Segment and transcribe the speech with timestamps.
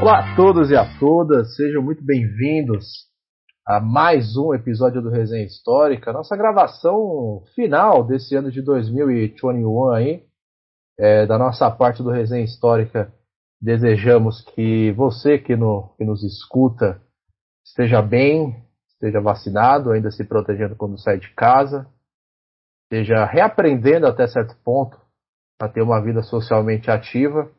[0.00, 2.86] Olá a todos e a todas, sejam muito bem-vindos
[3.66, 10.24] a mais um episódio do Resenha Histórica, nossa gravação final desse ano de 2021 aí,
[10.98, 13.12] é, da nossa parte do Resenha Histórica,
[13.60, 16.98] desejamos que você que, no, que nos escuta
[17.62, 18.56] esteja bem,
[18.88, 21.86] esteja vacinado, ainda se protegendo quando sai de casa,
[22.84, 24.98] esteja reaprendendo até certo ponto
[25.60, 27.50] a ter uma vida socialmente ativa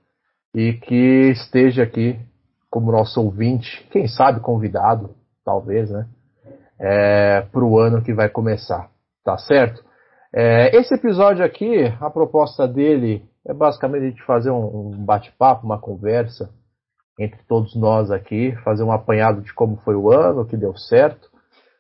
[0.56, 2.20] e que esteja aqui
[2.72, 6.08] como nosso ouvinte, quem sabe convidado, talvez, né?
[6.80, 8.90] É, para o ano que vai começar,
[9.24, 9.84] tá certo?
[10.34, 15.66] É, esse episódio aqui, a proposta dele é basicamente a gente fazer um, um bate-papo,
[15.66, 16.50] uma conversa
[17.20, 20.76] entre todos nós aqui, fazer um apanhado de como foi o ano, o que deu
[20.76, 21.30] certo,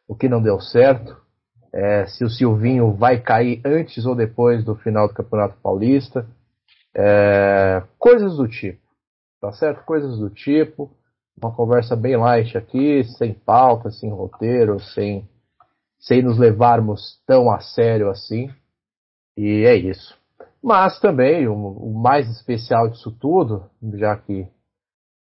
[0.07, 1.15] o que não deu certo,
[1.73, 6.27] é, se o Silvinho vai cair antes ou depois do final do Campeonato Paulista,
[6.93, 8.80] é, coisas do tipo,
[9.41, 9.83] tá certo?
[9.83, 10.91] Coisas do tipo,
[11.41, 15.27] uma conversa bem light aqui, sem pauta, sem roteiro, sem,
[15.99, 18.49] sem nos levarmos tão a sério assim,
[19.35, 20.15] e é isso.
[20.63, 24.47] Mas também, o, o mais especial disso tudo, já que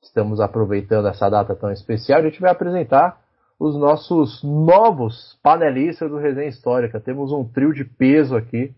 [0.01, 3.21] estamos aproveitando essa data tão especial, a gente vai apresentar
[3.59, 6.99] os nossos novos panelistas do Resenha Histórica.
[6.99, 8.73] Temos um trio de peso aqui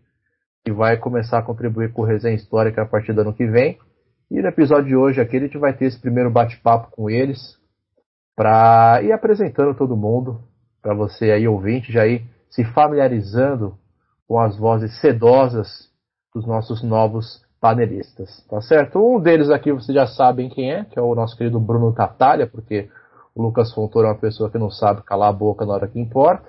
[0.66, 3.78] que vai começar a contribuir com o Resenha Histórica a partir do ano que vem.
[4.32, 7.58] E no episódio de hoje aqui a gente vai ter esse primeiro bate-papo com eles
[8.36, 10.40] para ir apresentando todo mundo,
[10.84, 13.76] para você aí ouvinte já ir se familiarizando
[14.28, 15.90] com as vozes sedosas
[16.34, 19.00] dos nossos novos panelistas, tá certo?
[19.00, 22.46] Um deles aqui vocês já sabem quem é, que é o nosso querido Bruno Tatalha,
[22.46, 22.88] porque
[23.34, 26.00] o Lucas Fontoura é uma pessoa que não sabe calar a boca na hora que
[26.00, 26.48] importa.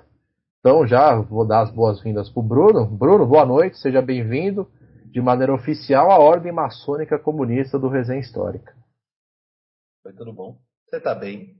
[0.59, 2.85] Então já vou dar as boas-vindas para o Bruno.
[2.85, 4.67] Bruno, boa noite, seja bem-vindo
[5.11, 8.73] de maneira oficial à Ordem Maçônica Comunista do Resenha Histórica.
[10.05, 10.57] Oi, tudo bom?
[10.87, 11.59] Você está bem?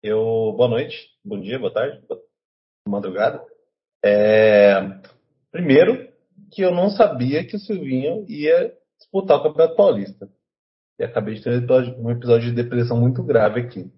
[0.00, 2.22] Eu, boa noite, bom dia, boa tarde, boa
[2.86, 3.44] madrugada.
[4.04, 5.00] É...
[5.50, 6.12] Primeiro,
[6.52, 10.30] que eu não sabia que o Silvinho ia disputar o Campeonato Paulista.
[10.96, 13.90] E acabei de ter um episódio de depressão muito grave aqui.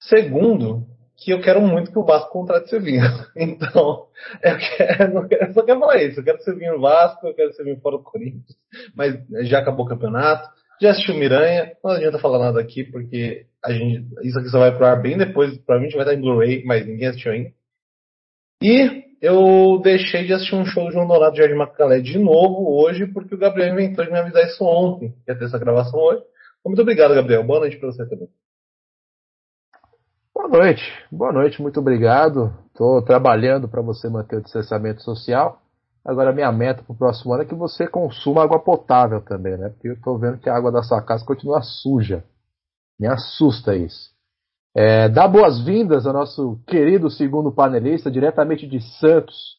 [0.00, 0.86] Segundo,
[1.18, 3.02] que eu quero muito que o Vasco contrate o Silvinho.
[3.36, 4.06] Então,
[4.42, 6.20] eu, quero, eu só quero falar isso.
[6.20, 8.56] Eu quero Silvinho no Vasco, eu quero Silvinho fora do Corinthians.
[8.94, 9.18] Mas
[9.48, 10.48] já acabou o campeonato.
[10.80, 11.72] Já assistiu Miranha.
[11.82, 15.18] Não adianta falar nada aqui, porque a gente, isso aqui só vai pro ar bem
[15.18, 15.58] depois.
[15.58, 17.50] Provavelmente vai estar em Blu-ray, mas ninguém assistiu ainda.
[18.62, 22.80] E eu deixei de assistir um show do João Dourado de Jardim Macalé de novo
[22.80, 25.98] hoje, porque o Gabriel inventou de me avisar isso ontem, que ia ter essa gravação
[25.98, 26.22] hoje.
[26.64, 27.42] Muito obrigado, Gabriel.
[27.42, 28.28] Boa noite para você também.
[30.38, 32.54] Boa noite, boa noite, muito obrigado.
[32.68, 35.60] Estou trabalhando para você manter o distanciamento social.
[36.04, 39.70] Agora, minha meta para o próximo ano é que você consuma água potável também, né?
[39.70, 42.22] Porque eu estou vendo que a água da sua casa continua suja.
[43.00, 44.12] Me assusta isso.
[44.76, 49.56] É, dá boas-vindas ao nosso querido segundo panelista, diretamente de Santos,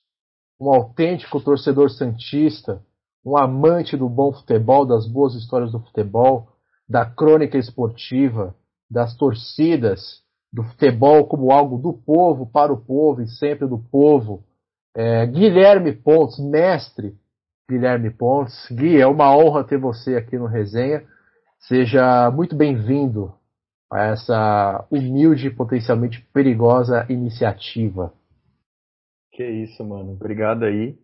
[0.57, 2.81] um autêntico torcedor santista,
[3.23, 6.47] um amante do bom futebol, das boas histórias do futebol,
[6.88, 8.56] da crônica esportiva,
[8.89, 14.44] das torcidas do futebol como algo do povo, para o povo e sempre do povo.
[14.96, 17.16] É, Guilherme Pontes, mestre
[17.70, 18.68] Guilherme Pontes.
[18.72, 21.04] Gui, é uma honra ter você aqui no Resenha.
[21.60, 23.32] Seja muito bem-vindo
[23.92, 28.14] a essa humilde e potencialmente perigosa iniciativa.
[29.31, 30.14] Que isso, mano.
[30.14, 30.98] Obrigado aí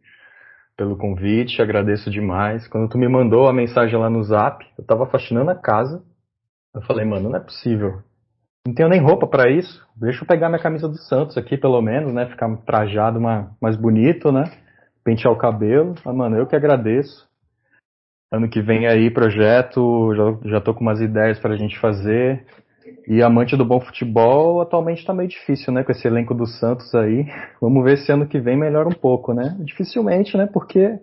[0.75, 2.67] pelo convite, agradeço demais.
[2.67, 6.03] Quando tu me mandou a mensagem lá no Zap, eu tava faxinando a casa.
[6.73, 8.01] Eu falei, mano, não é possível.
[8.65, 9.85] Não tenho nem roupa para isso.
[9.95, 12.25] Deixa eu pegar minha camisa do Santos aqui, pelo menos, né?
[12.25, 14.45] Ficar trajado uma, mais bonito, né?
[15.03, 15.93] Pentear o cabelo.
[16.03, 17.29] Ah, mano, eu que agradeço.
[18.31, 22.43] Ano que vem aí, projeto, já, já tô com umas ideias pra gente fazer.
[23.07, 25.83] E amante do bom futebol, atualmente tá meio difícil, né?
[25.83, 27.27] Com esse elenco do Santos aí.
[27.61, 29.55] Vamos ver se ano que vem melhora um pouco, né?
[29.59, 30.47] Dificilmente, né?
[30.51, 30.99] Porque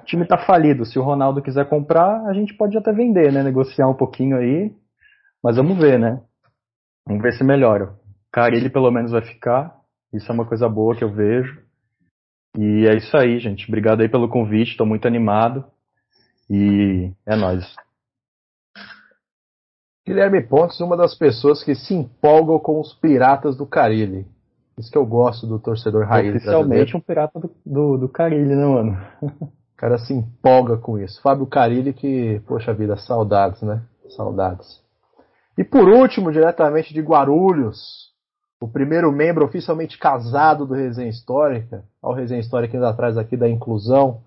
[0.00, 0.84] o time tá falido.
[0.84, 3.44] Se o Ronaldo quiser comprar, a gente pode até vender, né?
[3.44, 4.72] Negociar um pouquinho aí.
[5.40, 6.20] Mas vamos ver, né?
[7.06, 7.94] Vamos ver se melhora.
[8.32, 9.74] Carilli pelo menos vai ficar.
[10.12, 11.62] Isso é uma coisa boa que eu vejo.
[12.56, 13.66] E é isso aí, gente.
[13.68, 14.72] Obrigado aí pelo convite.
[14.72, 15.64] Estou muito animado.
[16.48, 17.64] E é nóis.
[20.06, 24.26] Guilherme Pontes, uma das pessoas que se empolgam com os piratas do Carilli.
[24.78, 26.34] Isso que eu gosto do torcedor raiz.
[26.34, 28.98] Oficialmente um pirata do, do, do Carilli, né, mano?
[29.74, 31.20] O cara se empolga com isso.
[31.20, 33.82] Fábio Carilli que, poxa vida, saudades, né?
[34.16, 34.80] Saudades.
[35.56, 38.12] E por último, diretamente de Guarulhos,
[38.60, 43.48] o primeiro membro oficialmente casado do Resenha Histórica, ao Resenha Histórica ainda atrás aqui da
[43.48, 44.22] inclusão,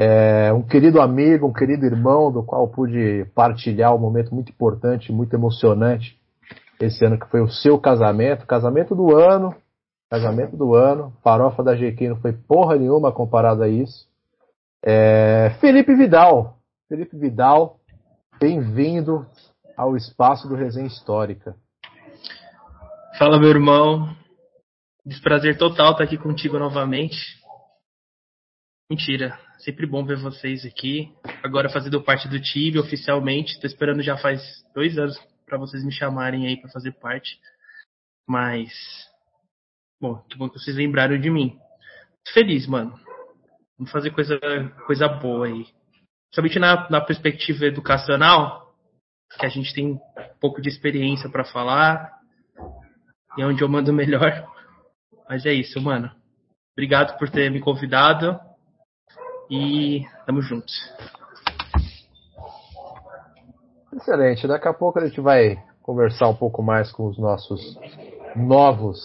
[0.00, 5.10] É, um querido amigo, um querido irmão, do qual pude partilhar um momento muito importante,
[5.12, 6.16] muito emocionante
[6.80, 9.52] esse ano, que foi o seu casamento, casamento do ano,
[10.08, 14.06] casamento do ano, farofa da GQ não foi porra nenhuma comparado a isso.
[14.84, 17.80] É, Felipe Vidal, Felipe Vidal,
[18.38, 19.26] bem-vindo
[19.78, 21.56] ao espaço do Resenha Histórica.
[23.16, 24.12] Fala, meu irmão.
[25.06, 27.16] Desprazer total estar aqui contigo novamente.
[28.90, 31.14] Mentira, sempre bom ver vocês aqui.
[31.44, 33.52] Agora fazendo parte do time oficialmente.
[33.52, 34.42] Estou esperando já faz
[34.74, 35.16] dois anos
[35.46, 37.38] para vocês me chamarem aí para fazer parte.
[38.28, 38.72] Mas,
[40.00, 41.56] bom, que bom que vocês lembraram de mim.
[42.34, 42.98] Feliz, mano.
[43.78, 44.38] Vamos fazer coisa,
[44.86, 45.66] coisa boa aí.
[46.34, 48.67] Somente na, na perspectiva educacional,
[49.38, 50.00] que a gente tem um
[50.40, 52.18] pouco de experiência para falar,
[53.36, 54.46] e é onde eu mando melhor.
[55.28, 56.10] Mas é isso, mano.
[56.72, 58.38] Obrigado por ter me convidado
[59.50, 60.74] e tamo juntos.
[63.92, 64.46] Excelente.
[64.46, 67.78] Daqui a pouco a gente vai conversar um pouco mais com os nossos
[68.36, 69.00] novos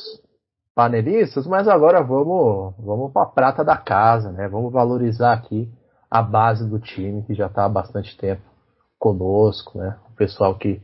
[0.75, 4.47] panelistas, mas agora vamos, vamos para a prata da casa, né?
[4.47, 5.71] Vamos valorizar aqui
[6.09, 8.41] a base do time que já está há bastante tempo
[8.99, 9.97] conosco, né?
[10.13, 10.79] O pessoal que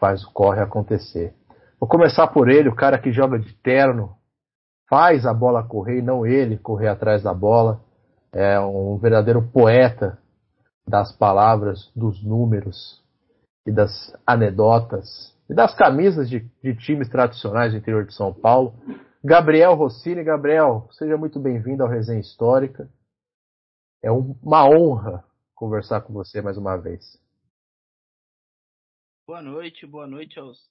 [0.00, 1.32] faz o corre acontecer.
[1.78, 4.16] Vou começar por ele, o cara que joga de terno,
[4.90, 7.80] faz a bola correr e não ele correr atrás da bola.
[8.32, 10.18] É um verdadeiro poeta
[10.86, 13.00] das palavras, dos números
[13.64, 18.74] e das anedotas e das camisas de, de times tradicionais do interior de São Paulo.
[19.22, 20.24] Gabriel Rossini.
[20.24, 22.88] Gabriel, seja muito bem-vindo ao Resenha Histórica.
[24.02, 25.22] É uma honra
[25.54, 27.21] conversar com você mais uma vez.
[29.24, 30.68] Boa noite, boa noite aos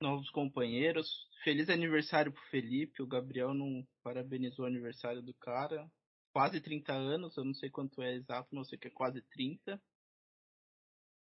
[0.00, 1.08] novos companheiros.
[1.44, 3.00] Feliz aniversário pro Felipe.
[3.00, 5.88] O Gabriel não parabenizou o aniversário do cara.
[6.32, 9.22] Quase 30 anos, eu não sei quanto é exato, mas eu sei que é quase
[9.22, 9.80] 30.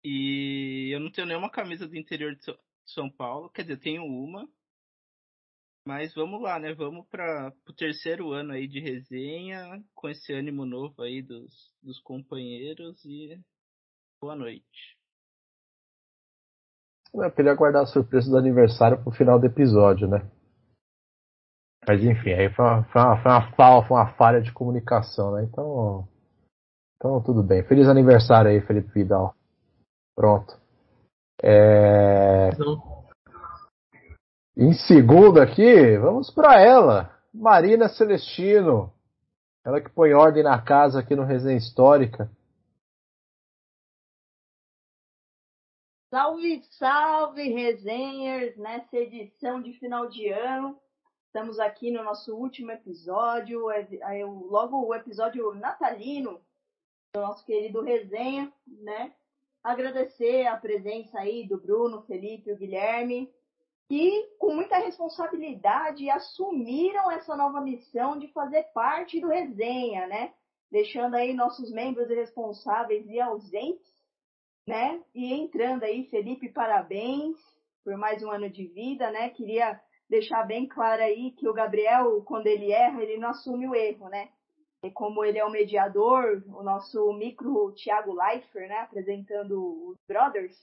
[0.04, 2.46] E eu não tenho nenhuma camisa do interior de
[2.86, 3.50] São Paulo.
[3.50, 4.48] Quer dizer, tenho uma,
[5.84, 6.74] mas vamos lá, né?
[6.76, 12.00] Vamos para o terceiro ano aí de resenha, com esse ânimo novo aí dos, dos
[12.00, 13.44] companheiros e
[14.22, 14.99] boa noite.
[17.14, 20.22] Eu queria guardar a surpresa do aniversário pro final do episódio, né?
[21.88, 25.32] Mas enfim, aí foi uma, foi uma, foi uma, falha, foi uma falha de comunicação,
[25.32, 25.44] né?
[25.44, 26.08] Então,
[26.96, 27.64] então tudo bem.
[27.64, 29.34] Feliz aniversário aí, Felipe Vidal.
[30.16, 30.54] Pronto.
[31.42, 32.50] É...
[34.56, 38.92] Em segundo aqui, vamos para ela, Marina Celestino.
[39.66, 42.30] Ela que põe ordem na casa aqui no Resenha Histórica.
[46.10, 50.76] Salve, salve, resenhers, nessa edição de final de ano.
[51.28, 56.42] Estamos aqui no nosso último episódio, é, é logo o episódio natalino
[57.14, 59.14] do nosso querido Resenha, né?
[59.64, 63.32] Agradecer a presença aí do Bruno, Felipe e o Guilherme
[63.88, 70.34] que, com muita responsabilidade, assumiram essa nova missão de fazer parte do resenha, né?
[70.72, 73.99] Deixando aí nossos membros responsáveis e ausentes,
[74.68, 75.02] né?
[75.14, 77.38] E entrando aí, Felipe, parabéns
[77.84, 79.30] por mais um ano de vida, né?
[79.30, 79.80] Queria
[80.10, 84.10] deixar bem claro aí que o Gabriel, quando ele erra, ele não assume o erro,
[84.10, 84.30] né?
[84.84, 88.78] E como ele é o mediador, o nosso micro Thiago Leifert, né?
[88.80, 90.58] Apresentando os Brothers,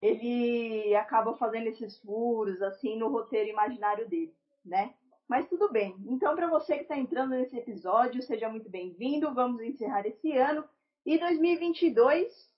[0.00, 4.94] ele acaba fazendo esses furos assim no roteiro imaginário dele, né?
[5.28, 5.94] Mas tudo bem.
[6.06, 9.32] Então, para você que está entrando nesse episódio, seja muito bem-vindo.
[9.32, 10.64] Vamos encerrar esse ano
[11.06, 12.49] e 2022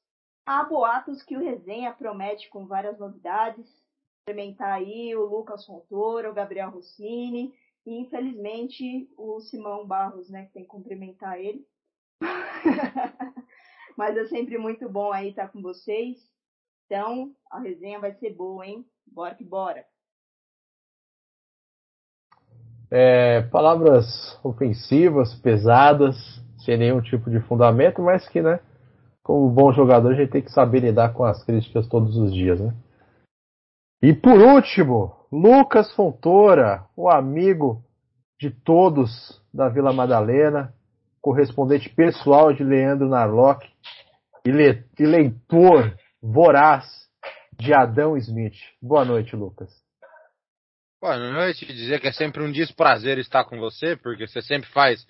[0.47, 3.67] há boatos que o resenha promete com várias novidades.
[4.23, 7.53] Implementar aí o Lucas Fontoura, o Gabriel Rossini
[7.85, 11.67] e infelizmente o Simão Barros, né, que tem que cumprimentar ele.
[13.97, 16.19] Mas é sempre muito bom aí estar com vocês.
[16.87, 18.87] Então, a resenha vai ser boa, hein?
[19.07, 19.85] Bora que bora.
[22.91, 26.15] É, palavras ofensivas, pesadas,
[26.59, 28.61] sem nenhum tipo de fundamento, mas que, né,
[29.23, 32.61] como bom jogador, a gente tem que saber lidar com as críticas todos os dias,
[32.61, 32.75] né?
[34.03, 37.85] E por último, Lucas Fontoura, o amigo
[38.41, 40.75] de todos da Vila Madalena,
[41.21, 43.65] correspondente pessoal de Leandro Narlock
[44.45, 46.85] e, le e leitor voraz
[47.57, 48.57] de Adão Smith.
[48.81, 49.71] Boa noite, Lucas.
[51.01, 51.65] Boa noite.
[51.67, 55.07] Dizer que é sempre um desprazer estar com você, porque você sempre faz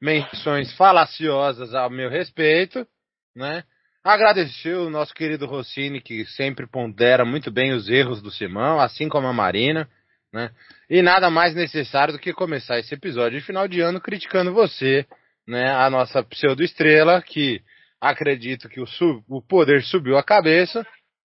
[0.00, 2.86] menções falaciosas ao meu respeito,
[3.34, 3.64] né?
[4.02, 9.08] Agradecer o nosso querido Rossini, que sempre pondera muito bem os erros do Simão, assim
[9.08, 9.88] como a Marina,
[10.32, 10.50] né?
[10.90, 15.06] E nada mais necessário do que começar esse episódio de final de ano criticando você,
[15.46, 17.62] né, a nossa pseudo-estrela, que
[18.00, 20.86] acredito que o, sub, o poder subiu a cabeça.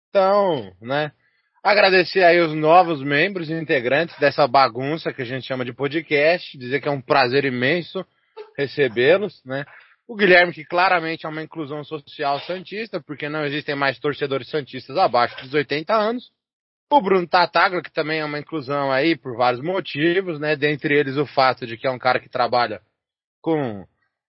[0.09, 1.13] Então, né,
[1.63, 6.59] agradecer aí os novos membros e integrantes dessa bagunça que a gente chama de podcast,
[6.59, 8.05] dizer que é um prazer imenso
[8.59, 9.65] recebê-los, né.
[10.07, 14.97] O Guilherme, que claramente é uma inclusão social santista, porque não existem mais torcedores santistas
[14.99, 16.31] abaixo dos 80 anos.
[16.91, 20.55] O Bruno Tataglia, que também é uma inclusão aí por vários motivos, né?
[20.55, 22.83] Dentre eles o fato de que é um cara que trabalha
[23.41, 23.87] com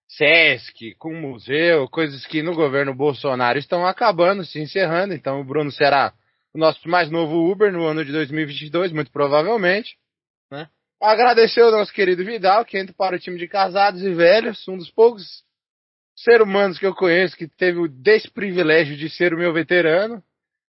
[0.08, 5.12] Sesc, com museu, coisas que no governo Bolsonaro estão acabando, se encerrando.
[5.12, 6.14] Então o Bruno será
[6.54, 9.96] o nosso mais novo Uber no ano de 2022, muito provavelmente.
[10.50, 10.68] Né?
[11.00, 14.78] Agradecer ao nosso querido Vidal, que entra para o time de casados e velhos, um
[14.78, 15.44] dos poucos
[16.16, 20.22] seres humanos que eu conheço que teve o desprivilégio de ser o meu veterano.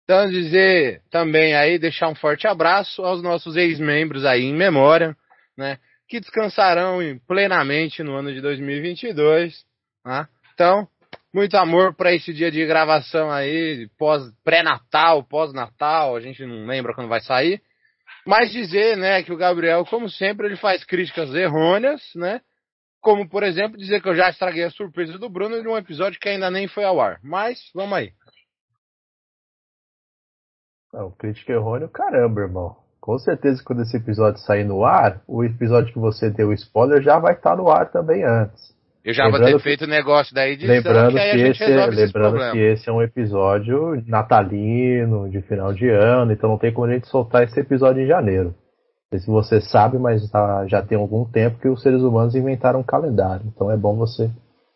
[0.04, 5.16] Então dizer também aí, deixar um forte abraço aos nossos ex-membros aí em memória,
[5.58, 5.78] né?
[6.08, 9.64] Que descansarão plenamente no ano de 2022,
[10.06, 10.28] né?
[10.54, 10.88] Então,
[11.34, 16.94] muito amor para esse dia de gravação aí, pós pré-natal, pós-natal, a gente não lembra
[16.94, 17.62] quando vai sair.
[18.26, 22.42] Mas dizer, né, que o Gabriel, como sempre, ele faz críticas errôneas, né?
[23.02, 26.20] Como, por exemplo, dizer que eu já estraguei a surpresa do Bruno em um episódio
[26.20, 27.20] que ainda nem foi ao ar.
[27.24, 28.14] Mas, vamos aí.
[30.94, 32.76] Não, crítica errônea, caramba, irmão.
[33.00, 37.18] Com certeza, quando esse episódio sair no ar, o episódio que você deu spoiler já
[37.18, 38.76] vai estar no ar também antes.
[39.04, 41.96] Eu já lembrando vou ter feito o negócio da edição, lembrando que, que esse, resolve
[41.96, 46.86] lembrando que esse é um episódio natalino, de final de ano, então não tem como
[46.86, 48.54] a gente soltar esse episódio em janeiro.
[49.12, 52.34] Não sei se você sabe, mas tá, já tem algum tempo que os seres humanos
[52.34, 53.46] inventaram um calendário.
[53.46, 54.32] Então é bom você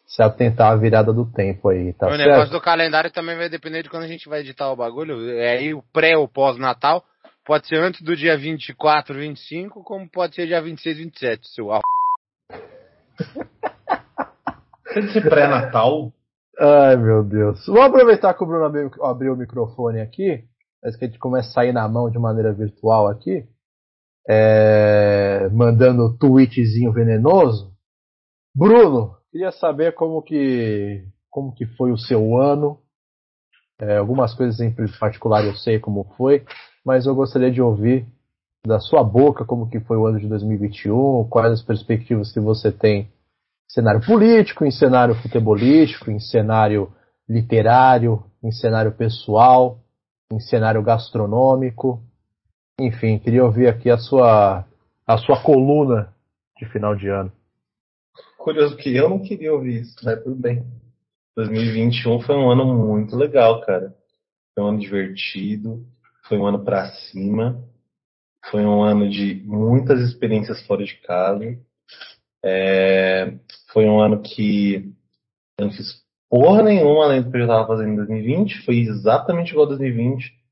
[0.05, 2.27] se atentar à virada do tempo aí, tá o certo?
[2.27, 5.29] negócio do calendário também vai depender de quando a gente vai editar o bagulho.
[5.31, 7.01] É aí o pré ou pós-natal.
[7.45, 11.83] Pode ser antes do dia 24, 25, como pode ser dia 26, 27, seu arro.
[14.97, 16.11] Esse pré-natal.
[16.59, 17.65] Ai, meu Deus.
[17.67, 20.43] Vamos aproveitar que o Bruno abriu, abriu o microfone aqui,
[20.83, 23.45] antes que a gente comece a sair na mão de maneira virtual aqui,
[24.27, 27.71] é, mandando tweetzinho venenoso.
[28.55, 32.79] Bruno, queria saber como que, como que foi o seu ano.
[33.79, 36.45] É, algumas coisas em particular eu sei como foi,
[36.85, 38.07] mas eu gostaria de ouvir
[38.65, 42.71] da sua boca como que foi o ano de 2021, quais as perspectivas que você
[42.71, 43.09] tem em
[43.67, 46.91] cenário político, em cenário futebolístico, em cenário
[47.27, 49.79] literário, em cenário pessoal,
[50.31, 52.01] em cenário gastronômico.
[52.79, 54.65] Enfim, queria ouvir aqui a sua
[55.07, 56.13] a sua coluna
[56.57, 57.31] de final de ano.
[58.37, 60.65] Curioso que eu não queria ouvir isso, mas tudo bem.
[61.35, 63.95] 2021 foi um ano muito legal, cara.
[64.53, 65.85] Foi um ano divertido,
[66.27, 67.63] foi um ano pra cima,
[68.49, 71.57] foi um ano de muitas experiências fora de casa.
[72.43, 73.33] É,
[73.71, 74.93] foi um ano que
[75.57, 78.65] eu não fiz porra nenhuma além do que eu estava fazendo em 2020.
[78.65, 80.44] Foi exatamente igual a 2020.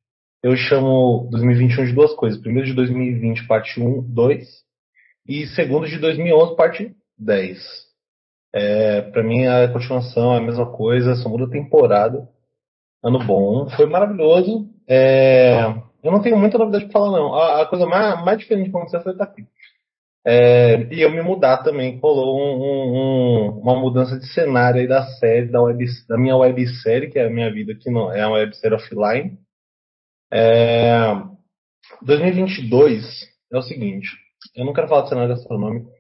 [0.44, 2.38] Eu chamo 2021 de duas coisas.
[2.38, 4.46] Primeiro de 2020, parte 1, 2.
[5.26, 7.58] E segundo de 2011, parte 10.
[8.54, 12.28] É, para mim a continuação é a mesma coisa, só muda temporada.
[13.02, 14.68] Ano bom, foi maravilhoso.
[14.86, 15.64] É,
[16.04, 17.34] eu não tenho muita novidade para falar não.
[17.34, 19.46] A, a, coisa mais, mais diferente que aconteceu foi estar aqui.
[20.26, 25.04] É, e eu me mudar também, rolou um, um, uma mudança de cenário aí da
[25.04, 28.38] série, da, web, da minha websérie, que é a minha vida, que não é uma
[28.40, 29.38] websérie offline.
[30.36, 31.22] É,
[32.02, 34.10] 2022 é o seguinte,
[34.56, 35.92] eu não quero falar de cenário gastronômico,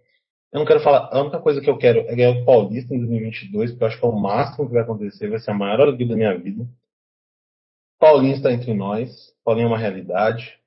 [0.51, 2.97] eu não quero falar, a única coisa que eu quero é ganhar o Paulista em
[2.97, 5.81] 2022, porque eu acho que é o máximo que vai acontecer, vai ser a maior
[5.81, 6.65] alegria da minha vida.
[7.99, 9.09] Paulinho está entre nós,
[9.45, 10.57] Paulinho é uma realidade.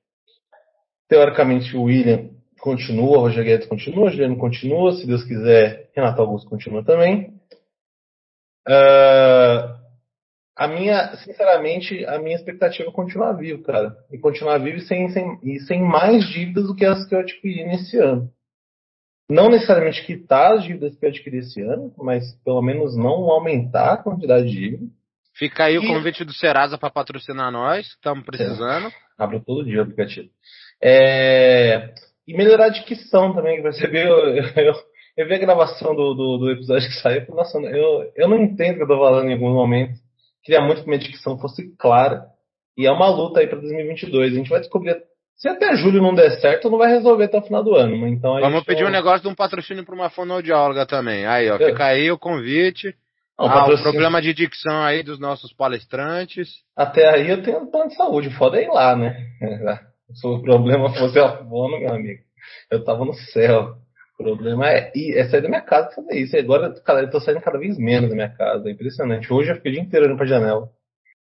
[1.09, 2.29] Teoricamente o William
[2.61, 7.33] continua, o Roger Guedes continua, o Juliano continua, se Deus quiser, Renato Augusto continua também.
[8.67, 9.77] Uh,
[10.57, 13.95] a minha, sinceramente, a minha expectativa é continuar vivo, cara.
[14.11, 17.63] E continuar vivo sem, sem, e sem mais dívidas do que as que eu adquiri
[17.63, 18.27] nesse ano.
[19.29, 23.93] Não necessariamente quitar as dívidas que eu adquiri esse ano, mas pelo menos não aumentar
[23.93, 24.87] a quantidade de dívida.
[25.35, 25.77] Fica aí e...
[25.77, 28.87] o convite do Serasa para patrocinar nós, estamos precisando.
[28.87, 28.91] É.
[29.15, 30.29] Abro todo dia o aplicativo.
[30.81, 31.93] É...
[32.27, 34.73] E melhorar a dicção também, que você viu, eu, eu,
[35.17, 38.41] eu vi a gravação do, do, do episódio que saiu, e nossa, eu, eu não
[38.41, 40.06] entendo o que eu tô falando em algum momento.
[40.47, 42.23] Queria muito que minha dicção fosse clara.
[42.77, 44.31] E é uma luta aí para 2022.
[44.31, 44.95] A gente vai descobrir.
[45.35, 48.07] Se até julho não der certo, não vai resolver até o final do ano.
[48.07, 51.25] Então Vamos pedir um negócio de um patrocínio para uma fonoaudióloga também.
[51.25, 51.65] Aí, ó, é.
[51.65, 52.95] fica aí o convite.
[53.37, 53.89] Não, ah, patrocínio...
[53.89, 56.47] o problema de dicção aí dos nossos palestrantes.
[56.73, 59.17] Até aí eu tenho um plano de saúde, foda é ir lá, né?
[60.15, 62.21] Se o problema fosse a fono, meu amigo,
[62.71, 63.75] eu tava no céu.
[64.19, 66.35] O problema é, é sair da minha casa fazer isso.
[66.35, 68.67] E agora eu tô saindo cada vez menos da minha casa.
[68.67, 69.31] É impressionante.
[69.31, 70.69] Hoje eu fiquei o dia inteiro olhando pra janela.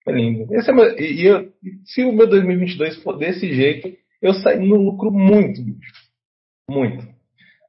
[0.07, 0.55] É lindo.
[0.55, 1.53] Esse é meu, e, eu,
[1.85, 5.61] se o meu 2022 for desse jeito, eu saio no lucro muito,
[6.69, 7.07] Muito.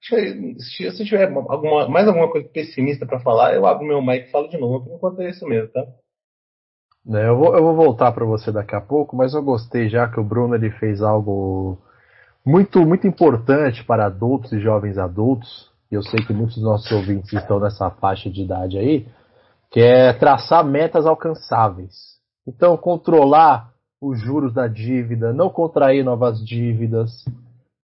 [0.01, 4.31] Se, se tiver alguma, mais alguma coisa pessimista para falar, eu abro meu mic e
[4.31, 4.85] falo de novo.
[4.85, 5.85] Por enquanto é isso mesmo, tá?
[7.11, 10.07] É, eu, vou, eu vou voltar para você daqui a pouco, mas eu gostei já
[10.07, 11.77] que o Bruno ele fez algo
[12.49, 15.69] muito, muito importante para adultos e jovens adultos.
[15.91, 19.07] E eu sei que muitos dos nossos ouvintes estão nessa faixa de idade aí,
[19.71, 22.17] que é traçar metas alcançáveis.
[22.47, 27.23] Então, controlar os juros da dívida, não contrair novas dívidas,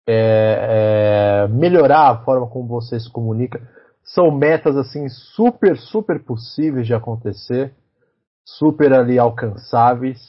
[0.07, 3.61] é, é, melhorar a forma como você se comunica,
[4.03, 7.73] são metas assim super, super possíveis de acontecer
[8.45, 10.19] super ali alcançáveis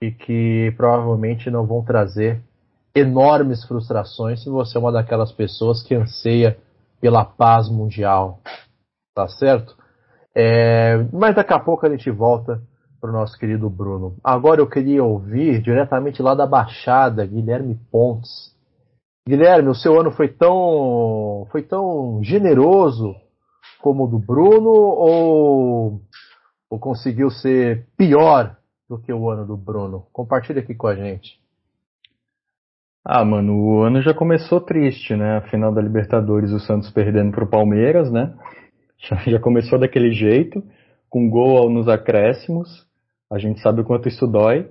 [0.00, 2.42] e que provavelmente não vão trazer
[2.96, 6.56] enormes frustrações se você é uma daquelas pessoas que anseia
[7.00, 8.40] pela paz mundial.
[9.14, 9.76] Tá certo?
[10.34, 12.60] É, mas daqui a pouco a gente volta
[13.00, 14.16] para o nosso querido Bruno.
[14.24, 18.54] Agora eu queria ouvir diretamente lá da Baixada, Guilherme Pontes.
[19.28, 23.14] Guilherme, o seu ano foi tão, foi tão generoso
[23.80, 26.00] como o do Bruno ou
[26.68, 28.56] ou conseguiu ser pior
[28.88, 30.06] do que o ano do Bruno?
[30.12, 31.40] Compartilha aqui com a gente.
[33.08, 35.36] Ah, mano, o ano já começou triste, né?
[35.36, 38.34] A final da Libertadores, o Santos perdendo pro Palmeiras, né?
[38.98, 40.60] Já, começou daquele jeito,
[41.08, 42.84] com gol nos acréscimos.
[43.30, 44.68] A gente sabe o quanto isso dói.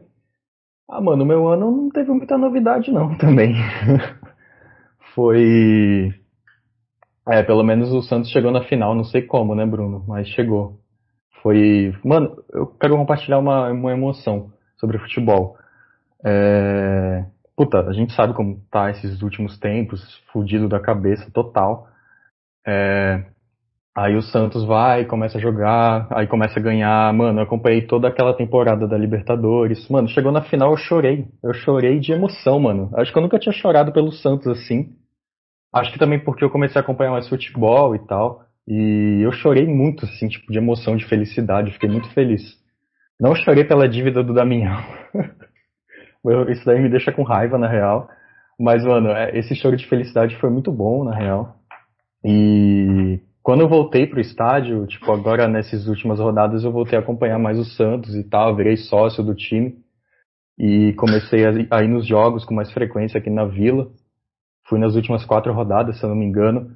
[0.89, 3.55] Ah, mano, o meu ano não teve muita novidade não, também.
[5.15, 6.13] Foi...
[7.29, 10.03] É, pelo menos o Santos chegou na final, não sei como, né, Bruno?
[10.05, 10.77] Mas chegou.
[11.41, 11.95] Foi.
[12.03, 15.55] Mano, eu quero compartilhar uma, uma emoção sobre futebol.
[16.23, 17.25] É...
[17.55, 21.87] Puta, a gente sabe como tá esses últimos tempos, fudido da cabeça total.
[22.67, 23.23] É...
[23.97, 27.13] Aí o Santos vai, começa a jogar, aí começa a ganhar.
[27.13, 29.87] Mano, eu acompanhei toda aquela temporada da Libertadores.
[29.87, 31.25] Mano, chegou na final eu chorei.
[31.41, 32.89] Eu chorei de emoção, mano.
[32.95, 34.93] Acho que eu nunca tinha chorado pelo Santos assim.
[35.73, 38.43] Acho que também porque eu comecei a acompanhar mais futebol e tal.
[38.67, 42.41] E eu chorei muito, assim, tipo, de emoção, de felicidade, fiquei muito feliz.
[43.19, 44.77] Não chorei pela dívida do Damião.
[46.49, 48.09] Isso daí me deixa com raiva, na real.
[48.59, 51.57] Mas, mano, é, esse choro de felicidade foi muito bom, na real.
[52.23, 57.37] E quando eu voltei pro estádio, tipo, agora nessas últimas rodadas eu voltei a acompanhar
[57.37, 59.75] mais o Santos e tal, virei sócio do time.
[60.57, 63.87] E comecei a ir nos jogos com mais frequência aqui na Vila.
[64.67, 66.71] Fui nas últimas quatro rodadas, se eu não me engano.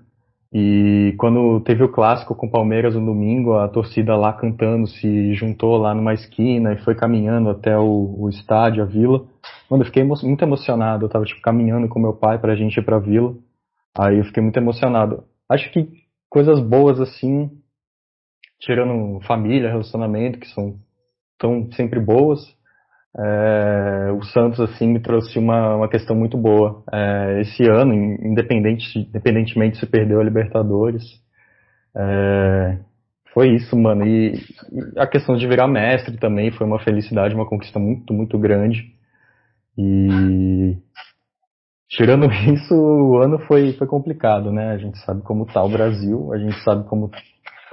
[0.51, 5.33] E quando teve o clássico com o Palmeiras no domingo, a torcida lá cantando se
[5.33, 9.25] juntou lá numa esquina e foi caminhando até o, o estádio, a vila.
[9.69, 11.05] Mano, eu fiquei emo muito emocionado.
[11.05, 13.35] Eu tava tipo caminhando com meu pai pra gente ir pra vila.
[13.97, 15.23] Aí eu fiquei muito emocionado.
[15.49, 15.87] Acho que
[16.29, 17.49] coisas boas assim,
[18.59, 20.75] tirando família, relacionamento, que são
[21.37, 22.39] tão sempre boas,
[23.17, 26.83] é, o Santos assim me trouxe uma, uma questão muito boa.
[26.91, 31.03] É, esse ano, independente, independentemente se perdeu a Libertadores,
[31.95, 32.77] é,
[33.33, 34.05] foi isso, mano.
[34.05, 38.37] E, e, a questão de virar mestre também foi uma felicidade, uma conquista muito, muito
[38.37, 38.93] grande.
[39.77, 40.77] E
[41.89, 44.71] tirando isso, o ano foi, foi complicado, né?
[44.71, 47.09] A gente sabe como tá o Brasil, a gente sabe como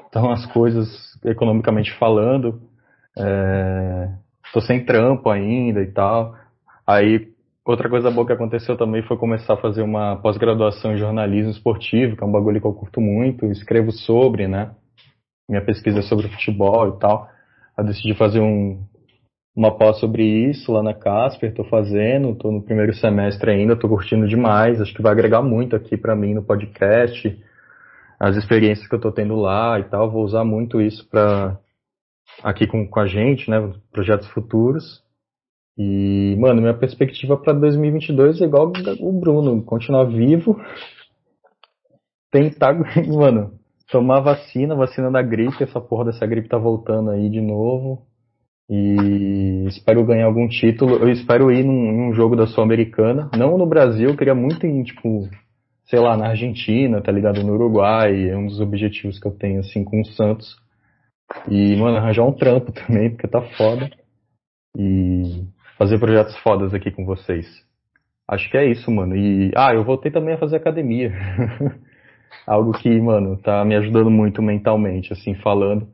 [0.05, 0.89] estão as coisas
[1.25, 2.61] economicamente falando.
[3.19, 4.09] É,
[4.53, 6.35] tô sem trampo ainda e tal.
[6.87, 7.29] Aí,
[7.65, 12.17] outra coisa boa que aconteceu também foi começar a fazer uma pós-graduação em jornalismo esportivo,
[12.17, 14.71] que é um bagulho que eu curto muito, escrevo sobre, né?
[15.49, 17.29] Minha pesquisa é sobre futebol e tal.
[17.77, 18.83] Eu decidi fazer um,
[19.57, 23.89] uma pós sobre isso lá na Casper, tô fazendo, tô no primeiro semestre ainda, tô
[23.89, 27.43] curtindo demais, acho que vai agregar muito aqui para mim no podcast,
[28.21, 31.59] as experiências que eu tô tendo lá e tal, vou usar muito isso para
[32.43, 33.73] aqui com, com a gente, né?
[33.91, 35.03] Projetos futuros.
[35.79, 40.59] E, mano, minha perspectiva para 2022 é igual o Bruno, continuar vivo,
[42.31, 42.75] tentar,
[43.09, 43.59] mano,
[43.91, 48.07] tomar vacina, vacina da gripe, essa porra dessa gripe tá voltando aí de novo.
[48.69, 50.97] E espero ganhar algum título.
[50.97, 53.31] Eu espero ir num, num jogo da Sul-Americana.
[53.37, 55.29] Não no Brasil, eu queria muito ir, tipo,
[55.85, 57.43] sei lá, na Argentina, tá ligado?
[57.45, 58.29] No Uruguai.
[58.29, 60.57] É um dos objetivos que eu tenho, assim, com o Santos.
[61.49, 63.91] E, mano, arranjar um trampo também, porque tá foda.
[64.77, 65.45] E
[65.79, 67.47] fazer projetos fodas aqui com vocês.
[68.29, 69.17] Acho que é isso, mano.
[69.17, 71.13] E, ah, eu voltei também a fazer academia.
[72.45, 75.89] Algo que, mano, tá me ajudando muito mentalmente, assim, falando.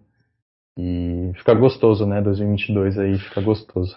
[0.79, 2.23] E fica gostoso, né?
[2.23, 3.97] 2022 aí, fica gostoso.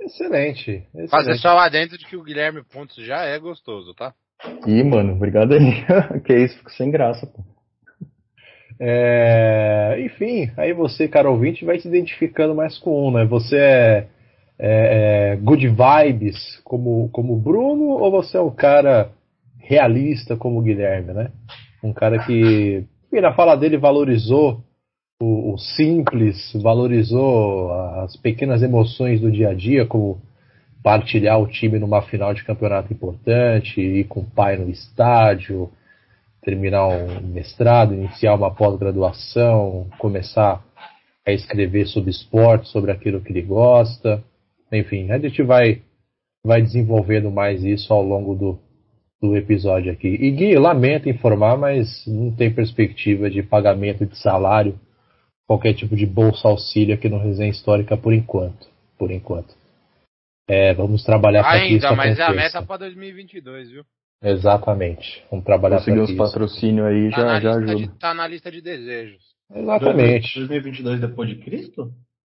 [0.00, 0.70] Excelente.
[0.94, 1.10] excelente.
[1.10, 4.14] Fazer só lá dentro de que o Guilherme Pontes já é gostoso, tá?
[4.66, 5.84] Ih, mano, obrigado aí.
[6.24, 7.42] que isso, fico sem graça, pô.
[8.80, 13.24] É, enfim, aí você, cara ouvinte, vai se identificando mais com um, né?
[13.26, 14.08] Você é,
[14.58, 19.12] é, é good vibes como como Bruno ou você é um cara
[19.58, 21.30] realista como o Guilherme, né?
[21.82, 22.84] Um cara que,
[23.20, 24.62] na fala dele, valorizou
[25.20, 30.20] o, o simples, valorizou as pequenas emoções do dia a dia, como
[30.82, 35.70] partilhar o time numa final de campeonato importante, ir com o pai no estádio,
[36.42, 40.60] terminar um mestrado, iniciar uma pós-graduação, começar
[41.24, 44.22] a escrever sobre esporte, sobre aquilo que ele gosta.
[44.72, 45.82] Enfim, a gente vai,
[46.44, 48.58] vai desenvolvendo mais isso ao longo do,
[49.22, 50.08] do episódio aqui.
[50.08, 54.78] E Gui, lamento informar, mas não tem perspectiva de pagamento de salário,
[55.46, 58.66] qualquer tipo de bolsa auxílio aqui no Resenha Histórica por enquanto.
[58.98, 59.54] Por enquanto.
[60.48, 63.84] É, vamos trabalhar para que isso Ainda, mas é a meta para 2022, viu?
[64.20, 65.24] Exatamente.
[65.30, 67.76] Vamos trabalhar Conseguir uns patrocínios aí tá já, já ajuda.
[67.76, 69.22] De, tá na lista de desejos.
[69.54, 70.34] Exatamente.
[70.34, 71.92] 2022 depois de Cristo?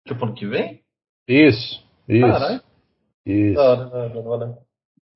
[0.06, 0.82] Tipo ano que vem?
[1.28, 2.28] Isso, isso.
[2.28, 2.62] Caralho.
[3.26, 3.60] Isso.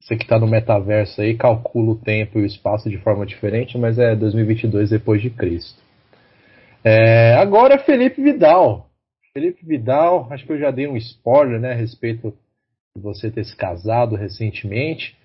[0.08, 3.78] Você que está no metaverso aí, calcula o tempo e o espaço de forma diferente,
[3.78, 5.84] mas é 2022 depois de Cristo.
[6.82, 8.90] É, agora Felipe Vidal.
[9.34, 12.34] Felipe Vidal, acho que eu já dei um spoiler né, a respeito
[12.96, 15.18] de você ter se casado recentemente.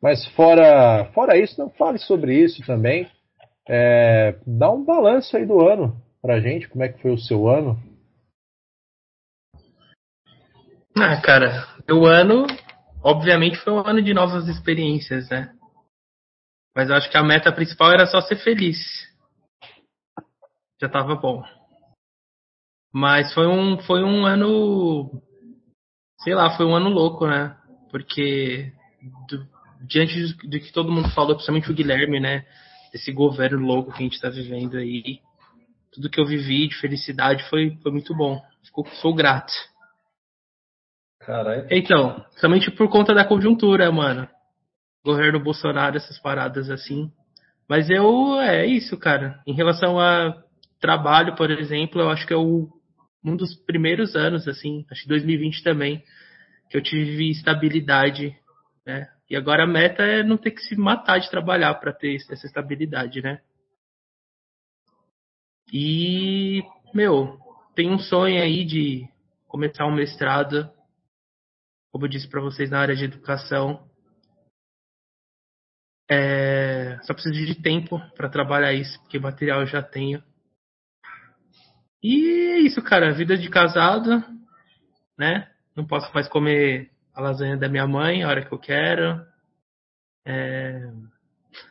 [0.00, 3.06] Mas fora, fora isso, não fale sobre isso também.
[3.68, 7.50] É, dá um balanço aí do ano pra gente, como é que foi o seu
[7.50, 7.78] ano?
[10.96, 12.46] Ah, cara, o ano,
[13.02, 15.54] obviamente, foi um ano de novas experiências, né?
[16.74, 18.78] Mas eu acho que a meta principal era só ser feliz.
[20.80, 21.42] Já tava bom.
[22.92, 25.22] Mas foi um, foi um ano.
[26.20, 27.56] Sei lá, foi um ano louco, né?
[27.90, 28.72] Porque
[29.28, 29.46] do,
[29.86, 32.46] diante do que todo mundo falou, principalmente o Guilherme, né?
[32.92, 35.20] Desse governo louco que a gente está vivendo aí.
[35.92, 38.40] Tudo que eu vivi de felicidade foi, foi muito bom.
[38.62, 39.52] Fico, sou grato.
[41.24, 41.66] Caralho.
[41.70, 44.28] Então, principalmente por conta da conjuntura, mano.
[45.04, 47.10] Governo Bolsonaro, essas paradas assim.
[47.68, 49.40] Mas eu, é isso, cara.
[49.46, 50.42] Em relação a
[50.80, 52.68] trabalho, por exemplo, eu acho que é o,
[53.24, 56.02] um dos primeiros anos, assim, acho que 2020 também,
[56.68, 58.36] que eu tive estabilidade,
[58.84, 59.08] né?
[59.30, 62.46] E agora a meta é não ter que se matar de trabalhar para ter essa
[62.46, 63.40] estabilidade, né?
[65.72, 67.38] E, meu,
[67.74, 69.08] tem um sonho aí de
[69.48, 70.68] começar um mestrado,
[71.92, 73.86] como eu disse para vocês, na área de educação.
[76.10, 80.22] É, só preciso de tempo para trabalhar isso, porque material eu já tenho.
[82.02, 83.12] E é isso, cara.
[83.12, 84.24] Vida de casado,
[85.18, 85.50] né?
[85.76, 89.24] Não posso mais comer a lasanha da minha mãe a hora que eu quero.
[90.26, 90.90] É...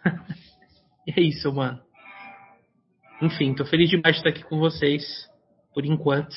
[1.18, 1.82] é isso, mano.
[3.22, 5.04] Enfim, tô feliz demais de estar aqui com vocês,
[5.74, 6.36] por enquanto.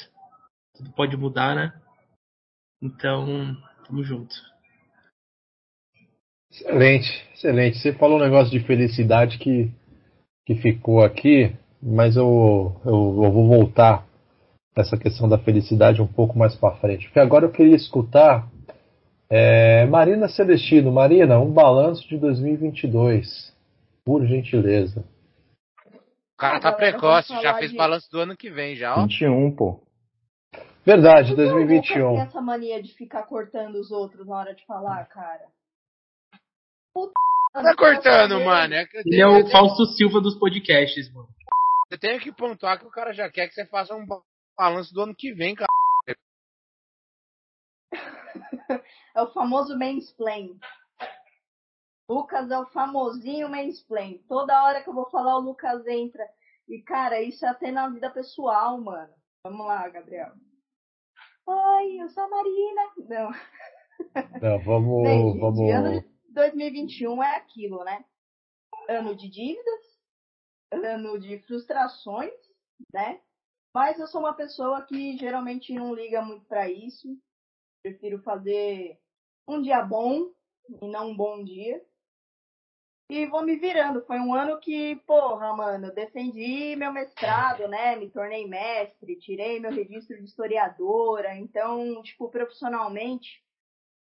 [0.75, 1.73] Tudo pode mudar, né?
[2.83, 4.35] Então, tamo junto.
[6.51, 7.79] Excelente, excelente.
[7.79, 9.71] Você falou um negócio de felicidade que,
[10.47, 12.93] que ficou aqui, mas eu, eu,
[13.25, 14.07] eu vou voltar
[14.77, 17.07] essa questão da felicidade um pouco mais para frente.
[17.07, 18.49] Porque agora eu queria escutar
[19.29, 23.55] é, Marina Celestino, Marina, um balanço de 2022,
[24.05, 25.05] por gentileza.
[26.35, 27.77] O cara tá precoce, já fez de...
[27.77, 29.03] balanço do ano que vem já, ó.
[29.03, 29.81] 21, pô.
[30.85, 32.15] Verdade, 2021.
[32.15, 35.49] Tem essa mania de ficar cortando os outros na hora de falar, cara.
[36.93, 37.13] Puta,
[37.55, 38.75] tá cortando, mano.
[38.75, 41.29] É Ele é o Fausto Silva dos podcasts, mano.
[41.89, 44.07] Você tem que pontuar que o cara já quer que você faça um
[44.59, 45.69] balanço do ano que vem, cara.
[49.17, 50.59] É o famoso mansplain.
[52.11, 54.19] Lucas é o famosinho mansplain.
[54.29, 56.29] Toda hora que eu vou falar, o Lucas entra.
[56.69, 59.15] E, cara, isso é até na vida pessoal, mano.
[59.47, 60.33] Vamos lá, Gabriel.
[61.47, 62.83] Oi, eu sou a Marina.
[63.09, 63.31] Não.
[64.41, 65.03] Não, vamos.
[65.03, 65.71] Bem, vamos...
[65.71, 68.05] ano de 2021 é aquilo, né?
[68.89, 70.01] Ano de dívidas,
[70.73, 72.33] ano de frustrações,
[72.93, 73.21] né?
[73.75, 77.09] Mas eu sou uma pessoa que geralmente não liga muito para isso.
[77.83, 78.99] Prefiro fazer
[79.47, 80.33] um dia bom
[80.81, 81.85] e não um bom dia.
[83.09, 84.05] E vou me virando.
[84.07, 87.97] Foi um ano que, porra, mano, defendi meu mestrado, né?
[87.97, 91.37] Me tornei mestre, tirei meu registro de historiadora.
[91.37, 93.43] Então, tipo, profissionalmente,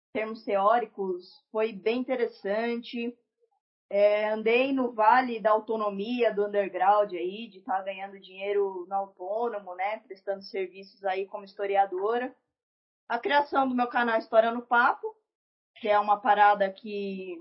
[0.09, 3.17] em termos teóricos, foi bem interessante.
[3.89, 8.95] É, andei no vale da autonomia do underground aí, de estar tá ganhando dinheiro no
[8.95, 9.99] autônomo, né?
[9.99, 12.33] Prestando serviços aí como historiadora.
[13.09, 15.13] A criação do meu canal História no Papo,
[15.75, 17.37] que é uma parada que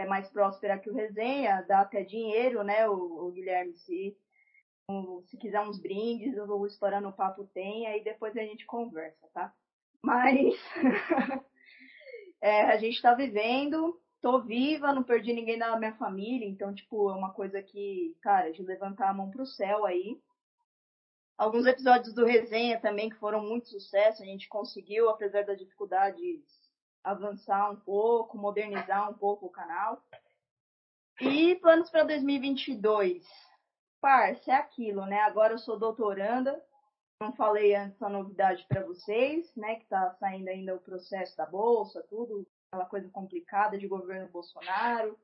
[0.00, 4.16] é mais próspera que o Resenha, dá até dinheiro, né, o, o Guilherme, se,
[4.88, 8.64] um, se quiser uns brindes, eu vou estourar no papo tem, aí depois a gente
[8.64, 9.52] conversa, tá?
[10.02, 10.54] Mas
[12.40, 17.10] é, a gente tá vivendo, tô viva, não perdi ninguém da minha família, então, tipo,
[17.10, 20.18] é uma coisa que, cara, de levantar a mão pro céu aí.
[21.36, 26.59] Alguns episódios do Resenha também que foram muito sucesso, a gente conseguiu, apesar das dificuldades,
[27.02, 30.02] avançar um pouco, modernizar um pouco o canal.
[31.20, 33.26] E planos para 2022.
[34.00, 35.20] Parça, é aquilo, né?
[35.20, 36.62] Agora eu sou doutoranda.
[37.22, 39.76] Não falei antes a novidade para vocês, né?
[39.76, 45.18] Que tá saindo ainda o processo da bolsa, tudo, aquela coisa complicada de governo Bolsonaro.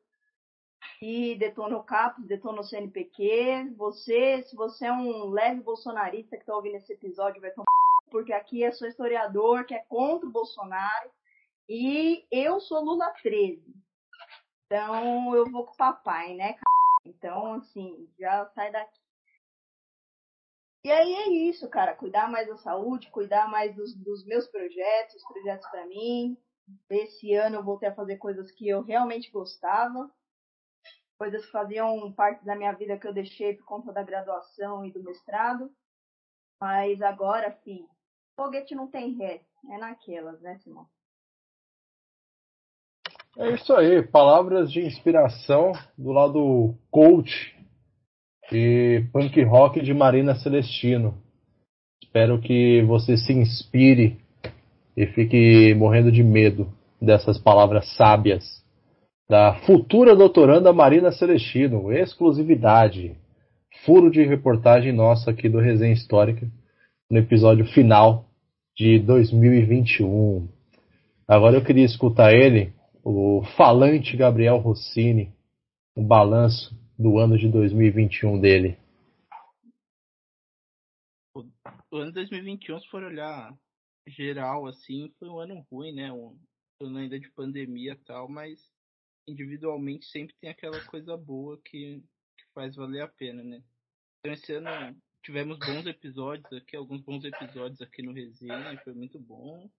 [1.01, 3.75] E detona o CAPES, detona o CNPq.
[3.77, 7.65] Você, se você é um leve bolsonarista que tá ouvindo esse episódio, vai tomar
[8.11, 11.11] porque aqui é sou historiador que é contra o Bolsonaro
[11.69, 13.63] e eu sou Lula 13.
[14.67, 16.57] Então eu vou com o papai, né?
[17.05, 19.01] Então, assim, já sai daqui.
[20.85, 21.95] E aí é isso, cara.
[21.97, 26.37] Cuidar mais da saúde, cuidar mais dos, dos meus projetos, projetos para mim.
[26.91, 30.11] Esse ano eu voltei a fazer coisas que eu realmente gostava.
[31.19, 34.93] Coisas que faziam parte da minha vida que eu deixei por conta da graduação e
[34.93, 35.73] do mestrado.
[36.61, 37.89] Mas agora, filho,
[38.37, 39.45] foguete não tem ré.
[39.71, 40.89] É naquelas, né, Simão?
[43.39, 47.55] É isso aí, palavras de inspiração do lado coach
[48.51, 51.15] e punk rock de Marina Celestino.
[52.03, 54.17] Espero que você se inspire
[54.97, 58.43] e fique morrendo de medo dessas palavras sábias
[59.29, 61.93] da futura doutoranda Marina Celestino.
[61.93, 63.19] Exclusividade.
[63.85, 66.49] Furo de reportagem nossa aqui do Resenha Histórica
[67.11, 68.25] no episódio final
[68.75, 70.49] de 2021.
[71.29, 72.73] Agora eu queria escutar ele
[73.09, 75.33] o falante Gabriel Rossini,
[75.97, 78.77] um balanço do ano de 2021 dele.
[81.33, 83.57] O ano de 2021, se for olhar
[84.09, 86.13] geral, assim, foi um ano ruim, né?
[86.13, 86.37] Um
[86.81, 88.59] ano ainda de pandemia e tal, mas
[89.29, 92.03] individualmente sempre tem aquela coisa boa que,
[92.37, 93.63] que faz valer a pena, né?
[94.19, 99.21] Então esse ano tivemos bons episódios aqui, alguns bons episódios aqui no Resenha, foi muito
[99.21, 99.71] bom.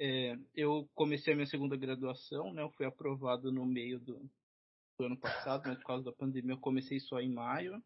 [0.00, 2.62] É, eu comecei a minha segunda graduação, né?
[2.62, 4.30] Eu fui aprovado no meio do,
[4.98, 7.82] do, ano passado, mas por causa da pandemia eu comecei só em maio.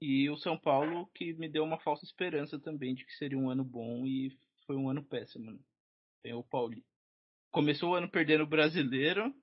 [0.00, 3.50] E o São Paulo que me deu uma falsa esperança também de que seria um
[3.50, 4.34] ano bom e
[4.66, 5.50] foi um ano péssimo.
[5.50, 5.58] Né?
[6.22, 6.82] Tem o Pauli.
[7.50, 9.34] Começou o ano perdendo o brasileiro,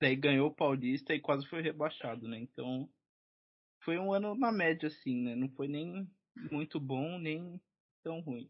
[0.00, 2.38] daí ganhou o Paulista e quase foi rebaixado, né?
[2.38, 2.88] Então
[3.82, 5.34] foi um ano na média, assim, né?
[5.34, 6.08] Não foi nem
[6.52, 7.60] muito bom, nem
[8.04, 8.48] tão ruim.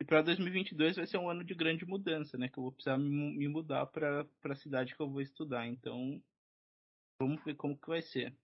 [0.00, 2.48] E para 2022 vai ser um ano de grande mudança, né?
[2.48, 5.66] Que eu vou precisar me mudar para a cidade que eu vou estudar.
[5.66, 6.20] Então,
[7.20, 8.34] vamos ver como que vai ser.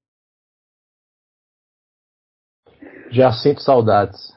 [3.11, 4.37] Já sinto saudades.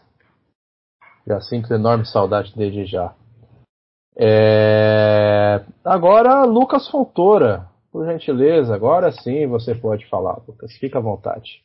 [1.28, 3.16] Já sinto enorme saudade desde já.
[4.18, 5.64] É...
[5.84, 10.72] Agora, Lucas Fontoura, por gentileza, agora sim você pode falar, Lucas.
[10.78, 11.64] Fica à vontade.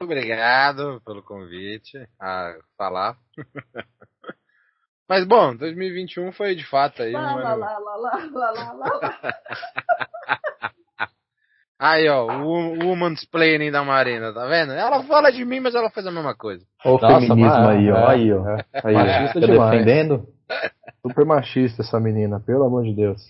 [0.00, 3.16] Obrigado pelo convite a falar.
[5.08, 7.12] Mas bom, 2021 foi de fato aí.
[7.12, 9.20] Lá, lá, lá, lá, lá, lá, lá,
[11.78, 14.72] Aí, ó, o woman's planning da Marina, tá vendo?
[14.72, 16.64] Ela fala de mim, mas ela faz a mesma coisa.
[16.82, 17.96] o feminismo aí, ó.
[17.96, 18.48] É, aí, ó.
[18.48, 18.64] É.
[18.82, 19.70] Aí, machista tá demais.
[19.72, 20.26] defendendo?
[21.06, 23.20] Super machista essa menina, pelo amor de Deus.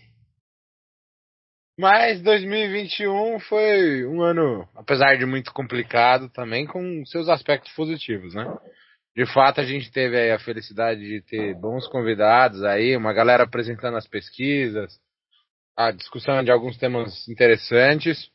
[1.78, 8.46] Mas 2021 foi um ano, apesar de muito complicado, também com seus aspectos positivos, né?
[9.14, 13.96] De fato, a gente teve a felicidade de ter bons convidados aí, uma galera apresentando
[13.96, 14.98] as pesquisas,
[15.76, 18.30] a discussão de alguns temas interessantes.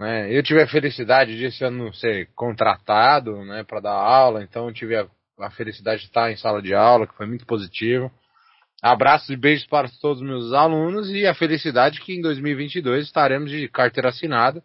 [0.00, 0.32] Né?
[0.32, 5.06] Eu tive a felicidade de ano ser contratado né, para dar aula, então tive a,
[5.40, 8.10] a felicidade de estar em sala de aula, que foi muito positivo.
[8.82, 13.48] Abraços e beijos para todos os meus alunos e a felicidade que em 2022 estaremos
[13.48, 14.60] de carteira assinada,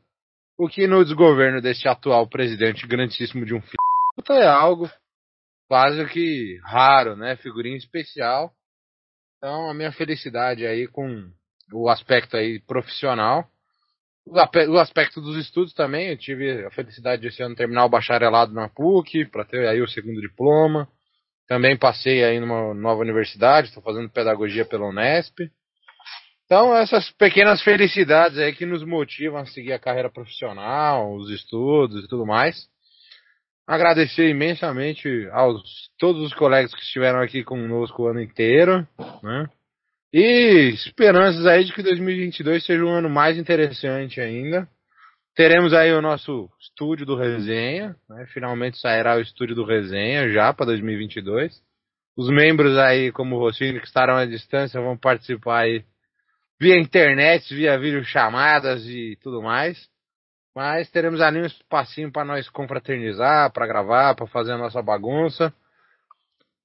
[0.58, 3.78] o que no desgoverno deste atual presidente grandíssimo de um filho
[4.32, 4.90] é algo
[5.68, 7.36] quase que raro, né?
[7.36, 8.52] Figurinha especial.
[9.38, 11.30] Então a minha felicidade aí com
[11.72, 13.48] o aspecto aí profissional,
[14.26, 18.52] o aspecto dos estudos também, eu tive a felicidade de esse ano terminar o bacharelado
[18.52, 20.90] na PUC, para ter aí o segundo diploma.
[21.48, 25.50] Também passei aí numa nova universidade, estou fazendo pedagogia pela Unesp.
[26.46, 32.04] Então, essas pequenas felicidades aí que nos motivam a seguir a carreira profissional, os estudos
[32.04, 32.68] e tudo mais.
[33.66, 35.62] Agradecer imensamente aos
[36.00, 38.88] todos os colegas que estiveram aqui conosco o ano inteiro,
[39.22, 39.50] né?
[40.14, 44.70] E esperanças aí de que 2022 seja um ano mais interessante ainda.
[45.38, 48.26] Teremos aí o nosso estúdio do Resenha, né?
[48.34, 51.62] finalmente sairá o estúdio do Resenha já para 2022.
[52.18, 55.86] Os membros aí, como o Rossini, que estarão à distância, vão participar aí
[56.60, 59.78] via internet, via videochamadas e tudo mais.
[60.56, 65.54] Mas teremos ali um espacinho para nós confraternizar, para gravar, para fazer a nossa bagunça.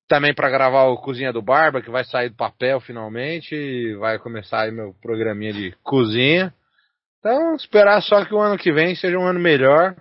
[0.09, 3.55] Também para gravar o Cozinha do Barba, que vai sair do papel finalmente.
[3.55, 6.55] E vai começar aí meu programinha de cozinha.
[7.23, 9.95] Então, esperar só que o ano que vem seja um ano melhor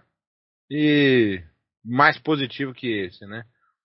[0.72, 1.40] e
[1.86, 3.44] mais positivo que esse, né?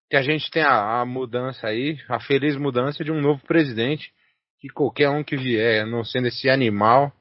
[0.09, 4.11] Que a gente tem a, a mudança aí, a feliz mudança de um novo presidente,
[4.59, 7.13] que qualquer um que vier, não sendo esse animal,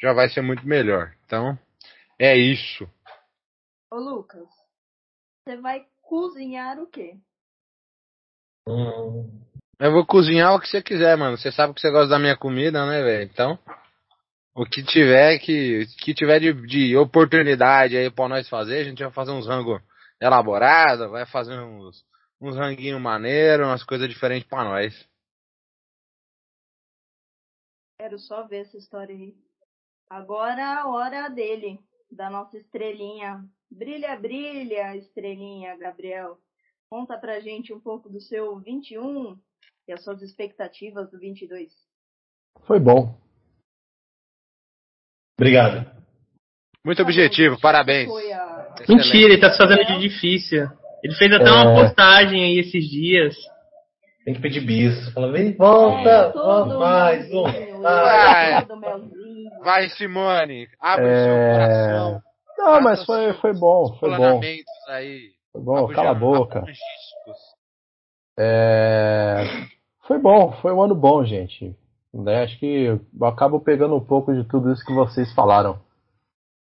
[0.00, 1.14] já vai ser muito melhor.
[1.26, 1.58] Então,
[2.18, 2.88] é isso.
[3.92, 4.48] Ô Lucas,
[5.44, 7.18] você vai cozinhar o quê?
[8.66, 9.30] Hum,
[9.78, 11.36] Eu vou cozinhar o que você quiser, mano.
[11.36, 13.30] Você sabe que você gosta da minha comida, né, velho?
[13.30, 13.58] Então,
[14.54, 19.02] o que tiver que, que tiver de, de oportunidade aí pra nós fazer, a gente
[19.02, 19.80] vai fazer uns rango
[20.20, 22.04] elaborado, vai fazer uns,
[22.40, 25.08] uns ranguinho maneiro, umas coisas diferentes pra nós.
[27.98, 29.34] Quero só ver essa história aí.
[30.08, 31.78] Agora a hora dele,
[32.10, 33.44] da nossa estrelinha.
[33.70, 36.38] Brilha, brilha, estrelinha, Gabriel.
[36.88, 39.38] Conta pra gente um pouco do seu 21
[39.86, 41.72] e as suas expectativas do 22.
[42.66, 43.16] Foi bom.
[45.40, 45.86] Obrigado.
[46.84, 48.08] Muito objetivo, parabéns.
[48.10, 48.74] A...
[48.88, 50.66] Mentira, ele tá se fazendo de difícil.
[51.02, 51.82] Ele fez até uma É.
[51.82, 53.34] postagem aí esses dias.
[54.24, 55.12] Tem que pedir bis.
[55.14, 57.42] Fala, vem, volta, É, volta, mais um.
[57.82, 58.66] Vai.
[59.62, 61.24] Vai, Simone, abre o É.
[61.24, 62.20] seu coração.
[62.58, 64.40] Não, mas foi, foi bom, foi bom.
[64.88, 65.30] Aí.
[65.52, 66.62] Foi bom, cala a boca.
[68.38, 69.44] É,
[70.06, 71.74] Foi bom, foi um ano bom, gente.
[72.12, 75.78] Né, Acho que eu acabo pegando um pouco de tudo isso que vocês falaram.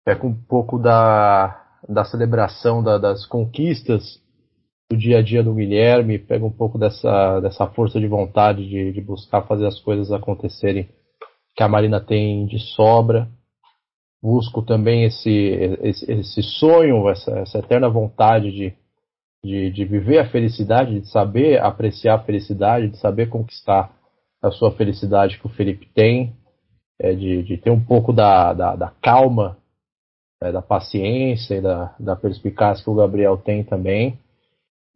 [0.05, 4.21] Pega um pouco da, da celebração da- das conquistas
[4.91, 8.93] do dia a dia do Guilherme, pega um pouco dessa, dessa força de vontade de,
[8.93, 10.89] de buscar fazer as coisas acontecerem
[11.57, 13.29] que a Marina tem de sobra.
[14.23, 15.31] Busco também esse,
[15.83, 18.73] esse, esse sonho, essa, essa eterna vontade de,
[19.45, 23.96] de, de viver a felicidade, de saber apreciar a felicidade, de saber conquistar
[24.47, 26.35] a sua felicidade que o Felipe tem,
[26.99, 29.57] é, de, de ter um pouco da, da, da calma,
[30.43, 34.19] é, da paciência e da, da perspicácia que o Gabriel tem também,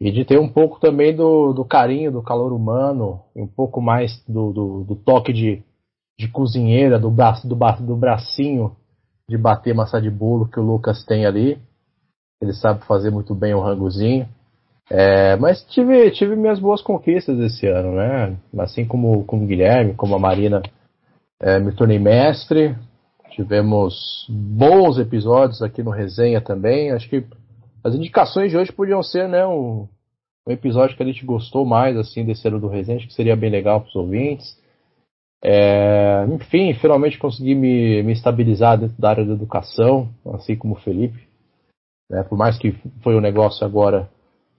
[0.00, 3.80] e de ter um pouco também do, do carinho, do calor humano, e um pouco
[3.82, 5.62] mais do, do, do toque de,
[6.18, 8.74] de cozinheira, do, braço, do, do bracinho
[9.28, 11.60] de bater massa de bolo que o Lucas tem ali.
[12.42, 14.26] Ele sabe fazer muito bem o rangozinho.
[14.92, 18.36] É, mas tive, tive minhas boas conquistas esse ano, né?
[18.58, 20.60] Assim como, como o Guilherme, como a Marina,
[21.40, 22.74] é, me tornei mestre.
[23.30, 26.90] Tivemos bons episódios aqui no Resenha também.
[26.90, 27.24] Acho que
[27.84, 29.86] as indicações de hoje podiam ser, né, um,
[30.46, 32.98] um episódio que a gente gostou mais, assim, desse ano do Resenha.
[32.98, 34.58] Acho que seria bem legal para os ouvintes.
[35.42, 40.80] É, enfim, finalmente consegui me, me estabilizar dentro da área da educação, assim como o
[40.80, 41.28] Felipe.
[42.10, 42.24] né?
[42.24, 42.72] por mais que
[43.02, 44.10] foi um negócio agora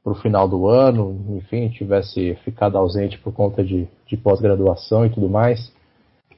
[0.03, 5.09] para o final do ano, enfim, tivesse ficado ausente por conta de, de pós-graduação e
[5.09, 5.71] tudo mais.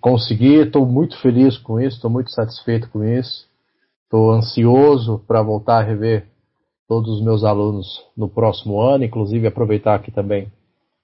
[0.02, 3.47] Consegui, estou muito feliz com isso, estou muito satisfeito com isso.
[4.04, 6.28] Estou ansioso para voltar a rever
[6.88, 10.52] todos os meus alunos no próximo ano, inclusive aproveitar aqui também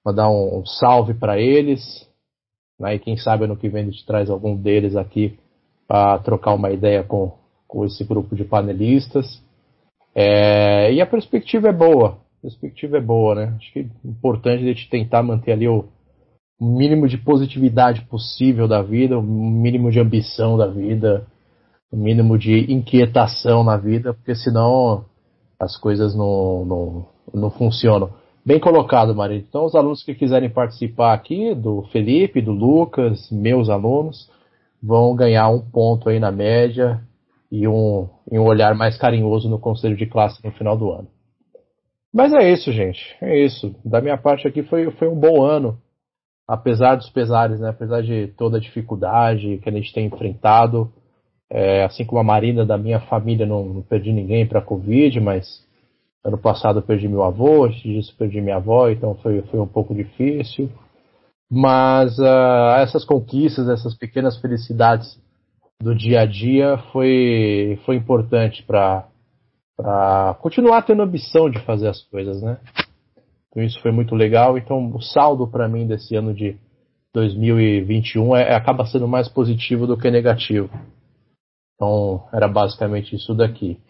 [0.04, 2.08] para dar um, um salve para eles.
[2.78, 5.38] Né, e quem sabe ano que vem a gente traz algum deles aqui
[5.88, 7.32] para trocar uma ideia com,
[7.66, 9.42] com esse grupo de panelistas.
[10.14, 12.18] É, e a perspectiva é boa.
[12.42, 13.54] Perspectiva é boa, né?
[13.56, 15.84] Acho que é importante a gente tentar manter ali o
[16.60, 21.26] mínimo de positividade possível da vida, o mínimo de ambição da vida,
[21.90, 25.04] o mínimo de inquietação na vida, porque senão
[25.58, 28.10] as coisas não, não, não funcionam.
[28.44, 29.38] Bem colocado, Maria.
[29.38, 34.30] Então, os alunos que quiserem participar aqui, do Felipe, do Lucas, meus alunos,
[34.82, 37.02] vão ganhar um ponto aí na média
[37.52, 41.08] e um, e um olhar mais carinhoso no conselho de classe no final do ano.
[42.12, 43.16] Mas é isso, gente.
[43.20, 43.74] É isso.
[43.84, 45.78] Da minha parte aqui foi, foi um bom ano.
[46.48, 47.68] Apesar dos pesares, né?
[47.70, 50.92] Apesar de toda a dificuldade que a gente tem enfrentado.
[51.48, 55.66] É, assim como a Marina da minha família, não, não perdi ninguém para Covid, mas
[56.24, 59.66] ano passado eu perdi meu avô, antes disso perdi minha avó, então foi, foi um
[59.66, 60.70] pouco difícil.
[61.50, 65.20] Mas uh, essas conquistas, essas pequenas felicidades
[65.80, 69.08] do dia a dia foi, foi importante para
[70.40, 72.58] continuar tendo ambição de fazer as coisas, né?
[73.48, 74.56] Então isso foi muito legal.
[74.56, 76.56] Então o saldo para mim desse ano de
[77.12, 80.70] 2021 é, acaba sendo mais positivo do que negativo.
[81.74, 83.80] Então, era basicamente isso daqui.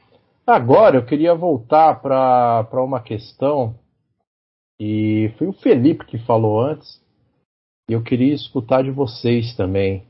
[0.47, 3.75] Agora, eu queria voltar para uma questão,
[4.81, 7.01] e foi o Felipe que falou antes,
[7.89, 10.05] e eu queria escutar de vocês também,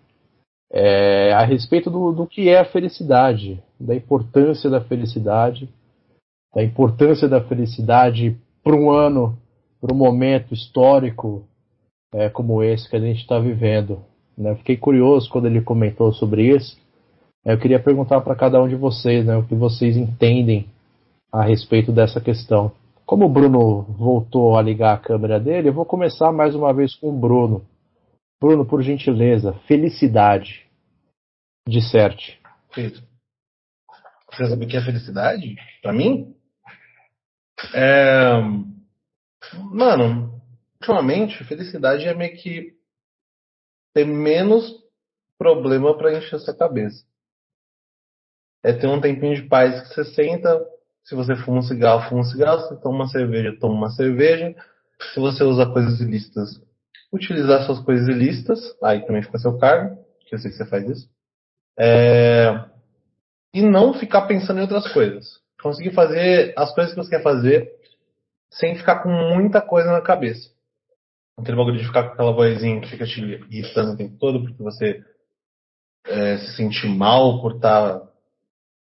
[0.73, 5.69] é, a respeito do, do que é a felicidade, da importância da felicidade,
[6.55, 9.37] da importância da felicidade para um ano,
[9.81, 11.45] para um momento histórico
[12.13, 14.01] é, como esse que a gente está vivendo.
[14.37, 14.55] Né?
[14.57, 16.79] Fiquei curioso quando ele comentou sobre isso.
[17.45, 20.67] Eu queria perguntar para cada um de vocês né, o que vocês entendem
[21.33, 22.73] a respeito dessa questão.
[23.07, 26.95] Como o Bruno voltou a ligar a câmera dele, eu vou começar mais uma vez
[26.95, 27.63] com o Bruno.
[28.41, 30.67] Bruno, por gentileza, felicidade.
[31.69, 32.41] Disserte.
[32.73, 33.03] Feito.
[34.33, 35.57] Você sabe o que é felicidade?
[35.83, 36.35] Para mim?
[37.75, 38.33] É...
[39.71, 40.41] Mano,
[40.81, 42.75] ultimamente, felicidade é meio que
[43.93, 44.73] ter menos
[45.37, 47.05] problema para encher essa cabeça.
[48.63, 50.65] É ter um tempinho de paz que você senta,
[51.05, 54.55] se você fuma um cigarro, fuma um cigarro, se toma uma cerveja, toma uma cerveja.
[55.13, 56.61] Se você usa coisas ilícitas,
[57.13, 59.97] utilizar suas coisas ilícitas, aí também fica seu cargo,
[60.27, 61.09] que eu sei que você faz isso.
[61.79, 62.65] É...
[63.53, 65.41] E não ficar pensando em outras coisas.
[65.61, 67.71] Conseguir fazer as coisas que você quer fazer
[68.51, 70.51] sem ficar com muita coisa na cabeça.
[71.39, 74.63] Aquele bagulho de ficar com aquela vozinha que fica te irritando o tempo todo porque
[74.63, 75.03] você
[76.07, 78.09] é, se sente mal por estar, tá,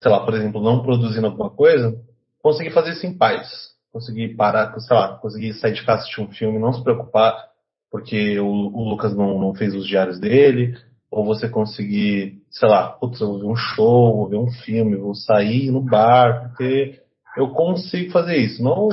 [0.03, 2.01] sei lá, por exemplo, não produzindo alguma coisa.
[2.43, 3.75] Conseguir fazer isso em paz.
[3.93, 7.54] Conseguir parar, sei lá, conseguir sair de casa assistir um filme, não se preocupar
[7.95, 10.77] porque o, o Lucas não, não fez os diários dele,
[11.09, 14.97] ou você conseguir, sei lá, putz, eu vou ver um show, vou ver um filme,
[14.97, 17.01] vou sair no bar, porque
[17.37, 18.61] eu consigo fazer isso.
[18.65, 18.89] Não,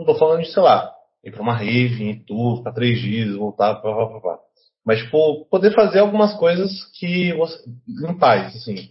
[0.00, 3.36] não tô falando de, sei lá, ir para uma rave, ir tour, ficar três dias,
[3.36, 4.38] voltar, pá, pá, pá, pá.
[4.84, 6.68] Mas, tipo, poder fazer algumas coisas
[6.98, 8.90] que você, em paz, assim.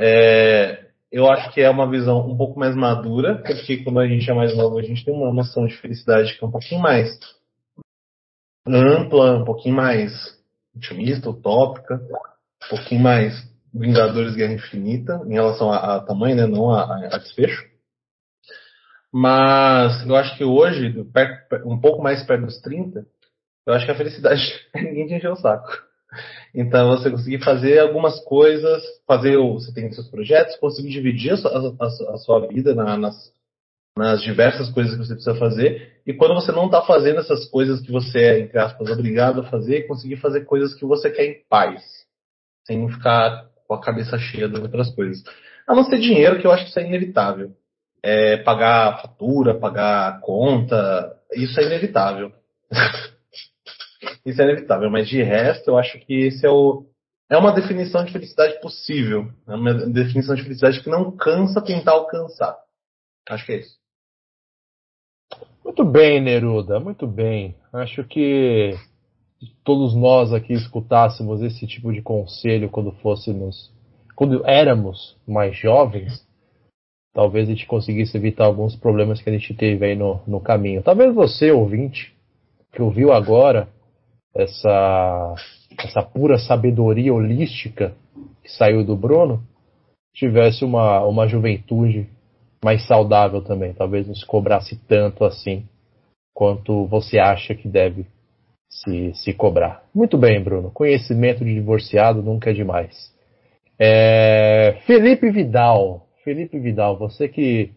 [0.00, 4.30] É, eu acho que é uma visão um pouco mais madura, porque quando a gente
[4.30, 7.10] é mais novo, a gente tem uma noção de felicidade que é um pouquinho mais
[8.66, 10.12] ampla, um pouquinho mais
[10.74, 12.00] otimista, utópica,
[12.64, 17.18] um pouquinho mais Vingadores Guerra Infinita, em relação a, a tamanho, né, não a, a
[17.18, 17.66] desfecho.
[19.12, 20.94] Mas eu acho que hoje,
[21.64, 23.06] um pouco mais perto dos 30,
[23.66, 24.42] eu acho que a felicidade
[24.74, 25.70] ninguém te encher o saco.
[26.54, 32.14] Então você conseguir fazer algumas coisas, fazer você tem seus projetos, conseguir dividir a a,
[32.14, 33.32] a sua vida na, nas,
[33.96, 36.00] nas diversas coisas que você precisa fazer.
[36.06, 39.44] E quando você não está fazendo essas coisas que você é, entre aspas, obrigado a
[39.44, 41.82] fazer, conseguir fazer coisas que você quer em paz,
[42.66, 45.22] sem ficar com a cabeça cheia de outras coisas.
[45.66, 47.54] A não ser dinheiro, que eu acho que isso é inevitável
[48.02, 52.32] é, pagar fatura, pagar conta, isso é inevitável.
[54.26, 56.86] isso é inevitável, mas de resto eu acho que esse é o
[57.30, 61.92] é uma definição de felicidade possível, é uma definição de felicidade que não cansa tentar
[61.92, 62.58] alcançar.
[63.26, 63.78] Acho que é isso.
[65.72, 67.54] Muito bem, Neruda, muito bem.
[67.72, 68.74] Acho que
[69.64, 73.72] todos nós aqui escutássemos esse tipo de conselho quando fôssemos,
[74.14, 76.28] quando éramos mais jovens,
[77.14, 80.82] talvez a gente conseguisse evitar alguns problemas que a gente teve aí no, no caminho.
[80.82, 82.14] Talvez você, ouvinte,
[82.70, 83.66] que ouviu agora
[84.34, 85.34] essa,
[85.82, 87.94] essa pura sabedoria holística
[88.42, 89.42] que saiu do Bruno,
[90.12, 92.10] tivesse uma, uma juventude
[92.64, 93.72] mais saudável também.
[93.72, 95.66] Talvez não se cobrasse tanto assim
[96.34, 98.06] quanto você acha que deve
[98.68, 99.82] se, se cobrar.
[99.94, 100.70] Muito bem, Bruno.
[100.70, 103.12] Conhecimento de divorciado nunca é demais.
[103.78, 106.06] É, Felipe Vidal.
[106.24, 107.72] Felipe Vidal, você que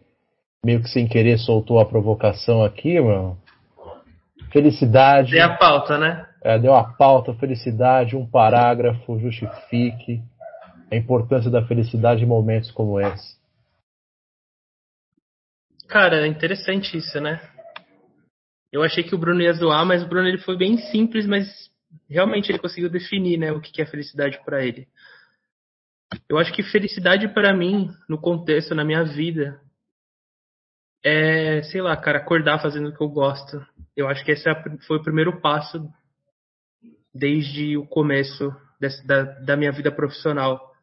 [0.63, 3.37] meio que sem querer soltou a provocação aqui, mano.
[4.51, 5.31] Felicidade.
[5.31, 6.25] Deu a pauta, né?
[6.43, 10.21] É, deu a pauta, felicidade, um parágrafo, justifique
[10.91, 13.35] a importância da felicidade em momentos como esse.
[15.87, 17.39] Cara, é interessante isso, né?
[18.71, 21.47] Eu achei que o Bruno ia zoar, mas o Bruno ele foi bem simples, mas
[22.09, 24.87] realmente ele conseguiu definir, né, o que é felicidade para ele.
[26.27, 29.59] Eu acho que felicidade para mim, no contexto, na minha vida,
[31.03, 33.63] é, sei lá, cara, acordar fazendo o que eu gosto.
[33.95, 34.55] Eu acho que esse é
[34.87, 35.87] foi o primeiro passo
[37.13, 40.73] desde o começo dessa, da, da minha vida profissional.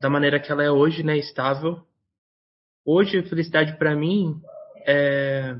[0.00, 1.86] Da maneira que ela é hoje, né, estável.
[2.84, 4.40] Hoje, a felicidade para mim
[4.84, 5.56] é,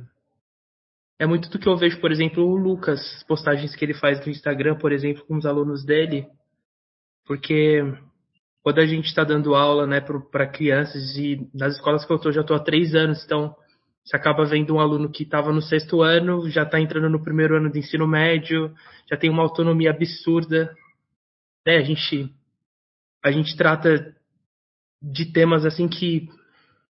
[1.20, 4.32] é muito do que eu vejo, por exemplo, o Lucas, postagens que ele faz no
[4.32, 6.26] Instagram, por exemplo, com os alunos dele.
[7.24, 7.80] Porque
[8.60, 12.32] quando a gente está dando aula né, para crianças e nas escolas que eu estou
[12.32, 13.54] já estou há três anos, então
[14.04, 17.56] Você acaba vendo um aluno que estava no sexto ano, já está entrando no primeiro
[17.56, 18.74] ano do ensino médio,
[19.08, 20.74] já tem uma autonomia absurda.
[21.64, 21.76] Né?
[21.76, 22.34] A gente
[23.24, 24.12] a gente trata
[25.00, 26.28] de temas assim que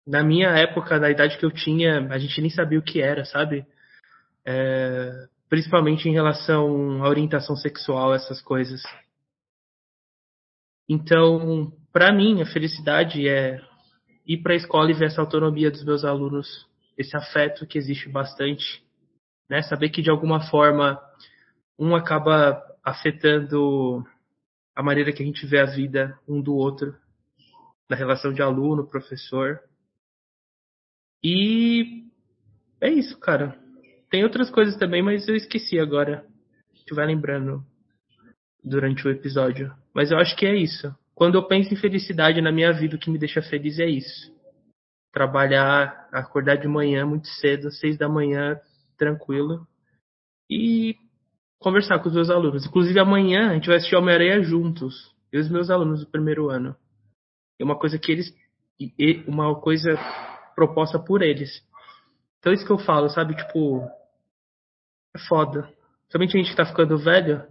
[0.07, 3.25] na minha época, na idade que eu tinha, a gente nem sabia o que era,
[3.25, 3.67] sabe?
[4.45, 8.83] É, principalmente em relação à orientação sexual, essas coisas.
[10.89, 13.61] Então, para mim, a felicidade é
[14.25, 18.09] ir para a escola e ver essa autonomia dos meus alunos, esse afeto que existe
[18.09, 18.85] bastante,
[19.49, 19.63] né?
[19.63, 21.01] Saber que de alguma forma
[21.79, 24.05] um acaba afetando
[24.75, 26.95] a maneira que a gente vê a vida um do outro,
[27.89, 29.61] na relação de aluno, professor.
[31.29, 32.05] E
[32.81, 33.59] é isso, cara.
[34.09, 36.25] Tem outras coisas também, mas eu esqueci agora.
[36.73, 37.65] Se estiver lembrando
[38.63, 39.75] durante o episódio.
[39.93, 40.95] Mas eu acho que é isso.
[41.17, 44.33] Quando eu penso em felicidade na minha vida, o que me deixa feliz é isso.
[45.13, 48.61] Trabalhar, acordar de manhã muito cedo, seis da manhã,
[48.97, 49.67] tranquilo.
[50.49, 50.95] E
[51.59, 52.65] conversar com os meus alunos.
[52.65, 55.13] Inclusive amanhã a gente vai assistir Homem-Aranha juntos.
[55.33, 56.77] Eu e os meus alunos do primeiro ano.
[57.59, 58.33] É uma coisa que eles.
[59.27, 59.99] Uma coisa
[60.57, 61.63] proposta por eles.
[62.41, 63.37] Então isso que eu falo, sabe?
[63.37, 63.89] Tipo.
[65.15, 65.73] É foda.
[66.11, 67.47] Somente a gente que tá ficando velho,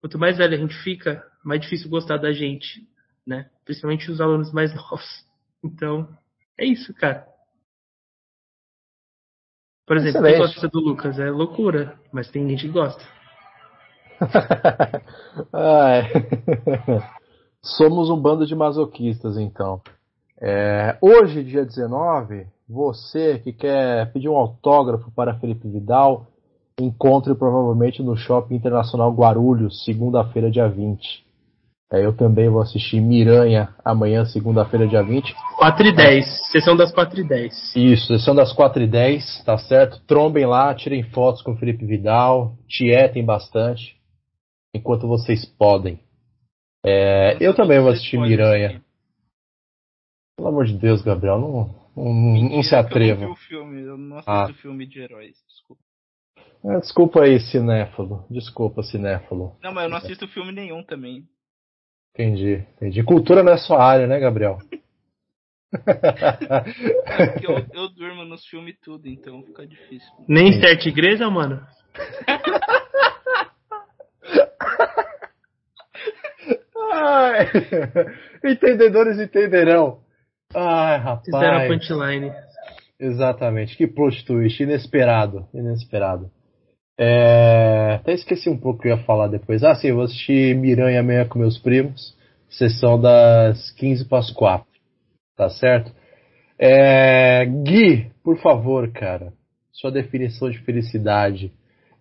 [0.00, 2.88] quanto mais velho a gente fica, mais difícil gostar da gente,
[3.26, 3.50] né?
[3.64, 5.26] Principalmente os alunos mais novos.
[5.62, 6.08] Então,
[6.58, 7.26] é isso, cara.
[9.86, 13.04] Por exemplo, quem gosta do Lucas é loucura, mas tem gente que gosta.
[17.62, 19.80] Somos um bando de masoquistas, então.
[20.40, 26.26] É, hoje, dia 19, você que quer pedir um autógrafo para Felipe Vidal,
[26.78, 31.24] encontre provavelmente no Shopping Internacional Guarulhos, segunda-feira, dia 20.
[31.92, 35.34] É, eu também vou assistir Miranha amanhã, segunda-feira, dia 20.
[35.56, 37.76] 4 e 10, sessão das 4 e 10.
[37.76, 40.00] Isso, sessão das 4 e 10, tá certo?
[40.06, 43.96] Trombem lá, tirem fotos com o Felipe Vidal, tietem bastante,
[44.74, 46.00] enquanto vocês podem.
[46.84, 48.82] É, eu também vou assistir Miranha.
[50.46, 53.24] Pelo amor de Deus, Gabriel, não, não, não se atreva.
[53.24, 54.54] Eu não vi o filme, eu não assisto ah.
[54.62, 55.82] filme de heróis, desculpa.
[56.64, 58.24] É, desculpa aí, cinéfalo.
[58.30, 59.56] Desculpa, cinéfalo.
[59.60, 61.24] Não, mas eu não assisto filme nenhum também.
[62.14, 63.02] Entendi, entendi.
[63.02, 64.58] Cultura não é sua área, né, Gabriel?
[65.84, 70.08] é porque eu, eu durmo nos filmes tudo, então fica difícil.
[70.28, 71.60] Nem certa igreja, mano?
[76.92, 77.50] Ai,
[78.44, 80.05] entendedores entenderão.
[80.54, 81.24] Ai, rapaz.
[81.24, 82.32] Fizeram punchline.
[82.98, 83.76] Exatamente.
[83.76, 84.62] Que plot twist.
[84.62, 85.46] Inesperado.
[85.52, 86.30] Inesperado.
[86.98, 87.98] É...
[88.00, 89.62] Até esqueci um pouco o que eu ia falar depois.
[89.62, 92.16] Ah, sim, eu vou assistir Miranha amanhã com meus primos.
[92.48, 94.66] Sessão das 15 para as 4.
[95.36, 95.92] Tá certo?
[96.58, 97.44] É...
[97.44, 99.32] Gui, por favor, cara.
[99.72, 101.52] Sua definição de felicidade.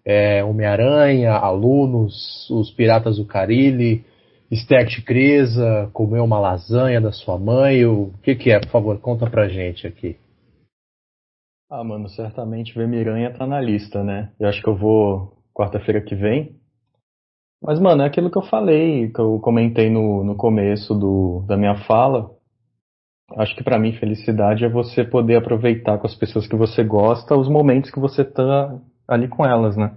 [0.05, 4.05] É Homem-Aranha, alunos, os Piratas do Carilli,
[4.55, 7.85] Stack Crisa, comer uma lasanha da sua mãe?
[7.85, 8.59] O que, que é?
[8.59, 10.17] Por favor, conta pra gente aqui.
[11.69, 14.31] Ah, mano, certamente ver Miranha tá na lista, né?
[14.39, 16.55] Eu acho que eu vou quarta-feira que vem.
[17.61, 21.57] Mas, mano, é aquilo que eu falei, que eu comentei no, no começo do, da
[21.57, 22.29] minha fala.
[23.37, 27.35] Acho que para mim felicidade é você poder aproveitar com as pessoas que você gosta
[27.35, 29.91] os momentos que você tá ali com elas, né?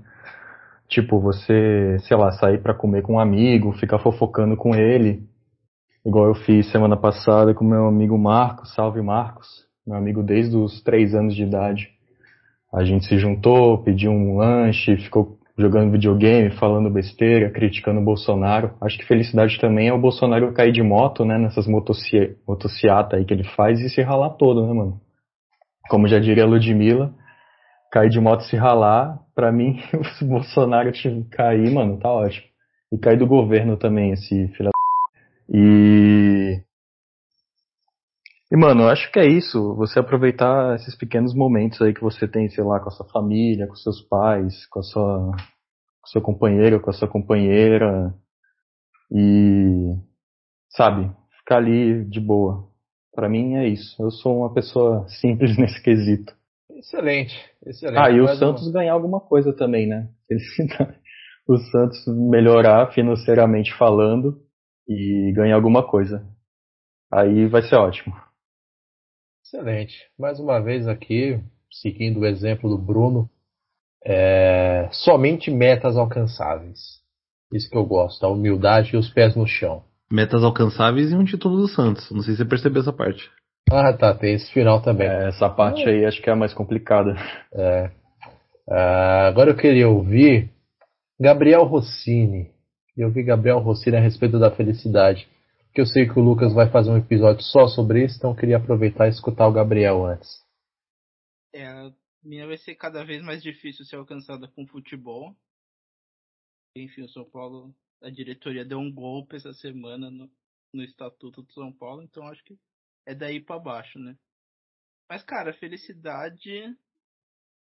[0.88, 5.22] Tipo, você, sei lá, sair para comer com um amigo, ficar fofocando com ele,
[6.04, 9.46] igual eu fiz semana passada com meu amigo Marcos, salve Marcos,
[9.86, 11.90] meu amigo desde os três anos de idade.
[12.72, 18.70] A gente se juntou, pediu um lanche, ficou jogando videogame, falando besteira, criticando o Bolsonaro.
[18.80, 23.34] Acho que felicidade também é o Bolsonaro cair de moto, né, nessas motociata aí que
[23.34, 25.00] ele faz e se ralar todo, né, mano?
[25.90, 27.12] Como já diria a Ludmilla,
[27.90, 29.78] cair de moto se ralar, pra mim,
[30.18, 30.92] se o Bolsonaro
[31.30, 32.46] cair, mano, tá ótimo.
[32.92, 34.70] E cair do governo também, esse filho da...
[35.48, 36.62] E...
[38.50, 39.74] E, mano, eu acho que é isso.
[39.76, 43.66] Você aproveitar esses pequenos momentos aí que você tem, sei lá, com a sua família,
[43.66, 45.30] com seus pais, com a sua...
[46.00, 48.14] com seu companheiro, com a sua companheira.
[49.12, 49.94] E...
[50.70, 51.12] Sabe?
[51.40, 52.68] Ficar ali de boa.
[53.14, 54.02] Para mim é isso.
[54.02, 56.37] Eu sou uma pessoa simples nesse quesito.
[56.78, 57.34] Excelente,
[57.66, 57.98] excelente.
[57.98, 60.08] Ah, e o Santos ganhar alguma coisa também, né?
[61.48, 64.40] o Santos melhorar financeiramente falando
[64.88, 66.24] e ganhar alguma coisa.
[67.12, 68.14] Aí vai ser ótimo.
[69.44, 69.94] Excelente.
[70.16, 73.28] Mais uma vez aqui, seguindo o exemplo do Bruno,
[74.04, 74.88] é...
[74.92, 76.78] somente metas alcançáveis.
[77.52, 79.82] Isso que eu gosto, a humildade e os pés no chão.
[80.12, 82.08] Metas alcançáveis e um título do Santos.
[82.12, 83.28] Não sei se você percebeu essa parte.
[83.70, 85.06] Ah, tá, tem esse final também.
[85.06, 87.14] É, essa parte aí acho que é a mais complicada.
[87.52, 87.90] É.
[88.70, 90.50] Ah, agora eu queria ouvir
[91.20, 92.50] Gabriel Rossini.
[92.96, 95.28] Eu vi Gabriel Rossini a respeito da felicidade.
[95.66, 98.36] Porque eu sei que o Lucas vai fazer um episódio só sobre isso, então eu
[98.36, 100.28] queria aproveitar e escutar o Gabriel antes.
[101.52, 101.92] É, a
[102.22, 105.36] minha vai ser cada vez mais difícil ser alcançada com futebol.
[106.74, 110.28] Enfim, o São Paulo, a diretoria deu um golpe essa semana no,
[110.72, 112.58] no Estatuto do São Paulo, então acho que
[113.06, 114.16] é daí para baixo, né?
[115.08, 116.76] Mas, cara, felicidade,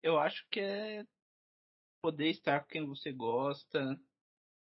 [0.01, 1.05] eu acho que é
[2.01, 3.99] poder estar com quem você gosta,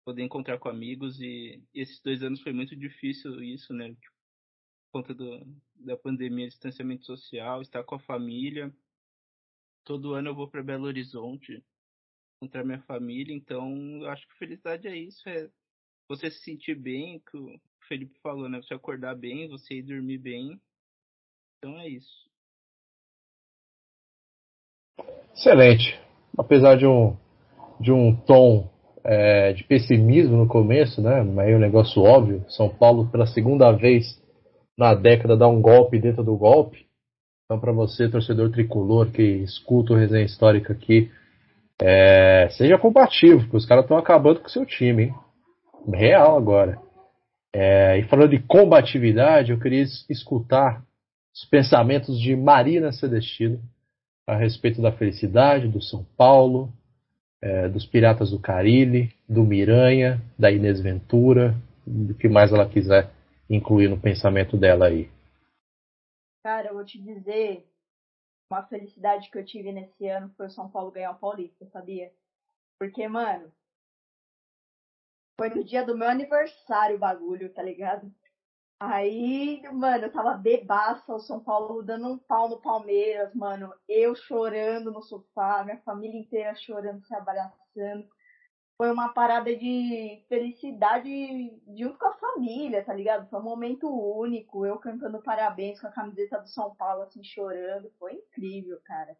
[0.04, 3.94] poder encontrar com amigos e, e esses dois anos foi muito difícil isso, né?
[3.94, 4.16] Tipo,
[4.92, 8.74] por conta do, da pandemia, distanciamento social, estar com a família.
[9.84, 11.62] Todo ano eu vou para Belo Horizonte
[12.36, 15.50] encontrar minha família, então eu acho que felicidade é isso, é
[16.08, 17.22] você se sentir bem,
[17.87, 18.61] o Felipe falou, né?
[18.61, 20.61] Você acordar bem, você ir dormir bem.
[21.59, 22.26] Então é isso.
[25.32, 25.99] Excelente.
[26.37, 27.16] Apesar de um,
[27.80, 28.68] de um tom
[29.05, 31.22] é, de pessimismo no começo, né?
[31.22, 32.45] Meio um negócio óbvio.
[32.49, 34.20] São Paulo, pela segunda vez
[34.76, 36.87] na década, dá um golpe dentro do golpe.
[37.45, 41.11] Então, para você, torcedor tricolor que escuta o resenha histórica aqui,
[41.80, 45.14] é, seja combativo, porque os caras estão acabando com o seu time, hein?
[45.89, 46.86] Real agora.
[47.59, 50.84] É, e falando de combatividade, eu queria escutar
[51.34, 53.59] os pensamentos de Marina Celestino
[54.26, 56.70] a respeito da felicidade do São Paulo,
[57.40, 61.54] é, dos Piratas do Carile, do Miranha, da Inês Ventura,
[61.86, 63.11] do que mais ela quiser
[63.48, 65.09] incluir no pensamento dela aí.
[66.44, 67.64] Cara, eu vou te dizer,
[68.50, 72.12] uma felicidade que eu tive nesse ano foi o São Paulo ganhar o Paulista, sabia?
[72.78, 73.50] Porque, mano,
[75.37, 78.11] foi no dia do meu aniversário o bagulho, tá ligado?
[78.80, 83.72] Aí, mano, eu tava bebaça, o São Paulo dando um pau no Palmeiras, mano.
[83.89, 88.07] Eu chorando no sofá, minha família inteira chorando, se abraçando.
[88.76, 91.09] Foi uma parada de felicidade
[91.74, 93.28] junto com a família, tá ligado?
[93.30, 94.66] Foi um momento único.
[94.66, 97.91] Eu cantando parabéns com a camiseta do São Paulo, assim, chorando.
[97.99, 99.16] Foi incrível, cara.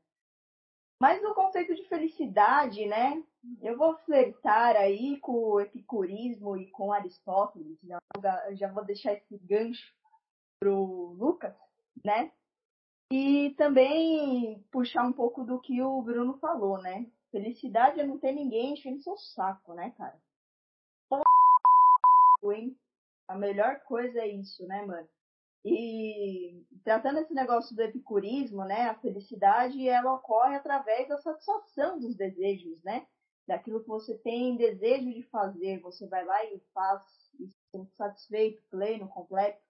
[1.01, 3.23] Mas o conceito de felicidade, né?
[3.61, 7.79] Eu vou flertar aí com o epicurismo e com Aristóteles.
[7.85, 9.95] Já, já vou deixar esse gancho
[10.59, 11.55] pro Lucas,
[12.05, 12.33] né?
[13.13, 17.07] E também puxar um pouco do que o Bruno falou, né?
[17.31, 20.19] Felicidade é não ter ninguém enchendo seu saco, né, cara?
[21.09, 22.77] Pô, hein?
[23.29, 25.09] A melhor coisa é isso, né, mano?
[25.69, 32.15] E tratando esse negócio do epicurismo, né, a felicidade ela ocorre através da satisfação dos
[32.15, 33.07] desejos, né?
[33.49, 37.03] Daquilo que você tem desejo de fazer, você vai lá e faz
[37.41, 39.61] e se satisfeito, pleno, completo,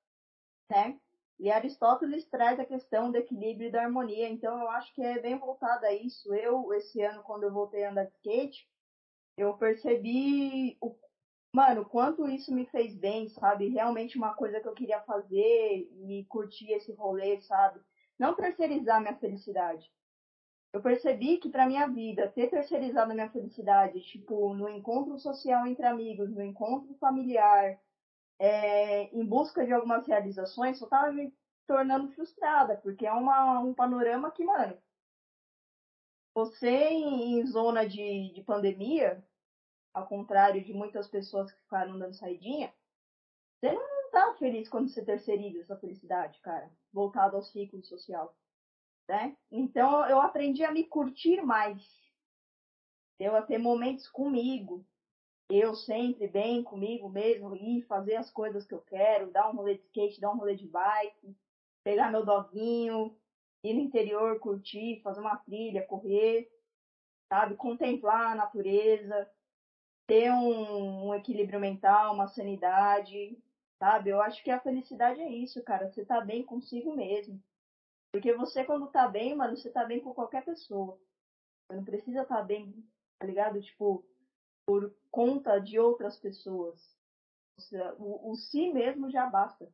[0.71, 1.01] né?
[1.39, 5.19] E Aristóteles traz a questão do equilíbrio e da harmonia, então eu acho que é
[5.19, 6.35] bem voltado a isso.
[6.35, 8.67] Eu, esse ano, quando eu voltei a andar de skate,
[9.37, 10.97] eu percebi o
[11.57, 13.71] mano, quanto isso me fez bem, sabe?
[13.71, 17.81] Realmente uma coisa que eu queria fazer e curtir esse rolê, sabe?
[18.19, 19.91] Não terceirizar minha felicidade.
[20.71, 25.87] Eu percebi que para minha vida, ter terceirizado minha felicidade, tipo, no encontro social entre
[25.87, 27.81] amigos, no encontro familiar,
[28.39, 31.35] é, em busca de algumas realizações, só tava me
[31.67, 34.77] tornando frustrada, porque é uma, um panorama que, mano,
[36.35, 39.25] você em, em zona de, de pandemia,
[39.97, 42.71] ao contrário de muitas pessoas que ficaram dando saidinha,
[43.59, 48.37] você não tá feliz quando você terceiriza essa felicidade, cara, voltado ao ciclo social,
[49.09, 49.35] né?
[49.51, 51.83] Então eu aprendi a me curtir mais,
[53.19, 54.85] eu a ter momentos comigo,
[55.49, 59.79] eu sempre bem comigo mesmo e fazer as coisas que eu quero, dar um rolê
[59.79, 61.35] de skate, dar um rolê de bike,
[61.83, 63.19] pegar meu doguinho,
[63.65, 66.51] ir no interior, curtir, fazer uma trilha, correr,
[67.33, 69.31] sabe, contemplar a natureza,
[70.07, 73.37] ter um, um, equilíbrio mental, uma sanidade,
[73.79, 74.11] sabe?
[74.11, 75.91] Eu acho que a felicidade é isso, cara.
[75.91, 77.43] Você tá bem consigo mesmo.
[78.13, 80.99] Porque você, quando tá bem, mano, você tá bem com qualquer pessoa.
[81.67, 82.73] Você não precisa tá bem,
[83.19, 83.61] tá ligado?
[83.61, 84.05] Tipo,
[84.67, 86.97] por conta de outras pessoas.
[87.99, 89.69] O, o si mesmo já basta.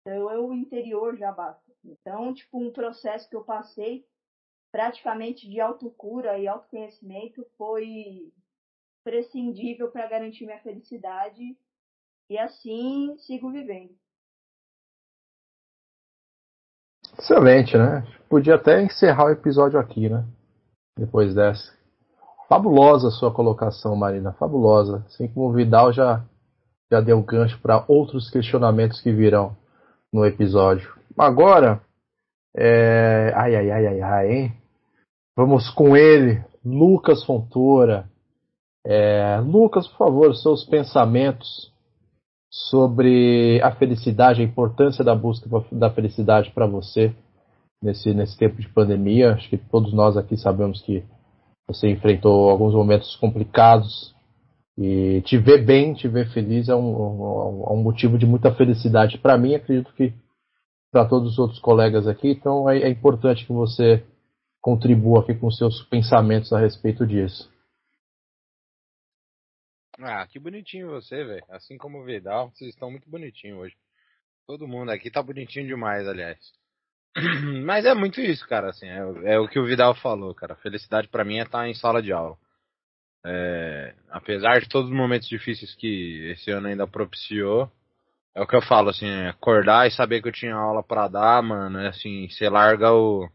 [0.00, 1.72] Então, eu, o interior já basta.
[1.84, 4.06] Então, tipo, um processo que eu passei
[4.72, 8.32] praticamente de autocura e autoconhecimento foi
[9.04, 11.56] prescindível para garantir minha felicidade
[12.30, 13.94] e assim sigo vivendo.
[17.18, 18.02] Excelente, né?
[18.28, 20.24] Podia até encerrar o episódio aqui, né?
[20.98, 21.72] Depois dessa.
[22.48, 25.04] Fabulosa sua colocação, Marina, fabulosa.
[25.06, 26.24] Assim como o Vidal já,
[26.90, 29.56] já deu gancho para outros questionamentos que virão
[30.12, 30.92] no episódio.
[31.16, 31.80] Agora,
[32.56, 33.32] É...
[33.34, 34.52] Ai, ai, ai, ai, ai, hein?
[35.36, 38.08] Vamos com ele, Lucas Fontoura.
[38.86, 39.40] É...
[39.40, 41.72] Lucas, por favor, seus pensamentos
[42.50, 47.14] sobre a felicidade, a importância da busca da felicidade para você
[47.82, 49.32] nesse, nesse tempo de pandemia.
[49.32, 51.04] Acho que todos nós aqui sabemos que
[51.66, 54.14] você enfrentou alguns momentos complicados
[54.78, 59.18] e te ver bem, te ver feliz é um, um, um motivo de muita felicidade
[59.18, 59.54] para mim.
[59.54, 60.12] Acredito que
[60.92, 62.30] para todos os outros colegas aqui.
[62.30, 64.04] Então é, é importante que você
[64.60, 67.52] contribua aqui com seus pensamentos a respeito disso.
[70.00, 71.44] Ah, que bonitinho você, velho.
[71.50, 73.76] Assim como o Vidal, vocês estão muito bonitinhos hoje.
[74.46, 76.38] Todo mundo aqui tá bonitinho demais, aliás.
[77.64, 80.56] Mas é muito isso, cara, assim, é, é o que o Vidal falou, cara.
[80.56, 82.36] Felicidade para mim é estar tá em sala de aula.
[83.24, 87.70] É, apesar de todos os momentos difíceis que esse ano ainda propiciou,
[88.34, 91.08] é o que eu falo, assim, é acordar e saber que eu tinha aula para
[91.08, 93.28] dar, mano, é assim, você larga o,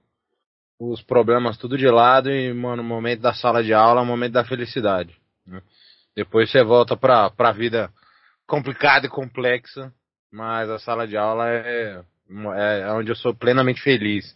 [0.79, 4.07] os problemas tudo de lado e, mano, o momento da sala de aula é o
[4.07, 5.15] momento da felicidade.
[5.47, 5.61] Né?
[6.19, 7.89] Depois você volta pra, pra vida
[8.45, 9.89] complicada e complexa,
[10.29, 12.03] mas a sala de aula é,
[12.57, 14.35] é, é onde eu sou plenamente feliz.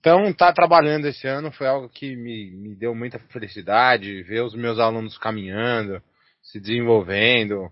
[0.00, 4.42] Então, estar tá trabalhando esse ano foi algo que me, me deu muita felicidade, ver
[4.42, 6.02] os meus alunos caminhando,
[6.42, 7.70] se desenvolvendo,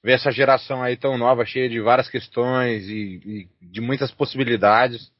[0.00, 5.10] ver essa geração aí tão nova, cheia de várias questões e, e de muitas possibilidades.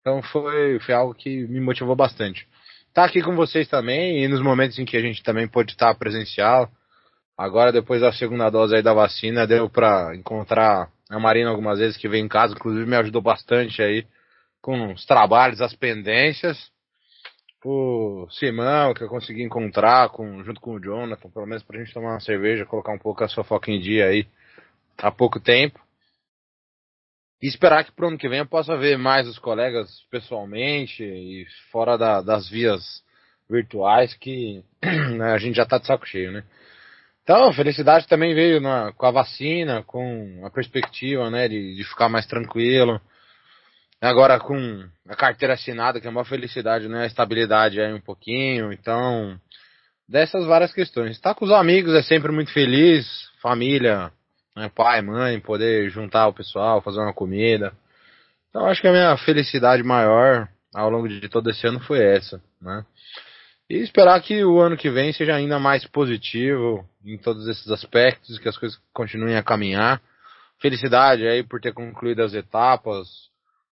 [0.00, 2.40] Então foi, foi algo que me motivou bastante.
[2.88, 5.70] Estar tá aqui com vocês também e nos momentos em que a gente também pôde
[5.70, 6.68] estar presencial,
[7.38, 11.96] Agora, depois da segunda dose aí da vacina, deu para encontrar a Marina algumas vezes
[11.96, 14.04] que veio em casa, inclusive me ajudou bastante aí
[14.60, 16.58] com os trabalhos, as pendências.
[17.64, 21.94] O Simão, que eu consegui encontrar com, junto com o Jonathan, pelo menos pra gente
[21.94, 24.26] tomar uma cerveja, colocar um pouco a sua foca em dia aí
[24.96, 25.80] há pouco tempo.
[27.40, 31.46] E esperar que pro ano que vem eu possa ver mais os colegas pessoalmente e
[31.70, 32.82] fora da, das vias
[33.48, 34.64] virtuais que
[35.16, 36.44] né, a gente já tá de saco cheio, né?
[37.28, 42.08] Então, felicidade também veio na, com a vacina, com a perspectiva, né, de, de ficar
[42.08, 42.98] mais tranquilo.
[44.00, 48.72] Agora com a carteira assinada, que é uma felicidade, né, a estabilidade aí um pouquinho.
[48.72, 49.38] Então,
[50.08, 51.10] dessas várias questões.
[51.10, 53.06] Estar com os amigos é sempre muito feliz,
[53.42, 54.10] família,
[54.56, 57.74] né, pai, mãe, poder juntar o pessoal, fazer uma comida.
[58.48, 62.42] Então, acho que a minha felicidade maior ao longo de todo esse ano foi essa,
[62.58, 62.86] né?
[63.70, 68.38] E esperar que o ano que vem seja ainda mais positivo em todos esses aspectos,
[68.38, 70.00] que as coisas continuem a caminhar.
[70.58, 73.06] Felicidade aí por ter concluído as etapas,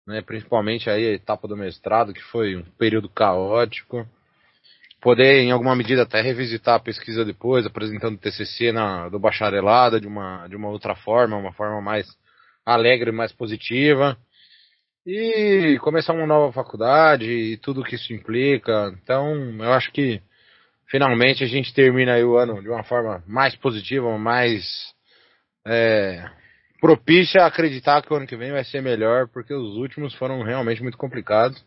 [0.04, 4.04] né, principalmente aí a etapa do mestrado, que foi um período caótico.
[5.00, 10.00] Poder, em alguma medida, até revisitar a pesquisa depois, apresentando o TCC na, do bacharelado
[10.00, 12.06] de uma, de uma outra forma, uma forma mais
[12.66, 14.18] alegre, mais positiva
[15.06, 18.94] e começar uma nova faculdade e tudo que isso implica.
[19.02, 20.20] Então, eu acho que
[20.88, 24.64] finalmente a gente termina o ano de uma forma mais positiva, mais
[25.66, 26.24] é,
[26.80, 30.42] propícia a acreditar que o ano que vem vai ser melhor, porque os últimos foram
[30.42, 31.62] realmente muito complicados.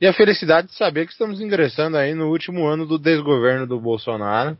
[0.00, 3.78] E a felicidade de saber que estamos ingressando aí no último ano do desgoverno do
[3.78, 4.56] Bolsonaro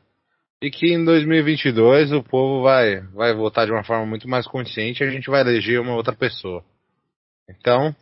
[0.62, 5.02] e que em 2022 o povo vai, vai votar de uma forma muito mais consciente
[5.02, 6.62] e a gente vai eleger uma outra pessoa.
[7.48, 7.94] Então,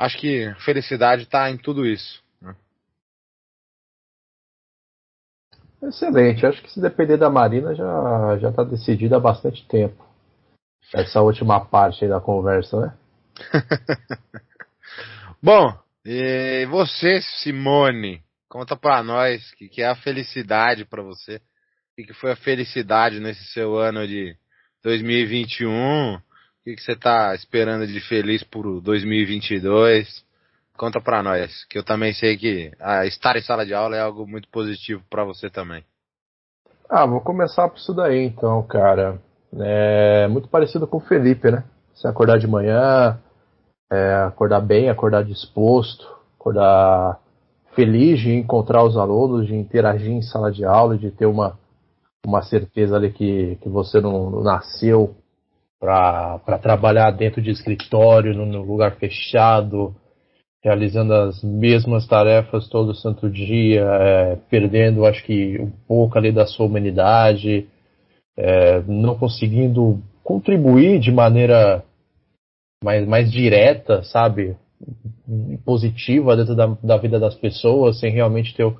[0.00, 2.22] acho que felicidade está em tudo isso.
[2.40, 2.56] Né?
[5.82, 6.46] Excelente.
[6.46, 10.02] Acho que se depender da Marina já já está decidido há bastante tempo.
[10.92, 12.94] Essa última parte da conversa, né?
[15.42, 21.36] Bom, e você, Simone, conta para nós o que, que é a felicidade para você.
[21.36, 21.40] O
[21.96, 24.34] que, que foi a felicidade nesse seu ano de
[24.82, 26.20] 2021
[26.60, 30.24] o que, você está esperando de feliz por 2022?
[30.76, 34.00] Conta para nós, que eu também sei que ah, estar em sala de aula é
[34.00, 35.82] algo muito positivo para você também.
[36.88, 39.20] Ah, vou começar por isso daí então, cara.
[39.58, 41.64] É muito parecido com o Felipe, né?
[41.94, 43.18] Você acordar de manhã,
[43.90, 46.06] é, acordar bem, acordar disposto,
[46.38, 47.20] acordar
[47.74, 51.58] feliz de encontrar os alunos, de interagir em sala de aula, de ter uma,
[52.26, 55.16] uma certeza ali que, que você não nasceu
[55.80, 59.96] para trabalhar dentro de escritório, num lugar fechado,
[60.62, 66.46] realizando as mesmas tarefas todo santo dia, é, perdendo, acho que, um pouco ali da
[66.46, 67.66] sua humanidade,
[68.36, 71.82] é, não conseguindo contribuir de maneira
[72.84, 74.56] mais, mais direta, sabe?
[75.64, 78.70] Positiva dentro da, da vida das pessoas, sem realmente ter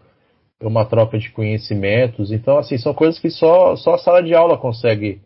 [0.62, 2.30] uma troca de conhecimentos.
[2.30, 5.22] Então, assim, são coisas que só, só a sala de aula consegue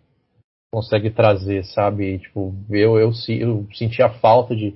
[0.75, 2.19] consegue trazer, sabe?
[2.19, 4.75] Tipo, eu, eu, eu senti a falta de,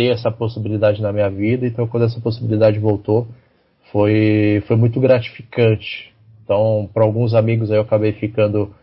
[0.00, 1.66] ter essa possibilidade na minha vida.
[1.66, 3.28] Então, quando essa possibilidade voltou,
[3.92, 6.10] foi, foi muito gratificante.
[6.42, 8.74] Então, para alguns amigos aí eu acabei ficando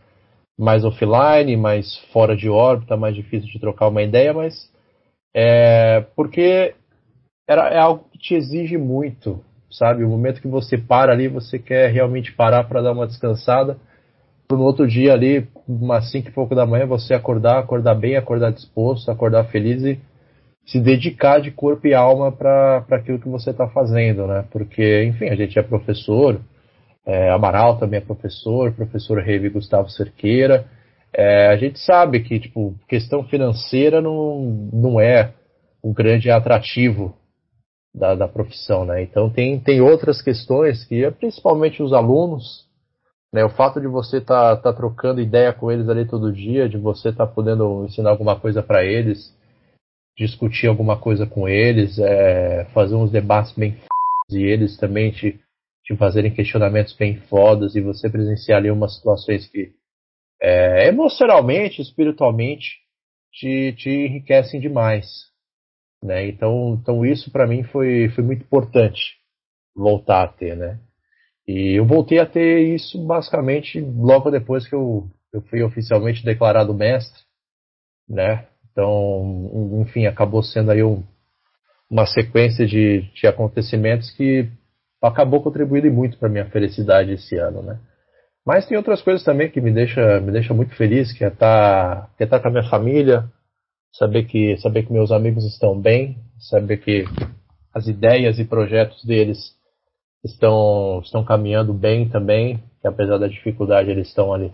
[0.60, 4.72] mais offline, mais fora de órbita, mais difícil de trocar uma ideia, mas
[5.36, 6.76] é porque
[7.50, 10.04] era, é algo que te exige muito, sabe?
[10.04, 13.78] O momento que você para ali, você quer realmente parar para dar uma descansada,
[14.48, 18.16] para no outro dia ali, umas 5 e pouco da manhã, você acordar, acordar bem,
[18.16, 20.00] acordar disposto, acordar feliz e
[20.66, 24.46] se dedicar de corpo e alma para aquilo que você está fazendo, né?
[24.52, 26.40] Porque, enfim, a gente é professor,
[27.06, 30.66] é, Amaral também é professor, professor Reve Gustavo Cerqueira.
[31.14, 35.34] É, a gente sabe que, tipo, questão financeira não, não é
[35.84, 37.16] um grande atrativo
[37.96, 39.02] da, da profissão, né?
[39.02, 42.67] Então tem, tem outras questões que, é principalmente os alunos,
[43.34, 43.44] né?
[43.44, 46.78] O fato de você estar tá, tá trocando ideia com eles ali todo dia, de
[46.78, 49.36] você estar tá podendo ensinar alguma coisa para eles,
[50.18, 53.88] discutir alguma coisa com eles, é, fazer uns debates bem f...
[54.32, 55.40] e eles também te
[55.88, 59.72] te fazerem questionamentos bem fodas e você presenciar ali umas situações que
[60.42, 62.76] é, emocionalmente, espiritualmente
[63.32, 65.08] te, te enriquecem demais.
[66.04, 66.28] Né?
[66.28, 69.16] Então, então isso para mim foi, foi muito importante
[69.74, 70.78] voltar a ter, né?
[71.48, 76.74] E eu voltei a ter isso basicamente logo depois que eu, eu fui oficialmente declarado
[76.74, 77.22] mestre,
[78.08, 78.48] né?
[78.72, 81.04] Então, enfim, acabou sendo aí um,
[81.90, 84.50] uma sequência de, de acontecimentos que
[85.02, 87.80] acabou contribuindo muito para minha felicidade esse ano, né?
[88.46, 91.96] Mas tem outras coisas também que me deixa me deixa muito feliz, que é estar
[91.96, 93.26] tá, que é estar tá com a minha família,
[93.94, 97.06] saber que saber que meus amigos estão bem, saber que
[97.74, 99.57] as ideias e projetos deles
[100.24, 104.52] estão estão caminhando bem também, que apesar da dificuldade eles estão ali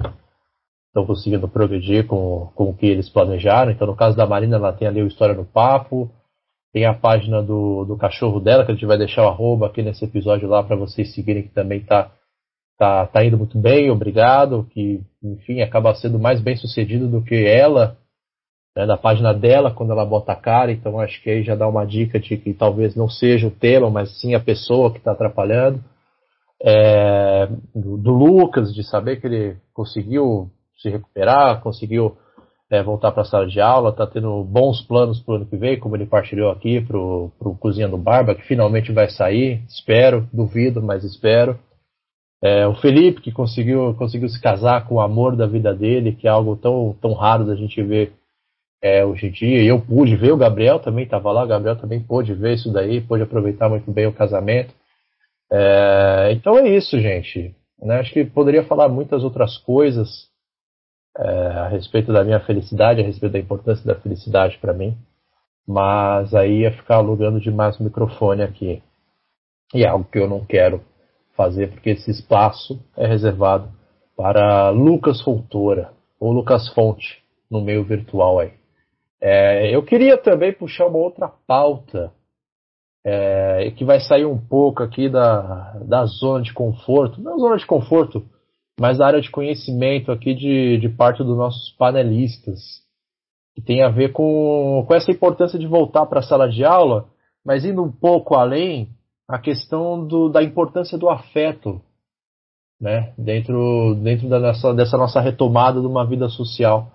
[0.94, 3.72] estão conseguindo progredir com, com o que eles planejaram.
[3.72, 6.12] Então, no caso da Marina, ela tem ali o História no Papo,
[6.72, 9.82] tem a página do, do cachorro dela, que a gente vai deixar o arroba aqui
[9.82, 12.12] nesse episódio lá para vocês seguirem, que também tá,
[12.78, 14.68] tá, tá indo muito bem, obrigado.
[14.70, 17.98] Que, enfim, acaba sendo mais bem sucedido do que ela,
[18.76, 20.72] né, na página dela, quando ela bota a cara.
[20.72, 23.90] Então acho que aí já dá uma dica de que talvez não seja o tema,
[23.90, 25.84] mas sim a pessoa que está atrapalhando.
[26.66, 30.50] É, do, do Lucas, de saber que ele conseguiu
[30.82, 32.18] se recuperar, conseguiu
[32.72, 35.58] é, voltar para a sala de aula, está tendo bons planos para o ano que
[35.58, 40.28] vem, como ele partilhou aqui para o Cozinha do Barba, que finalmente vai sair, espero,
[40.34, 41.60] duvido, mas espero.
[42.44, 46.28] É, o Felipe, que conseguiu, conseguiu se casar com o amor da vida dele, que
[46.28, 48.14] é algo tão, tão raro da gente ver
[48.84, 49.64] é, hoje em dia.
[49.64, 52.72] E eu pude ver, o Gabriel também estava lá, o Gabriel também pôde ver isso
[52.72, 54.74] daí, pôde aproveitar muito bem o casamento.
[55.50, 57.56] É, então é isso, gente.
[57.82, 58.00] Né?
[58.00, 60.28] Acho que poderia falar muitas outras coisas,
[61.18, 64.98] é, a respeito da minha felicidade, a respeito da importância da felicidade para mim,
[65.66, 68.84] mas aí ia ficar alugando demais o microfone aqui.
[69.74, 70.82] E é algo que eu não quero
[71.38, 73.72] fazer, porque esse espaço é reservado
[74.16, 78.52] para Lucas Fontoura, ou Lucas Fonte, no meio virtual aí.
[79.26, 82.12] É, eu queria também puxar uma outra pauta,
[83.06, 87.66] é, que vai sair um pouco aqui da, da zona de conforto, não zona de
[87.66, 88.22] conforto,
[88.78, 92.60] mas a área de conhecimento aqui de, de parte dos nossos panelistas,
[93.56, 97.08] que tem a ver com, com essa importância de voltar para a sala de aula,
[97.46, 98.90] mas indo um pouco além,
[99.26, 101.82] a questão do, da importância do afeto,
[102.78, 106.92] né, dentro, dentro da nossa, dessa nossa retomada de uma vida social.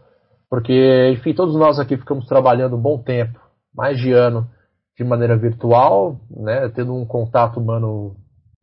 [0.50, 3.38] Porque, enfim, todos nós aqui ficamos trabalhando um bom tempo,
[3.74, 4.48] mais de ano,
[4.96, 8.16] de maneira virtual, né, tendo um contato humano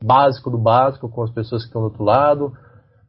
[0.04, 2.54] básico do básico com as pessoas que estão do outro lado,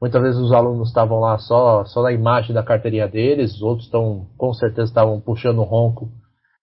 [0.00, 4.26] Muitas vezes os alunos estavam lá só, só na imagem da carteirinha deles, outros estão,
[4.36, 6.10] com certeza estavam puxando ronco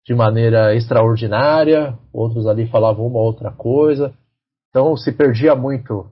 [0.05, 4.13] de maneira extraordinária, outros ali falavam uma outra coisa.
[4.69, 6.05] Então se perdia muito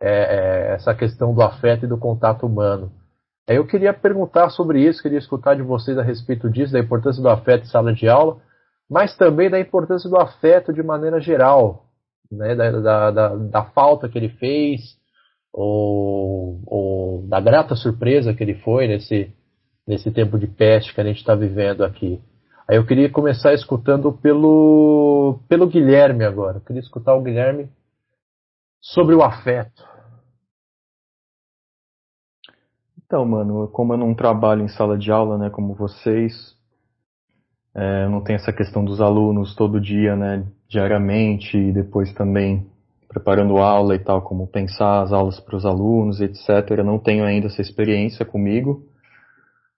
[0.00, 2.92] é, é, essa questão do afeto e do contato humano.
[3.52, 7.28] Eu queria perguntar sobre isso, queria escutar de vocês a respeito disso, da importância do
[7.28, 8.40] afeto em sala de aula,
[8.88, 11.86] mas também da importância do afeto de maneira geral,
[12.30, 14.80] né, da, da, da, da falta que ele fez,
[15.52, 19.34] ou, ou da grata surpresa que ele foi nesse,
[19.86, 22.20] nesse tempo de peste que a gente está vivendo aqui.
[22.68, 26.58] Aí eu queria começar escutando pelo, pelo Guilherme agora.
[26.58, 27.68] Eu queria escutar o Guilherme
[28.80, 29.89] sobre o afeto.
[33.10, 36.56] Então, mano, como eu não trabalho em sala de aula, né, como vocês,
[37.74, 42.70] é, não tem essa questão dos alunos todo dia, né, diariamente, e depois também
[43.08, 46.70] preparando aula e tal, como pensar as aulas para os alunos, etc.
[46.70, 48.86] Eu não tenho ainda essa experiência comigo,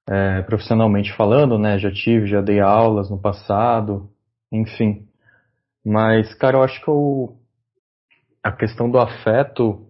[0.06, 1.78] é, profissionalmente falando, né?
[1.78, 4.10] Já tive, já dei aulas no passado,
[4.52, 5.08] enfim.
[5.82, 7.34] Mas, cara, eu acho que eu,
[8.42, 9.86] a questão do afeto,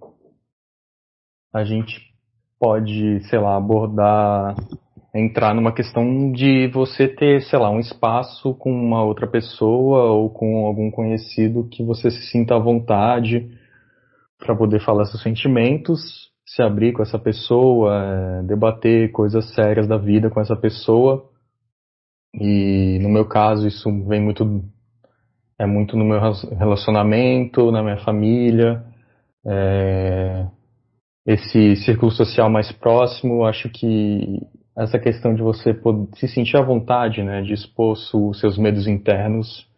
[1.52, 2.11] a gente
[2.62, 4.54] pode, sei lá, abordar,
[5.12, 10.30] entrar numa questão de você ter, sei lá, um espaço com uma outra pessoa ou
[10.30, 13.50] com algum conhecido que você se sinta à vontade
[14.38, 19.96] para poder falar seus sentimentos, se abrir com essa pessoa, é, debater coisas sérias da
[19.96, 21.28] vida com essa pessoa.
[22.32, 24.62] E no meu caso isso vem muito
[25.58, 26.20] é muito no meu
[26.56, 28.84] relacionamento, na minha família,
[29.44, 30.46] é,
[31.26, 33.44] esse círculo social mais próximo.
[33.44, 34.40] Acho que
[34.76, 35.78] essa questão de você
[36.14, 39.68] se sentir à vontade, né, de expor os seus medos internos,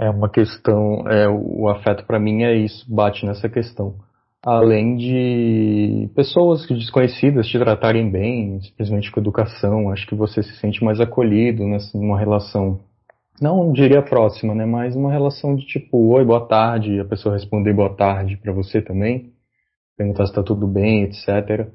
[0.00, 1.06] é uma questão.
[1.08, 3.96] É, o afeto para mim é isso, bate nessa questão.
[4.44, 10.82] Além de pessoas desconhecidas te tratarem bem, simplesmente com educação, acho que você se sente
[10.84, 12.80] mais acolhido numa relação
[13.40, 14.66] não diria próxima, né?
[14.66, 18.82] Mas uma relação de tipo, oi, boa tarde, a pessoa responder boa tarde para você
[18.82, 19.32] também,
[19.98, 21.68] perguntar se tá tudo bem, etc.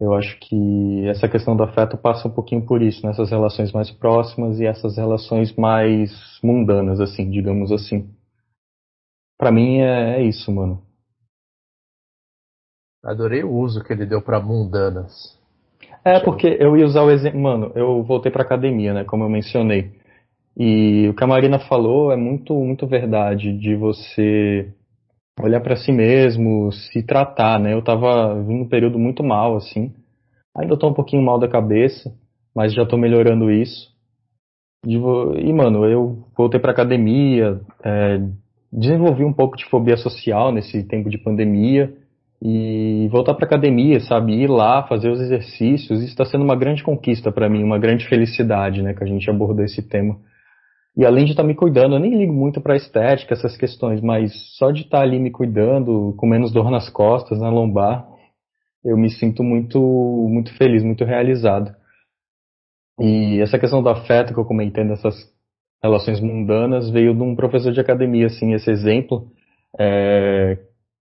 [0.00, 3.90] Eu acho que essa questão do afeto passa um pouquinho por isso, nessas relações mais
[3.90, 6.10] próximas e essas relações mais
[6.42, 8.10] mundanas, assim, digamos assim.
[9.38, 10.82] Para mim é, é, isso, mano.
[13.04, 15.38] Adorei o uso que ele deu para mundanas.
[16.04, 17.40] É, porque eu ia usar o exemplo.
[17.40, 19.04] Mano, eu voltei pra academia, né?
[19.04, 19.92] Como eu mencionei.
[20.56, 24.72] E o que a Marina falou é muito, muito verdade, de você
[25.40, 27.72] olhar para si mesmo, se tratar, né?
[27.72, 29.92] Eu tava vindo um período muito mal, assim.
[30.56, 32.12] Ainda tô um pouquinho mal da cabeça,
[32.54, 33.94] mas já tô melhorando isso.
[34.86, 38.20] E, mano, eu voltei pra academia, é,
[38.72, 41.92] desenvolvi um pouco de fobia social nesse tempo de pandemia.
[42.42, 44.34] E voltar pra academia, sabe?
[44.34, 48.06] Ir lá, fazer os exercícios, isso está sendo uma grande conquista para mim, uma grande
[48.06, 48.92] felicidade, né?
[48.92, 50.18] Que a gente abordou esse tema.
[50.96, 54.00] E além de estar tá me cuidando, eu nem ligo muito para estética, essas questões,
[54.00, 58.08] mas só de estar tá ali me cuidando, com menos dor nas costas, na lombar,
[58.84, 61.74] eu me sinto muito, muito feliz, muito realizado.
[62.98, 65.14] E essa questão do afeto que eu comentei nessas
[65.82, 69.30] relações mundanas veio de um professor de academia, assim, esse exemplo.
[69.78, 70.58] É,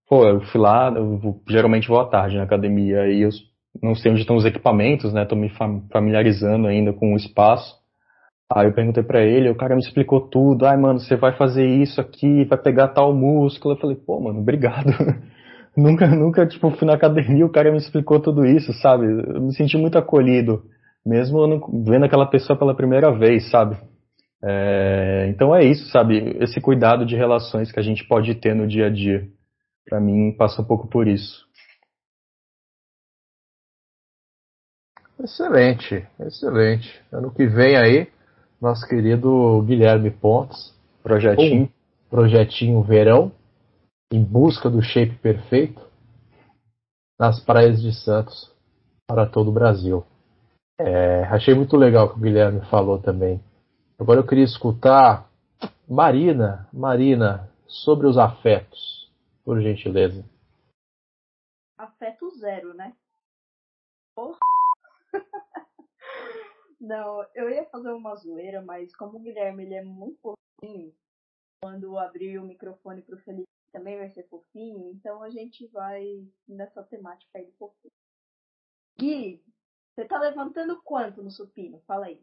[0.09, 3.29] pô, eu fui lá, eu geralmente vou à tarde na academia e eu
[3.81, 5.23] não sei onde estão os equipamentos, né?
[5.23, 5.49] Estou me
[5.91, 7.84] familiarizando ainda com o espaço.
[8.51, 10.65] Aí eu perguntei para ele, o cara me explicou tudo.
[10.65, 13.73] Ai, mano, você vai fazer isso aqui, vai pegar tal músculo.
[13.73, 14.91] Eu falei, pô, mano, obrigado.
[15.75, 19.05] nunca, nunca, tipo, fui na academia, o cara me explicou tudo isso, sabe?
[19.05, 20.63] Eu me senti muito acolhido,
[21.05, 23.77] mesmo vendo aquela pessoa pela primeira vez, sabe?
[24.43, 26.37] É, então é isso, sabe?
[26.39, 29.27] Esse cuidado de relações que a gente pode ter no dia a dia.
[29.89, 31.45] Para mim, passa um pouco por isso.
[35.19, 37.01] Excelente, excelente.
[37.11, 38.07] Ano que vem aí,
[38.59, 40.73] nosso querido Guilherme Pontes.
[41.03, 41.63] Projetinho.
[41.63, 43.31] Um projetinho Verão,
[44.11, 45.81] em busca do shape perfeito,
[47.19, 48.51] nas praias de Santos,
[49.07, 50.03] para todo o Brasil.
[50.79, 53.41] É, achei muito legal o que o Guilherme falou também.
[53.97, 55.29] Agora eu queria escutar
[55.87, 59.09] Marina, Marina, sobre os afetos,
[59.43, 60.23] por gentileza.
[61.77, 62.93] Afeto zero, né?
[64.15, 64.37] Porra.
[66.85, 70.93] Não, eu ia fazer uma zoeira, mas como o Guilherme ele é muito fofinho,
[71.59, 76.83] quando abrir o microfone pro Felipe também vai ser fofinho, então a gente vai nessa
[76.83, 77.91] temática aí do fofinho.
[78.99, 79.41] Gui,
[79.95, 81.81] você tá levantando quanto no supino?
[81.87, 82.21] Fala aí.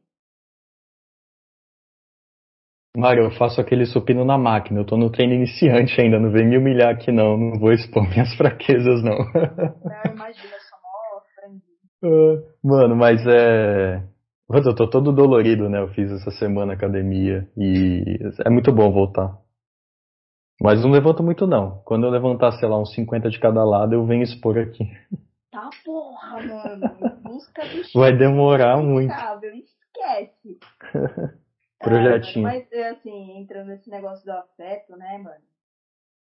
[2.97, 4.79] Mário, eu faço aquele supino na máquina.
[4.81, 7.37] Eu tô no treino iniciante ainda, não vem me humilhar aqui não.
[7.37, 9.19] Não vou expor minhas fraquezas, não.
[9.19, 11.73] Não, imagina, só mó franguinho.
[12.05, 14.12] Ah, mano, mas é.
[14.49, 15.81] Eu tô todo dolorido, né?
[15.81, 19.39] Eu fiz essa semana academia e é muito bom voltar.
[20.61, 21.83] Mas não levanto muito não.
[21.85, 24.85] Quando eu levantar, sei lá, uns 50 de cada lado, eu venho expor aqui.
[25.51, 27.17] Tá porra, mano.
[27.23, 29.13] Busca do Vai demorar muito.
[29.13, 30.59] Esquece.
[31.79, 32.49] Projetinho.
[32.49, 35.45] É, mas assim, entrando nesse negócio do afeto, né, mano?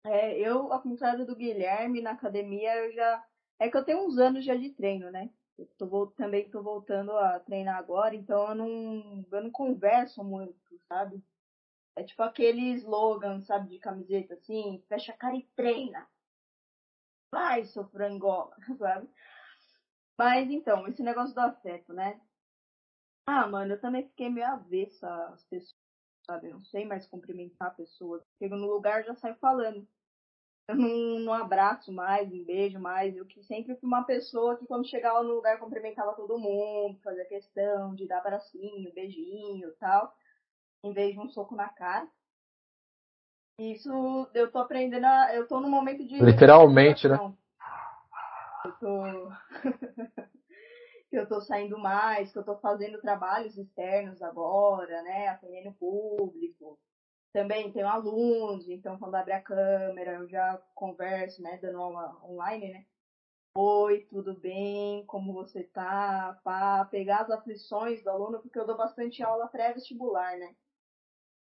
[0.06, 3.24] É, eu, ao contrário do Guilherme, na academia eu já.
[3.60, 5.30] É que eu tenho uns anos já de treino, né?
[5.58, 10.56] Eu tô, também estou voltando a treinar agora, então eu não, eu não converso muito,
[10.88, 11.24] sabe?
[11.96, 16.08] É tipo aquele slogan, sabe, de camiseta assim, fecha a cara e treina.
[17.32, 19.10] Vai, seu frangola, sabe?
[20.18, 22.22] Mas então, esse negócio do afeto, né?
[23.26, 25.76] Ah, mano, eu também fiquei meio avessa às pessoas,
[26.26, 26.48] sabe?
[26.48, 28.24] Eu não sei mais cumprimentar pessoas.
[28.38, 29.88] Chego no lugar já saio falando
[30.68, 33.16] eu não, não abraço mais, não beijo mais.
[33.16, 37.26] Eu que sempre fui uma pessoa que quando chegava no lugar cumprimentava todo mundo, fazia
[37.26, 40.14] questão de dar bracinho, beijinho tal.
[40.84, 42.08] em vez de um soco na cara.
[43.60, 46.20] Isso eu tô aprendendo, a, eu tô no momento de.
[46.20, 47.18] Literalmente, né?
[48.66, 49.32] Eu tô.
[51.10, 55.30] que eu tô saindo mais, que eu tô fazendo trabalhos externos agora, né?
[55.30, 56.78] Atendendo público.
[57.38, 61.60] Também tenho alunos, então quando abre a câmera eu já converso, né?
[61.62, 62.86] Dando aula online, né?
[63.56, 65.06] Oi, tudo bem?
[65.06, 66.42] Como você tá?
[66.44, 70.56] Para pegar as aflições do aluno, porque eu dou bastante aula pré-vestibular, né?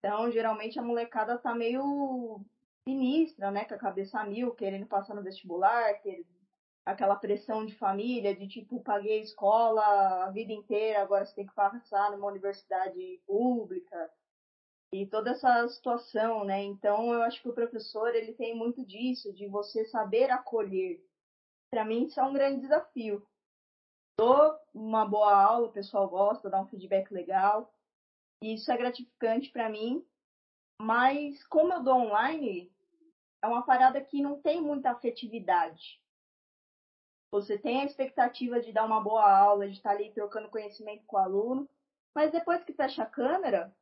[0.01, 2.45] Então, geralmente a molecada tá meio
[2.83, 3.65] sinistra, né?
[3.65, 5.95] Com a cabeça mil, querendo passar no vestibular,
[6.85, 11.55] aquela pressão de família, de tipo, paguei escola a vida inteira, agora você tem que
[11.55, 14.11] passar numa universidade pública.
[14.93, 16.63] E toda essa situação, né?
[16.63, 21.05] Então, eu acho que o professor, ele tem muito disso, de você saber acolher
[21.71, 23.27] para mim isso é um grande desafio.
[24.19, 27.71] Dou uma boa aula, o pessoal gosta, dá um feedback legal,
[28.43, 30.03] e isso é gratificante para mim.
[30.81, 32.73] Mas como eu dou online,
[33.43, 36.01] é uma parada que não tem muita afetividade.
[37.31, 41.17] Você tem a expectativa de dar uma boa aula, de estar ali trocando conhecimento com
[41.17, 41.69] o aluno,
[42.15, 43.75] mas depois que fecha a câmera,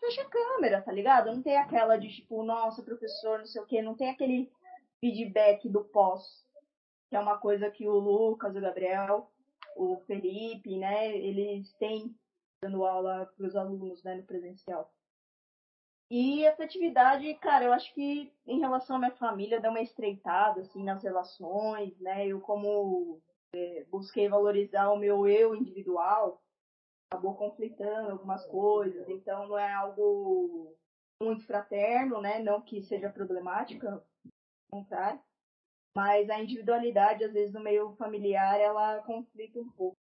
[0.00, 1.32] fecha a câmera, tá ligado?
[1.32, 4.50] Não tem aquela de tipo, nossa, professor, não sei o quê, não tem aquele
[5.00, 6.46] feedback do pós
[7.08, 9.30] que é uma coisa que o Lucas, o Gabriel,
[9.76, 12.14] o Felipe, né, eles têm
[12.62, 14.92] dando aula para os alunos, né, no presencial.
[16.10, 20.62] E essa atividade, cara, eu acho que em relação à minha família deu uma estreitada,
[20.62, 23.20] assim, nas relações, né, eu como
[23.54, 26.42] é, busquei valorizar o meu eu individual,
[27.10, 30.76] acabou conflitando algumas coisas, então não é algo
[31.20, 35.20] muito fraterno, né, não que seja problemática, ao contrário,
[35.96, 39.96] mas a individualidade, às vezes, no meio familiar, ela conflita um pouco.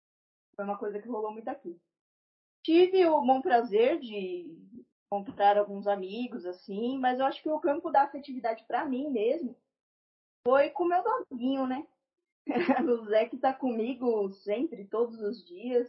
[0.57, 1.79] Foi uma coisa que rolou muito aqui.
[2.65, 4.59] Tive o bom prazer de
[5.07, 9.57] encontrar alguns amigos, assim, mas eu acho que o campo da afetividade para mim mesmo
[10.45, 11.87] foi com o meu doguinho, né?
[12.91, 15.89] o Zé que tá comigo sempre, todos os dias,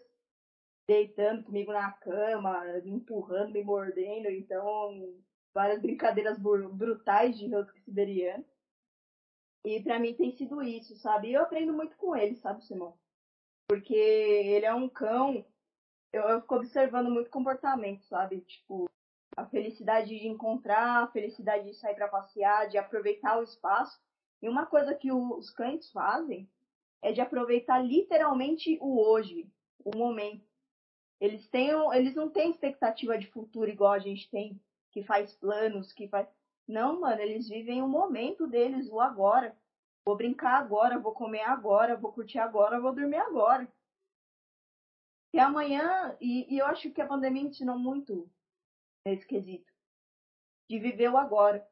[0.88, 5.16] deitando comigo na cama, me empurrando, me mordendo, então
[5.54, 8.46] várias brincadeiras brutais de rosca siberiano.
[9.64, 11.30] E para mim tem sido isso, sabe?
[11.30, 12.96] E eu aprendo muito com ele, sabe, Simão?
[13.68, 15.44] Porque ele é um cão,
[16.14, 18.42] eu, eu fico observando muito comportamento, sabe?
[18.42, 18.88] Tipo,
[19.36, 24.00] a felicidade de encontrar, a felicidade de sair para passear, de aproveitar o espaço.
[24.42, 26.48] E uma coisa que os cães fazem
[27.02, 29.50] é de aproveitar literalmente o hoje,
[29.84, 30.46] o momento.
[31.20, 34.60] Eles têm, eles não têm expectativa de futuro igual a gente tem,
[34.92, 36.28] que faz planos, que faz
[36.68, 39.56] não, mano, eles vivem o momento deles, o agora.
[40.04, 43.72] Vou brincar agora, vou comer agora, vou curtir agora, vou dormir agora.
[45.34, 48.30] E amanhã, e, e eu acho que a pandemia ensinou muito
[49.06, 49.72] nesse quesito.
[50.70, 51.68] De viver o agora.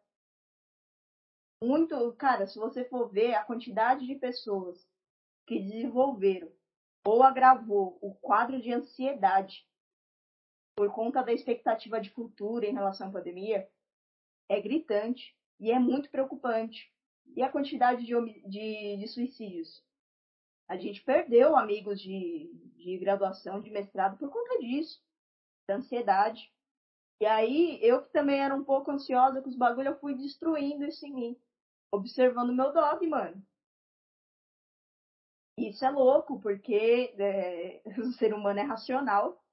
[1.64, 4.88] Muito, cara, se você for ver a quantidade de pessoas
[5.48, 6.52] que desenvolveram
[7.06, 9.68] ou agravou o quadro de ansiedade
[10.76, 13.70] por conta da expectativa de futuro em relação à pandemia,
[14.49, 16.91] é gritante e é muito preocupante.
[17.36, 18.14] E a quantidade de,
[18.49, 19.84] de, de suicídios?
[20.68, 25.01] A gente perdeu amigos de, de graduação, de mestrado por conta disso,
[25.68, 26.51] da ansiedade.
[27.22, 30.86] E aí, eu que também era um pouco ansiosa com os bagulho, eu fui destruindo
[30.86, 31.42] isso em mim.
[31.92, 33.46] Observando meu dog, mano.
[35.58, 39.43] Isso é louco, porque é, o ser humano é racional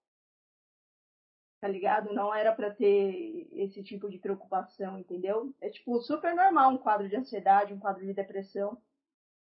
[1.61, 2.13] tá ligado?
[2.15, 5.55] Não era para ter esse tipo de preocupação, entendeu?
[5.61, 8.81] É tipo super normal um quadro de ansiedade, um quadro de depressão,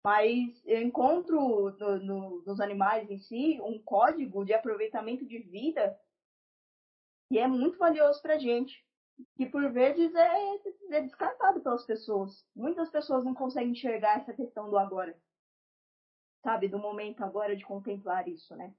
[0.04, 5.98] mas eu encontro no, no, nos animais em si um código de aproveitamento de vida
[7.30, 8.84] que é muito valioso pra gente.
[9.36, 10.56] Que por vezes é,
[10.92, 12.46] é descartado pelas pessoas.
[12.56, 15.18] Muitas pessoas não conseguem enxergar essa questão do agora.
[16.44, 16.68] Sabe?
[16.68, 18.74] Do momento agora de contemplar isso, né?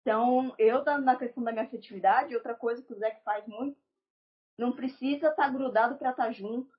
[0.00, 3.78] Então, eu na questão da minha afetividade, outra coisa que o Zé faz muito,
[4.56, 6.70] não precisa estar tá grudado para estar tá junto,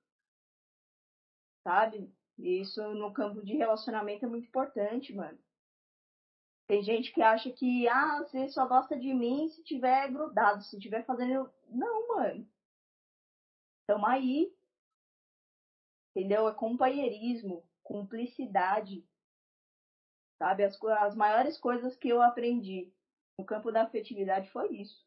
[1.63, 2.11] sabe?
[2.37, 5.37] Isso no campo de relacionamento é muito importante, mano.
[6.67, 10.79] Tem gente que acha que, ah, você só gosta de mim se tiver grudado, se
[10.79, 11.51] tiver fazendo.
[11.67, 12.47] Não, mano.
[13.85, 14.55] Tamo aí.
[16.15, 16.47] Entendeu?
[16.47, 19.05] É companheirismo, cumplicidade.
[20.41, 20.63] Sabe?
[20.63, 22.91] As, as maiores coisas que eu aprendi
[23.37, 25.05] no campo da afetividade foi isso.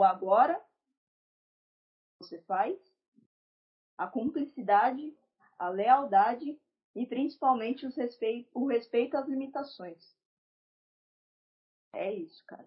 [0.00, 0.58] O agora
[2.18, 2.74] você faz,
[3.98, 5.14] a cumplicidade,
[5.58, 6.58] a lealdade
[6.96, 10.02] e principalmente respeito, o respeito às limitações.
[11.94, 12.66] É isso, cara.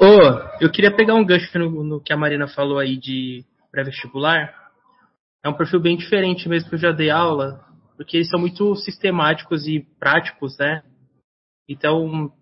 [0.00, 4.72] Ô, eu queria pegar um gancho no, no que a Marina falou aí de pré-vestibular.
[5.42, 8.74] É um perfil bem diferente mesmo que eu já dei aula, porque eles são muito
[8.76, 10.82] sistemáticos e práticos, né?
[11.68, 12.32] Então,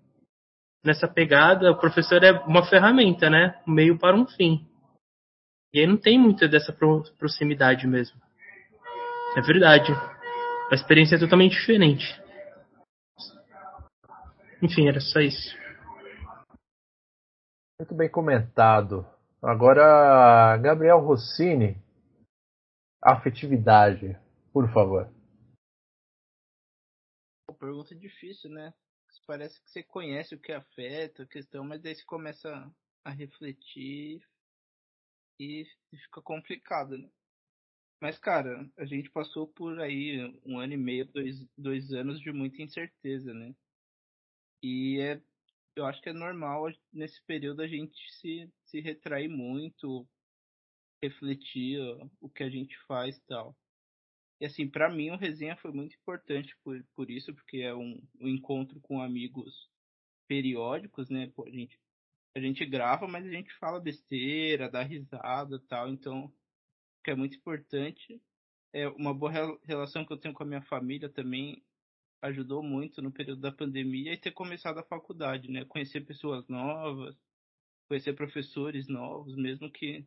[0.85, 3.61] nessa pegada, o professor é uma ferramenta, né?
[3.67, 4.67] Um meio para um fim.
[5.73, 6.73] E aí não tem muita dessa
[7.19, 8.21] proximidade mesmo.
[9.37, 9.93] É verdade.
[10.71, 12.21] A experiência é totalmente diferente.
[14.63, 15.57] Enfim, era só isso.
[17.81, 19.07] Muito bem comentado.
[19.43, 21.77] Agora, Gabriel Rossini,
[23.03, 24.17] afetividade,
[24.53, 25.09] por favor.
[27.63, 28.75] Pergunta difícil, né?
[29.25, 32.75] Parece que você conhece o que afeta a questão, mas daí você começa
[33.05, 34.21] a refletir
[35.39, 37.09] e fica complicado, né?
[38.01, 42.33] Mas, cara, a gente passou por aí um ano e meio, dois, dois anos de
[42.33, 43.55] muita incerteza, né?
[44.61, 45.23] E é,
[45.77, 50.05] eu acho que é normal nesse período a gente se, se retrair muito,
[51.01, 51.79] refletir
[52.21, 53.57] o que a gente faz e tal.
[54.43, 58.03] E assim, para mim o resenha foi muito importante por, por isso, porque é um,
[58.21, 59.71] um encontro com amigos
[60.27, 61.31] periódicos, né?
[61.37, 61.79] Pô, a gente
[62.35, 66.33] a gente grava, mas a gente fala besteira, dá risada, tal, então
[67.05, 68.21] que é muito importante.
[68.73, 69.31] É uma boa
[69.63, 71.65] relação que eu tenho com a minha família também
[72.21, 75.65] ajudou muito no período da pandemia e ter começado a faculdade, né?
[75.67, 77.17] Conhecer pessoas novas,
[77.87, 80.05] conhecer professores novos, mesmo que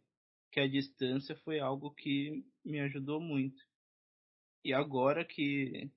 [0.52, 3.64] que a distância foi algo que me ajudou muito.
[4.66, 5.92] E agora que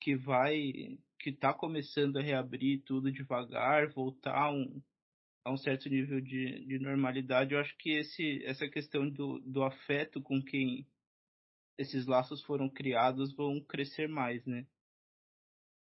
[0.00, 4.80] que vai que está começando a reabrir tudo devagar, voltar a um,
[5.44, 9.64] a um certo nível de, de normalidade, eu acho que esse, essa questão do, do
[9.64, 10.86] afeto com quem
[11.76, 14.64] esses laços foram criados vão crescer mais, né?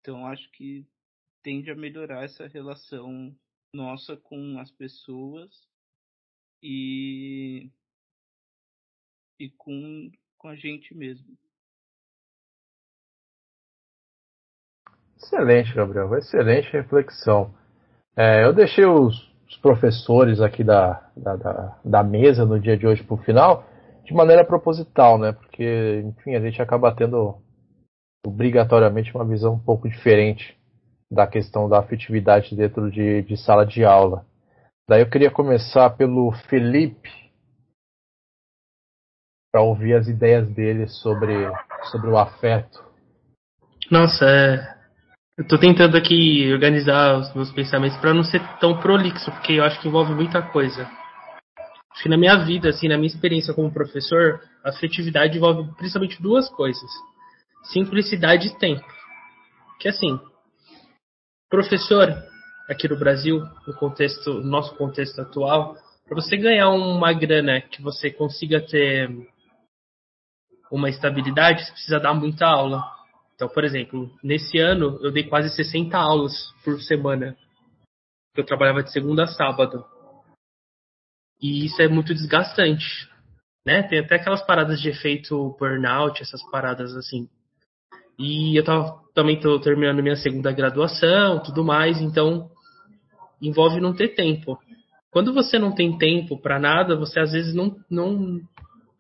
[0.01, 0.85] Então acho que
[1.45, 3.33] tende a melhorar essa relação
[3.73, 5.49] nossa com as pessoas
[6.61, 7.71] e
[9.39, 11.27] e com, com a gente mesmo.
[15.17, 16.17] Excelente, Gabriel.
[16.17, 17.55] Excelente reflexão.
[18.17, 19.15] É, eu deixei os,
[19.47, 23.69] os professores aqui da, da, da, da, mesa no dia de hoje para o final
[24.05, 25.33] de maneira proposital, né?
[25.33, 27.37] Porque, enfim, a gente acaba tendo
[28.27, 30.59] obrigatoriamente uma visão um pouco diferente
[31.11, 34.25] da questão da afetividade dentro de, de sala de aula.
[34.89, 37.11] Daí eu queria começar pelo Felipe
[39.51, 41.51] para ouvir as ideias dele sobre,
[41.91, 42.83] sobre o afeto.
[43.91, 44.75] Nossa, é,
[45.37, 49.65] eu tô tentando aqui organizar os meus pensamentos para não ser tão prolixo, porque eu
[49.65, 50.89] acho que envolve muita coisa.
[51.93, 56.23] Acho que na minha vida, assim, na minha experiência como professor, a afetividade envolve principalmente
[56.23, 56.91] duas coisas:
[57.65, 58.87] simplicidade e tempo.
[59.81, 60.21] Que assim,
[61.49, 62.15] professor
[62.69, 65.75] aqui no Brasil, no contexto, no nosso contexto atual,
[66.07, 69.11] para você ganhar uma grana que você consiga ter
[70.71, 72.85] uma estabilidade, você precisa dar muita aula.
[73.35, 77.37] Então, por exemplo, nesse ano eu dei quase 60 aulas por semana.
[78.37, 79.85] Eu trabalhava de segunda a sábado.
[81.41, 83.09] E isso é muito desgastante.
[83.67, 83.83] Né?
[83.83, 87.29] Tem até aquelas paradas de efeito burnout, essas paradas assim.
[88.19, 92.51] E eu tava, também estou terminando minha segunda graduação, tudo mais, então
[93.41, 94.59] envolve não ter tempo.
[95.11, 98.41] Quando você não tem tempo para nada, você às vezes não, não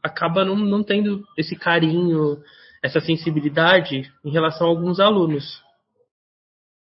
[0.02, 2.39] acaba não, não tendo esse carinho,
[2.82, 5.62] essa sensibilidade em relação a alguns alunos.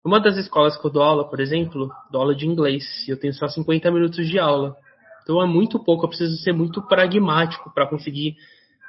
[0.03, 3.19] Uma das escolas que eu dou aula, por exemplo, dou aula de inglês, e eu
[3.19, 4.75] tenho só 50 minutos de aula.
[5.23, 8.35] Então é muito pouco, eu preciso ser muito pragmático para conseguir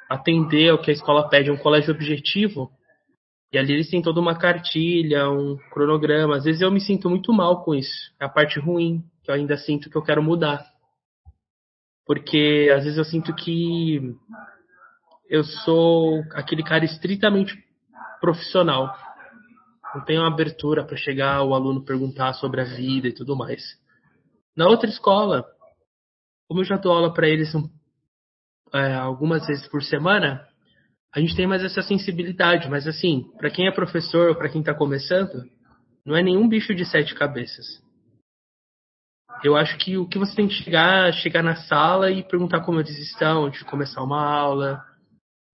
[0.09, 2.71] atender ao que a escola pede, é um colégio objetivo.
[3.53, 6.37] E ali eles têm toda uma cartilha, um cronograma.
[6.37, 8.11] Às vezes eu me sinto muito mal com isso.
[8.19, 10.65] É a parte ruim, que eu ainda sinto que eu quero mudar.
[12.05, 14.15] Porque às vezes eu sinto que
[15.29, 17.57] eu sou aquele cara estritamente
[18.19, 18.93] profissional.
[19.95, 23.61] Não tenho abertura para chegar o aluno perguntar sobre a vida e tudo mais.
[24.55, 25.45] Na outra escola,
[26.47, 27.69] como eu já dou aula para eles um,
[28.73, 30.45] é, algumas vezes por semana,
[31.13, 32.69] a gente tem mais essa sensibilidade.
[32.69, 35.43] Mas assim, para quem é professor ou para quem está começando,
[36.05, 37.65] não é nenhum bicho de sete cabeças.
[39.43, 42.79] Eu acho que o que você tem que chegar, chegar na sala e perguntar como
[42.79, 44.83] eles estão de começar uma aula,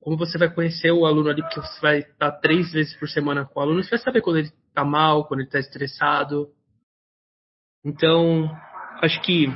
[0.01, 3.45] como você vai conhecer o aluno ali, porque você vai estar três vezes por semana
[3.45, 6.49] com o aluno, você vai saber quando ele está mal, quando ele está estressado.
[7.85, 8.51] Então,
[9.01, 9.47] acho que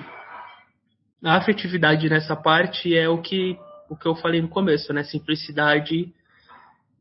[1.24, 3.58] a afetividade nessa parte é o que,
[3.90, 5.03] o que eu falei no começo, né?
[5.03, 6.14] Simplicidade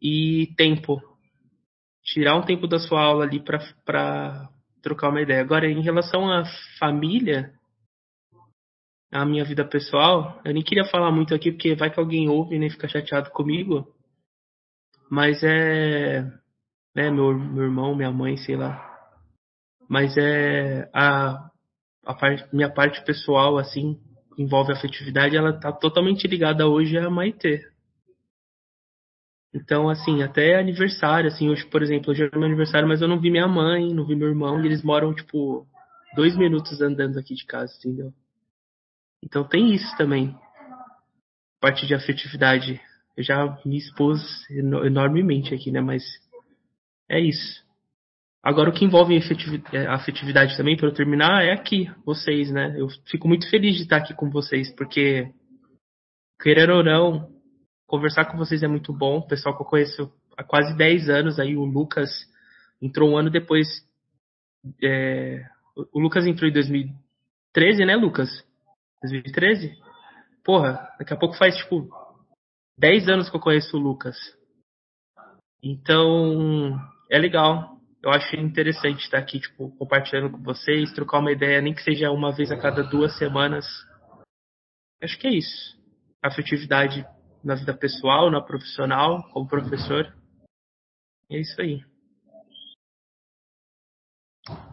[0.02, 1.00] e tempo.
[2.02, 4.48] Tirar um tempo da sua aula ali para
[4.82, 5.40] trocar uma ideia.
[5.40, 6.44] Agora, em relação à
[6.78, 7.52] família,
[9.12, 12.54] a minha vida pessoal, eu nem queria falar muito aqui porque vai que alguém ouve
[12.54, 13.86] e nem fica chateado comigo.
[15.10, 16.22] Mas é.
[16.94, 18.86] Né, meu, meu irmão, minha mãe, sei lá.
[19.88, 20.88] Mas é.
[20.94, 21.50] A,
[22.06, 24.00] a parte, minha parte pessoal, assim,
[24.38, 27.60] envolve afetividade, ela tá totalmente ligada hoje a Maitê.
[29.52, 33.20] Então, assim, até aniversário, assim, hoje, por exemplo, hoje é meu aniversário, mas eu não
[33.20, 35.66] vi minha mãe, não vi meu irmão, e eles moram, tipo,
[36.14, 38.12] dois minutos andando aqui de casa, entendeu?
[39.22, 40.36] Então tem isso também.
[41.60, 42.80] Parte de afetividade.
[43.16, 44.20] Eu já me expus
[44.50, 45.80] enormemente aqui, né?
[45.80, 46.02] Mas
[47.08, 47.62] é isso.
[48.42, 49.18] Agora o que envolve
[49.88, 52.74] afetividade também, para eu terminar, é aqui, vocês, né?
[52.78, 55.30] Eu fico muito feliz de estar aqui com vocês, porque,
[56.40, 57.28] querer ou não,
[57.90, 59.18] conversar com vocês é muito bom.
[59.18, 62.08] O pessoal que eu conheço há quase 10 anos, aí o Lucas
[62.80, 63.66] entrou um ano depois.
[64.82, 65.44] É,
[65.92, 68.28] o Lucas entrou em 2013, né, Lucas?
[69.02, 69.76] 2013?
[70.44, 71.90] Porra, daqui a pouco faz tipo
[72.78, 74.16] 10 anos que eu conheço o Lucas.
[75.60, 76.78] Então,
[77.10, 77.76] é legal.
[78.02, 82.10] Eu acho interessante estar aqui, tipo, compartilhando com vocês, trocar uma ideia, nem que seja
[82.10, 83.66] uma vez a cada duas semanas.
[85.02, 85.76] Acho que é isso.
[86.22, 87.04] Afetividade
[87.42, 90.12] na vida pessoal, na profissional, como professor.
[91.30, 91.82] É isso aí.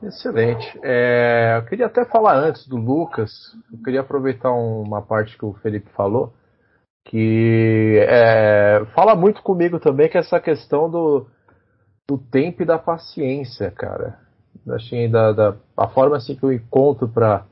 [0.02, 0.80] Excelente.
[0.84, 3.32] É, eu queria até falar antes do Lucas,
[3.72, 6.34] eu queria aproveitar uma parte que o Felipe falou,
[7.06, 11.28] que é, fala muito comigo também, que é essa questão do,
[12.08, 14.20] do tempo e da paciência, cara.
[14.70, 17.46] Assim, da, da, a forma assim que eu encontro para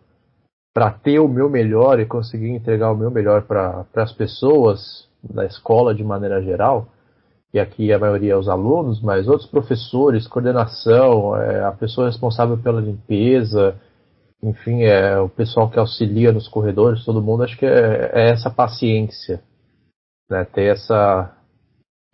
[0.75, 5.45] para ter o meu melhor e conseguir entregar o meu melhor para as pessoas da
[5.45, 6.89] escola de maneira geral,
[7.53, 12.57] e aqui a maioria é os alunos, mas outros professores, coordenação, é, a pessoa responsável
[12.57, 13.79] pela limpeza,
[14.43, 18.49] enfim, é o pessoal que auxilia nos corredores, todo mundo, acho que é, é essa
[18.49, 19.41] paciência,
[20.29, 21.31] né, ter essa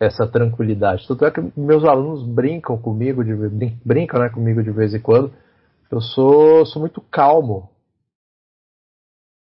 [0.00, 1.06] essa tranquilidade.
[1.06, 3.34] Tanto é que meus alunos brincam comigo, de,
[3.84, 5.32] brincam né, comigo de vez em quando.
[5.88, 7.71] Eu sou, sou muito calmo,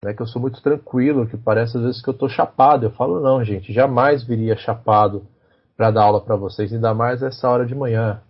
[0.05, 2.85] né, que eu sou muito tranquilo, que parece às vezes que eu estou chapado.
[2.85, 5.25] Eu falo, não, gente, jamais viria chapado
[5.75, 8.21] para dar aula para vocês, ainda mais essa hora de manhã.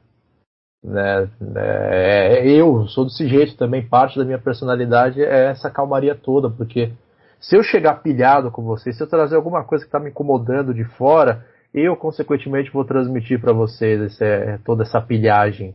[0.84, 6.14] Né, é, é, eu sou desse jeito também, parte da minha personalidade é essa calmaria
[6.14, 6.92] toda, porque
[7.40, 10.72] se eu chegar pilhado com vocês, se eu trazer alguma coisa que está me incomodando
[10.72, 15.74] de fora, eu consequentemente vou transmitir para vocês esse, é, toda essa pilhagem.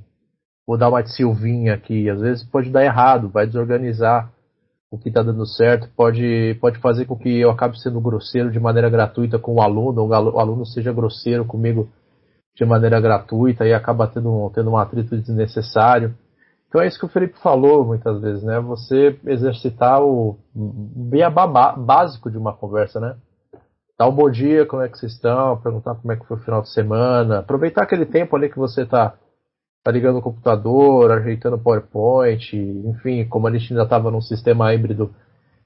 [0.66, 4.32] Vou dar uma de Silvinha aqui, às vezes pode dar errado, vai desorganizar
[4.92, 8.60] o que está dando certo, pode, pode fazer com que eu acabe sendo grosseiro de
[8.60, 11.88] maneira gratuita com o aluno, ou o aluno seja grosseiro comigo
[12.56, 16.16] de maneira gratuita e acaba tendo, tendo um atrito desnecessário.
[16.68, 18.60] Então é isso que o Felipe falou muitas vezes, né?
[18.60, 21.22] Você exercitar o bem
[21.78, 23.16] básico de uma conversa, né?
[23.98, 26.40] Dar um bom dia, como é que vocês estão, perguntar como é que foi o
[26.42, 29.16] final de semana, aproveitar aquele tempo ali que você está
[29.84, 34.74] tá ligando o computador, ajeitando o PowerPoint, enfim, como a gente ainda estava num sistema
[34.74, 35.14] híbrido,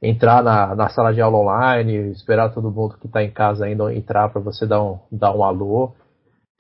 [0.02, 3.94] entrar na, na sala de aula online, esperar todo mundo que está em casa ainda
[3.94, 5.94] entrar para você dar um, dar um alô.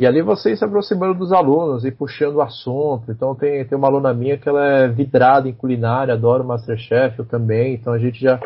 [0.01, 3.11] E ali você se aproximando dos alunos e puxando o assunto.
[3.11, 7.19] Então tem, tem uma aluna minha que ela é vidrada em culinária, adora o Masterchef,
[7.19, 7.75] eu também.
[7.75, 8.39] Então a gente já,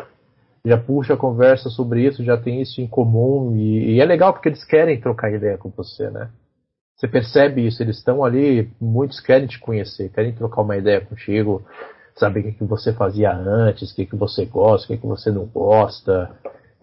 [0.64, 3.56] já puxa a conversa sobre isso, já tem isso em comum.
[3.56, 6.28] E, e é legal porque eles querem trocar ideia com você, né?
[6.98, 11.64] Você percebe isso, eles estão ali, muitos querem te conhecer, querem trocar uma ideia contigo,
[12.16, 15.06] saber o que, que você fazia antes, o que, que você gosta, o que, que
[15.06, 16.28] você não gosta,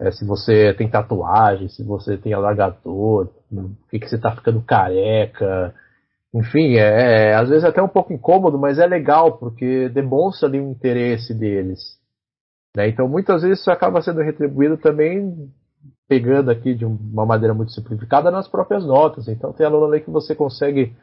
[0.00, 4.62] é, se você tem tatuagem, se você tem alargador, o que, que você está ficando
[4.62, 5.74] careca.
[6.34, 10.48] Enfim, é, é, às vezes é até um pouco incômodo, mas é legal, porque demonstra
[10.48, 11.78] ali o interesse deles.
[12.74, 12.88] Né?
[12.88, 15.50] Então muitas vezes isso acaba sendo retribuído também
[16.08, 19.28] pegando aqui de uma maneira muito simplificada nas próprias notas.
[19.28, 20.94] Então tem aluno ali que você consegue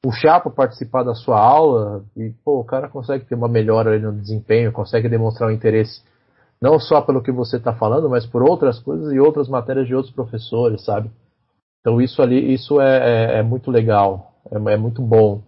[0.00, 4.02] puxar para participar da sua aula e pô, o cara consegue ter uma melhora ali
[4.02, 6.02] no desempenho, consegue demonstrar um interesse
[6.60, 9.94] não só pelo que você está falando, mas por outras coisas e outras matérias de
[9.94, 11.10] outros professores, sabe?
[11.80, 15.42] Então isso ali, isso é, é, é muito legal, é, é muito bom.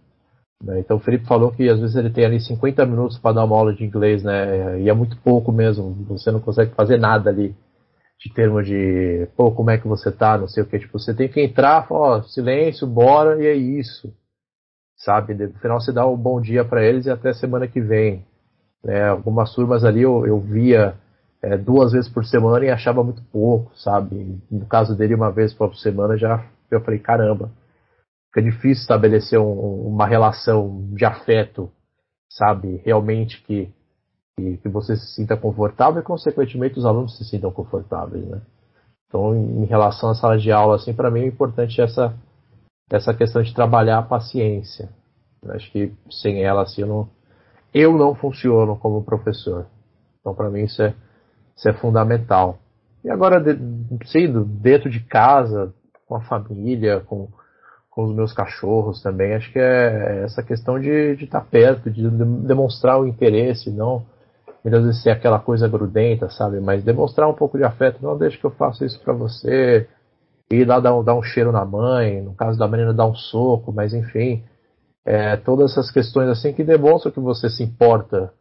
[0.62, 0.80] Né?
[0.80, 3.56] Então o Felipe falou que às vezes ele tem ali 50 minutos para dar uma
[3.56, 4.80] aula de inglês, né?
[4.80, 7.54] E é muito pouco mesmo, você não consegue fazer nada ali
[8.18, 11.14] de termo de, pô, como é que você tá, não sei o que, tipo, você
[11.14, 14.12] tem que entrar, ó, silêncio, bora, e é isso.
[14.96, 15.34] Sabe?
[15.34, 18.24] No final você dá um bom dia para eles e até semana que vem.
[18.84, 20.94] É, algumas turmas ali eu, eu via
[21.42, 24.40] é, duas vezes por semana e achava muito pouco, sabe?
[24.50, 27.50] No caso dele, uma vez por semana já eu falei, caramba,
[28.28, 31.70] fica difícil estabelecer um, uma relação de afeto
[32.28, 33.72] sabe realmente que,
[34.36, 38.40] que, que você se sinta confortável e, consequentemente, os alunos se sintam confortáveis, né?
[39.08, 42.14] Então, em relação à sala de aula, assim, para mim é importante essa,
[42.90, 44.90] essa questão de trabalhar a paciência.
[45.42, 47.08] Eu acho que sem ela, assim, eu não,
[47.72, 49.66] eu não funciono como professor.
[50.20, 50.92] Então, para mim, isso é,
[51.56, 52.58] isso é fundamental.
[53.04, 53.42] E agora,
[54.06, 55.72] sendo dentro de casa,
[56.06, 57.28] com a família, com,
[57.88, 60.90] com os meus cachorros também, acho que é essa questão de
[61.22, 64.04] estar tá perto, de demonstrar o interesse, não
[64.66, 66.58] muitas vezes ser aquela coisa grudenta, sabe?
[66.58, 69.88] Mas demonstrar um pouco de afeto, não deixa que eu faça isso para você,
[70.50, 73.14] ir lá dar um, dar um cheiro na mãe, no caso da menina dar um
[73.14, 74.42] soco, mas enfim,
[75.04, 78.32] é, todas essas questões assim que demonstram que você se importa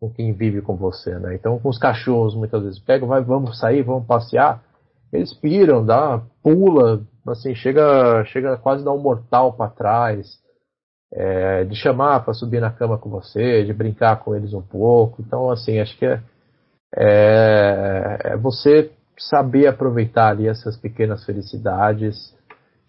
[0.00, 1.36] com quem vive com você, né?
[1.36, 4.60] Então, com os cachorros, muitas vezes pegam, vai, vamos sair, vamos passear,
[5.12, 10.40] eles piram, dá, pula, assim, chega, chega quase a dar um mortal para trás,
[11.12, 15.22] é, de chamar para subir na cama com você, de brincar com eles um pouco.
[15.22, 16.20] Então, assim, acho que é,
[16.96, 22.36] é, é você saber aproveitar ali essas pequenas felicidades,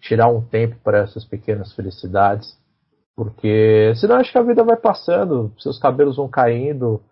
[0.00, 2.56] tirar um tempo para essas pequenas felicidades,
[3.16, 7.02] porque senão acho que a vida vai passando, seus cabelos vão caindo,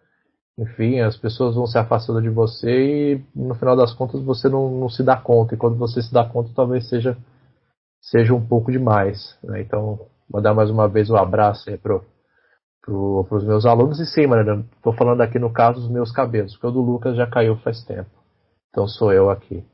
[0.59, 4.71] enfim, as pessoas vão se afastando de você e no final das contas você não,
[4.71, 7.17] não se dá conta, e quando você se dá conta talvez seja,
[8.01, 9.37] seja um pouco demais.
[9.43, 9.61] Né?
[9.61, 12.05] Então, mandar mais uma vez um abraço aí pro,
[12.83, 14.01] pro, pros meus alunos.
[14.01, 17.17] E sim, mano, tô falando aqui no caso dos meus cabelos, porque o do Lucas
[17.17, 18.11] já caiu faz tempo.
[18.71, 19.65] Então sou eu aqui.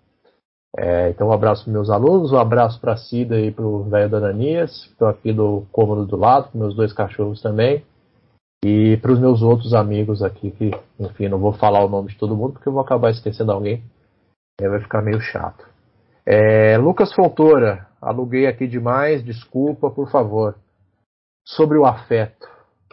[0.76, 3.84] É, então um abraço para meus alunos, um abraço para a Cida e para o
[3.84, 7.84] velho da Ananias, que estão aqui do cômodo do lado, com meus dois cachorros também.
[8.64, 12.18] E para os meus outros amigos aqui, que, enfim, não vou falar o nome de
[12.18, 13.84] todo mundo, porque eu vou acabar esquecendo alguém.
[14.60, 15.73] Aí vai ficar meio chato.
[16.26, 20.56] É, Lucas Fontoura, aluguei aqui demais, desculpa, por favor.
[21.44, 22.48] Sobre o afeto.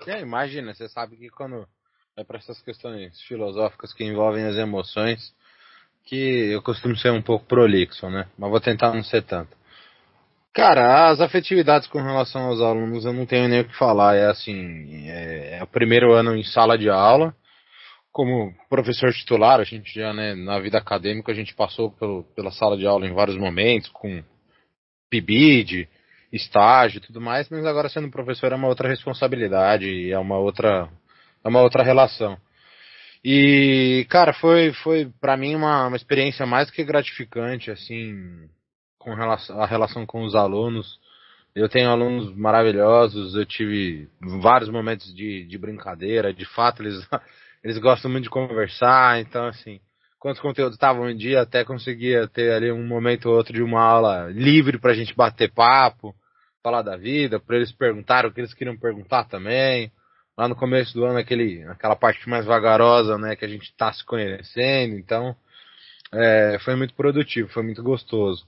[0.06, 1.66] É, imagina, você sabe que quando
[2.18, 5.34] é para essas questões filosóficas que envolvem as emoções,
[6.04, 8.28] que eu costumo ser um pouco prolixo, né?
[8.38, 9.56] Mas vou tentar não ser tanto.
[10.54, 14.16] Cara, as afetividades com relação aos alunos eu não tenho nem o que falar.
[14.16, 17.34] É assim, é, é o primeiro ano em sala de aula
[18.12, 22.52] como professor titular, a gente já, né, na vida acadêmica, a gente passou pelo, pela
[22.52, 24.24] sala de aula em vários momentos, com
[25.10, 25.88] PIBID,
[26.32, 30.90] estágio e tudo mais, mas agora sendo professor é uma outra responsabilidade, é uma outra,
[31.44, 32.38] é uma outra relação.
[33.24, 38.50] E, cara, foi, foi para mim uma, uma experiência mais que gratificante, assim,
[38.98, 41.00] com relação, a relação com os alunos.
[41.54, 44.10] Eu tenho alunos maravilhosos, eu tive
[44.42, 46.96] vários momentos de, de brincadeira, de fato eles
[47.64, 49.80] eles gostam muito de conversar, então assim,
[50.20, 53.64] quando os conteúdos estavam em dia, até conseguia ter ali um momento ou outro de
[53.64, 56.16] uma aula livre pra gente bater papo,
[56.62, 59.92] falar da vida, para eles perguntarem o que eles queriam perguntar também.
[60.38, 63.92] Lá no começo do ano, aquele, aquela parte mais vagarosa, né, que a gente tá
[63.92, 65.36] se conhecendo, então
[66.14, 68.46] é, foi muito produtivo, foi muito gostoso.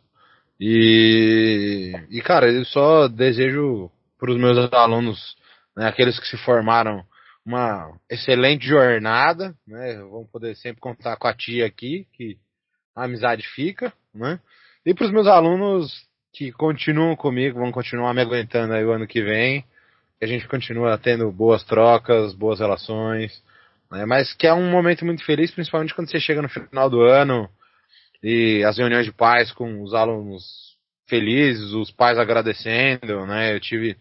[0.59, 5.35] E, e cara, eu só desejo para os meus alunos,
[5.75, 7.03] né, aqueles que se formaram
[7.45, 9.95] uma excelente jornada, né?
[9.95, 12.37] Vamos poder sempre contar com a tia aqui, que
[12.95, 14.39] a amizade fica, né?
[14.85, 15.91] E para os meus alunos
[16.33, 19.61] que continuam comigo, vão continuar me aguentando aí o ano que vem,
[20.17, 23.43] que a gente continua tendo boas trocas, boas relações,
[23.91, 24.05] né?
[24.05, 27.49] Mas que é um momento muito feliz, principalmente quando você chega no final do ano
[28.21, 30.73] e as reuniões de pais com os alunos
[31.07, 33.53] felizes, os pais agradecendo, né?
[33.53, 33.97] Eu tive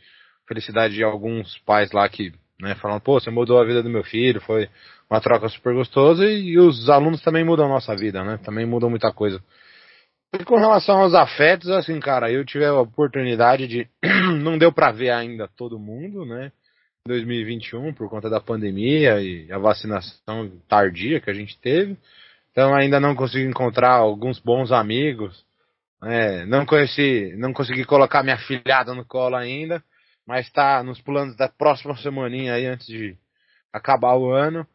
[0.47, 2.32] felicidade de alguns pais lá que
[2.62, 2.76] né?
[2.76, 4.68] Falando, pô, você mudou a vida do meu filho, foi
[5.10, 8.39] uma troca super gostosa e, e os alunos também mudam a nossa vida, né?
[8.44, 9.43] Também mudam muita coisa.
[10.32, 13.89] E com relação aos afetos, assim, cara, eu tive a oportunidade de.
[14.40, 16.52] não deu para ver ainda todo mundo, né?
[17.05, 21.98] 2021, por conta da pandemia e a vacinação tardia que a gente teve.
[22.52, 25.44] Então ainda não consegui encontrar alguns bons amigos.
[26.05, 29.82] É, não conheci, não consegui colocar minha filhada no colo ainda
[30.27, 33.16] mas está nos planos da próxima semaninha aí antes de
[33.73, 34.66] acabar o ano.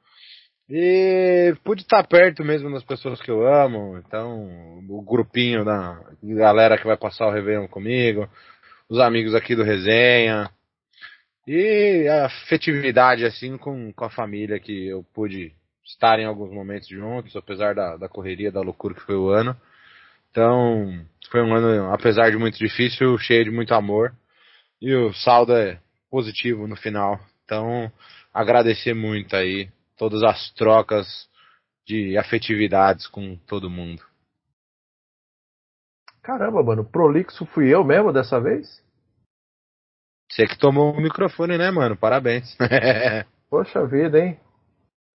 [0.69, 6.77] E pude estar perto mesmo das pessoas que eu amo, então o grupinho da galera
[6.77, 8.27] que vai passar o Réveillon comigo,
[8.89, 10.49] os amigos aqui do Resenha,
[11.47, 15.53] e a afetividade assim com, com a família que eu pude
[15.85, 19.55] estar em alguns momentos juntos, apesar da, da correria, da loucura que foi o ano.
[20.29, 24.13] Então, foi um ano, apesar de muito difícil, cheio de muito amor.
[24.81, 25.79] E o saldo é
[26.09, 27.19] positivo no final.
[27.43, 27.91] Então,
[28.33, 31.27] agradecer muito aí todas as trocas
[31.85, 34.03] de afetividades com todo mundo.
[36.21, 38.83] Caramba, mano, prolixo fui eu mesmo dessa vez?
[40.29, 41.95] Você que tomou o microfone, né, mano?
[41.95, 42.55] Parabéns.
[43.49, 44.37] Poxa vida, hein?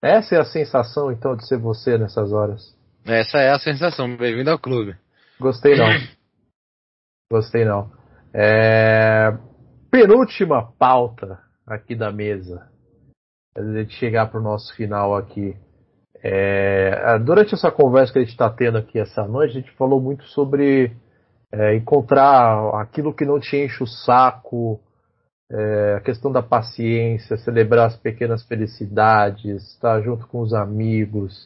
[0.01, 2.75] Essa é a sensação, então, de ser você nessas horas.
[3.05, 4.15] Essa é a sensação.
[4.15, 4.95] Bem-vindo ao clube.
[5.39, 5.87] Gostei não.
[7.29, 7.91] Gostei não.
[8.33, 9.37] É...
[9.91, 11.37] Penúltima pauta
[11.67, 12.65] aqui da mesa.
[13.57, 15.53] Antes de chegar para o nosso final aqui.
[16.23, 17.19] É...
[17.19, 20.23] Durante essa conversa que a gente está tendo aqui essa noite, a gente falou muito
[20.27, 20.95] sobre
[21.51, 24.79] é, encontrar aquilo que não te enche o saco,
[25.51, 31.45] é, a questão da paciência, celebrar as pequenas felicidades, estar junto com os amigos,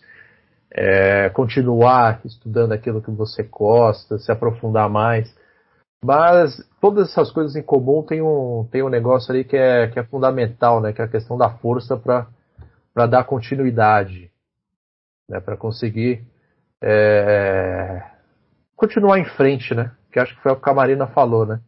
[0.71, 5.33] é, continuar estudando aquilo que você gosta, se aprofundar mais.
[6.05, 9.97] Mas todas essas coisas em comum tem um, tem um negócio ali que é, que
[9.97, 10.93] é fundamental, né?
[10.93, 14.31] Que é a questão da força para dar continuidade,
[15.27, 15.39] né?
[15.39, 16.23] Para conseguir
[16.79, 18.03] é,
[18.75, 19.93] continuar em frente, né?
[20.11, 21.59] Que acho que foi o que a Marina falou, né?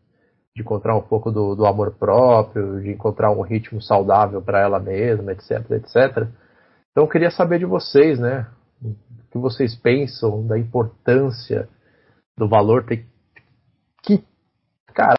[0.56, 4.80] De encontrar um pouco do, do amor próprio, de encontrar um ritmo saudável para ela
[4.80, 6.28] mesma, etc, etc.
[6.92, 8.46] Então eu queria saber de vocês, né?
[8.84, 11.68] O que vocês pensam da importância
[12.38, 13.04] do valor ter
[14.04, 14.26] que
[14.94, 15.16] cara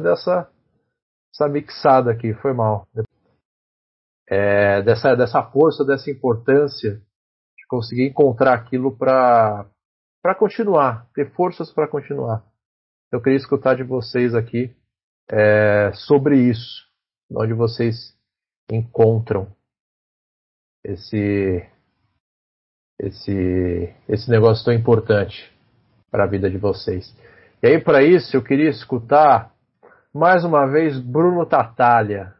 [0.00, 0.50] dessa
[1.36, 2.88] essa mixada aqui, foi mal.
[4.28, 9.66] É, dessa, dessa força, dessa importância de conseguir encontrar aquilo para
[10.38, 12.42] continuar, ter forças para continuar.
[13.12, 14.74] Eu queria escutar de vocês aqui
[15.30, 16.86] é, sobre isso,
[17.30, 18.16] onde vocês
[18.70, 19.54] encontram
[20.82, 21.68] esse
[22.98, 25.52] esse esse negócio tão importante
[26.10, 27.14] para a vida de vocês.
[27.66, 29.50] E aí para isso eu queria escutar
[30.14, 32.32] mais uma vez Bruno Tatalha.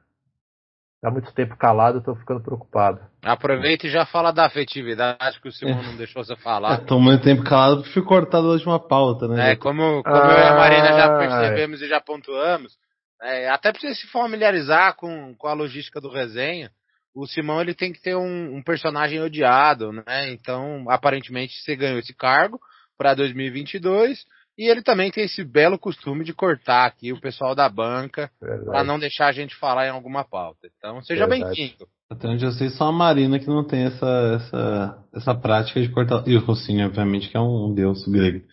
[1.05, 3.01] Há muito tempo calado, estou ficando preocupado.
[3.25, 6.79] Aproveita e já fala da afetividade que o Simão não deixou você falar.
[6.79, 9.51] Estou muito tempo calado porque fui cortado a última pauta, né?
[9.51, 12.75] É, como, como eu e a Marina já percebemos e já pontuamos,
[13.21, 16.71] é, até para você se familiarizar com, com a logística do resenha,
[17.13, 20.31] o Simão ele tem que ter um, um personagem odiado, né?
[20.31, 22.61] Então, aparentemente, você ganhou esse cargo
[22.97, 24.25] para 2022
[24.59, 28.83] e ele também tem esse belo costume de cortar aqui o pessoal da banca para
[28.83, 30.69] não deixar a gente falar em alguma pauta.
[30.79, 31.87] Então, seja bem-vindo.
[32.09, 34.07] Até onde eu sei, só a Marina que não tem essa,
[34.37, 36.27] essa, essa prática de cortar.
[36.27, 38.47] E o Rossini, obviamente, que é um, deus grego.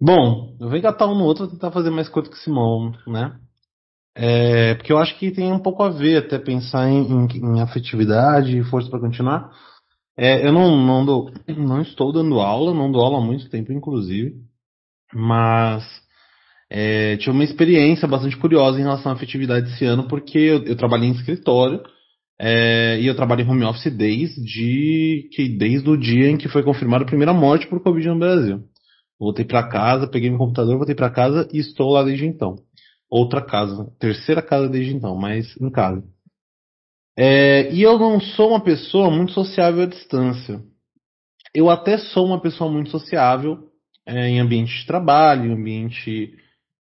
[0.00, 3.38] Bom, eu vou engatar um no outro tentar fazer mais curto que Simão, né?
[4.14, 7.60] É, porque eu acho que tem um pouco a ver até pensar em, em, em
[7.62, 9.50] afetividade e força para continuar.
[10.16, 13.72] É, eu não, não, dou, não estou dando aula, não dou aula há muito tempo,
[13.72, 14.34] inclusive.
[15.14, 15.84] Mas
[16.70, 20.76] é, tive uma experiência bastante curiosa em relação à afetividade esse ano, porque eu, eu
[20.76, 21.82] trabalhei em escritório
[22.40, 26.62] é, e eu trabalho em home office desde, que, desde o dia em que foi
[26.62, 28.62] confirmada a primeira morte por Covid no Brasil.
[29.20, 32.56] Voltei para casa, peguei meu computador, voltei para casa e estou lá desde então.
[33.10, 36.02] Outra casa, terceira casa desde então, mas em casa.
[37.16, 40.60] É, e eu não sou uma pessoa muito sociável à distância.
[41.54, 43.68] Eu até sou uma pessoa muito sociável
[44.06, 46.34] é, em ambiente de trabalho, em ambiente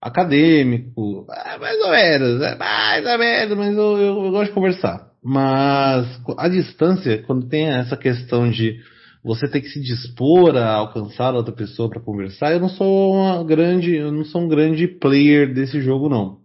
[0.01, 4.55] acadêmico, é, mais ou menos, é mais ou menos, mas eu, eu, eu gosto de
[4.55, 5.11] conversar.
[5.23, 6.05] Mas
[6.37, 8.79] a distância, quando tem essa questão de
[9.23, 13.43] você ter que se dispor a alcançar outra pessoa para conversar, eu não sou uma
[13.43, 16.43] grande, eu não sou um grande player desse jogo não.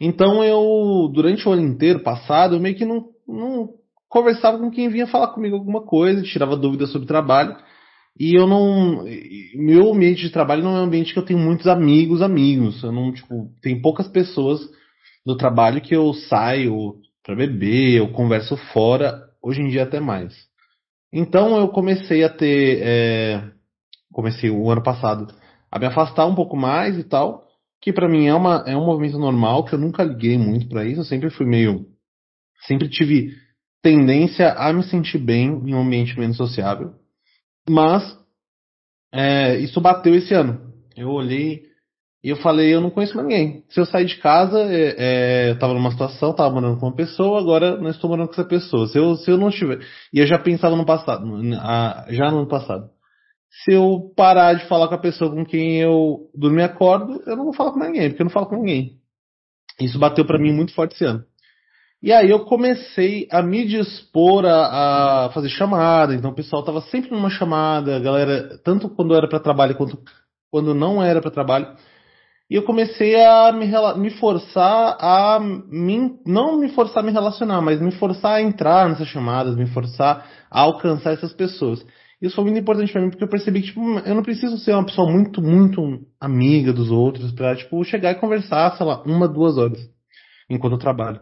[0.00, 3.68] Então eu, durante o ano inteiro passado, eu meio que não, não
[4.08, 7.56] conversava com quem vinha falar comigo alguma coisa, tirava dúvidas sobre trabalho.
[8.18, 9.04] E eu não.
[9.54, 12.82] Meu ambiente de trabalho não é um ambiente que eu tenho muitos amigos, amigos.
[12.82, 14.60] Eu não, tipo, tem poucas pessoas
[15.24, 20.34] no trabalho que eu saio para beber, eu converso fora, hoje em dia até mais.
[21.12, 22.80] Então eu comecei a ter.
[22.82, 23.50] É,
[24.12, 25.32] comecei o ano passado
[25.70, 27.46] a me afastar um pouco mais e tal.
[27.80, 30.84] Que para mim é, uma, é um movimento normal, que eu nunca liguei muito para
[30.84, 31.00] isso.
[31.00, 31.86] Eu sempre fui meio.
[32.66, 33.32] Sempre tive
[33.82, 36.92] tendência a me sentir bem em um ambiente menos sociável.
[37.68, 38.18] Mas
[39.12, 40.72] é, isso bateu esse ano.
[40.96, 41.62] Eu olhei
[42.24, 43.64] e eu falei, eu não conheço ninguém.
[43.68, 46.94] Se eu sair de casa, é, é, eu estava numa situação, estava morando com uma
[46.94, 48.86] pessoa, agora não estou morando com essa pessoa.
[48.86, 49.80] Se eu, se eu não estiver.
[50.12, 51.24] E eu já pensava no passado,
[52.10, 52.90] já no ano passado.
[53.64, 57.44] Se eu parar de falar com a pessoa com quem eu dormi acordo, eu não
[57.44, 58.98] vou falar com ninguém, porque eu não falo com ninguém.
[59.80, 61.24] Isso bateu para mim muito forte esse ano.
[62.02, 66.80] E aí eu comecei a me dispor a, a fazer chamada, então o pessoal estava
[66.82, 69.96] sempre numa chamada, galera, tanto quando era para trabalho quanto
[70.50, 71.68] quando não era para trabalho.
[72.50, 73.66] E eu comecei a me,
[73.98, 78.88] me forçar a me, não me forçar a me relacionar, mas me forçar a entrar
[78.88, 81.86] nessas chamadas, me forçar a alcançar essas pessoas.
[82.20, 84.72] Isso foi muito importante para mim porque eu percebi que tipo, eu não preciso ser
[84.72, 85.80] uma pessoa muito, muito
[86.20, 89.78] amiga dos outros para tipo chegar e conversar, sei lá, uma, duas horas
[90.50, 91.20] enquanto eu trabalho.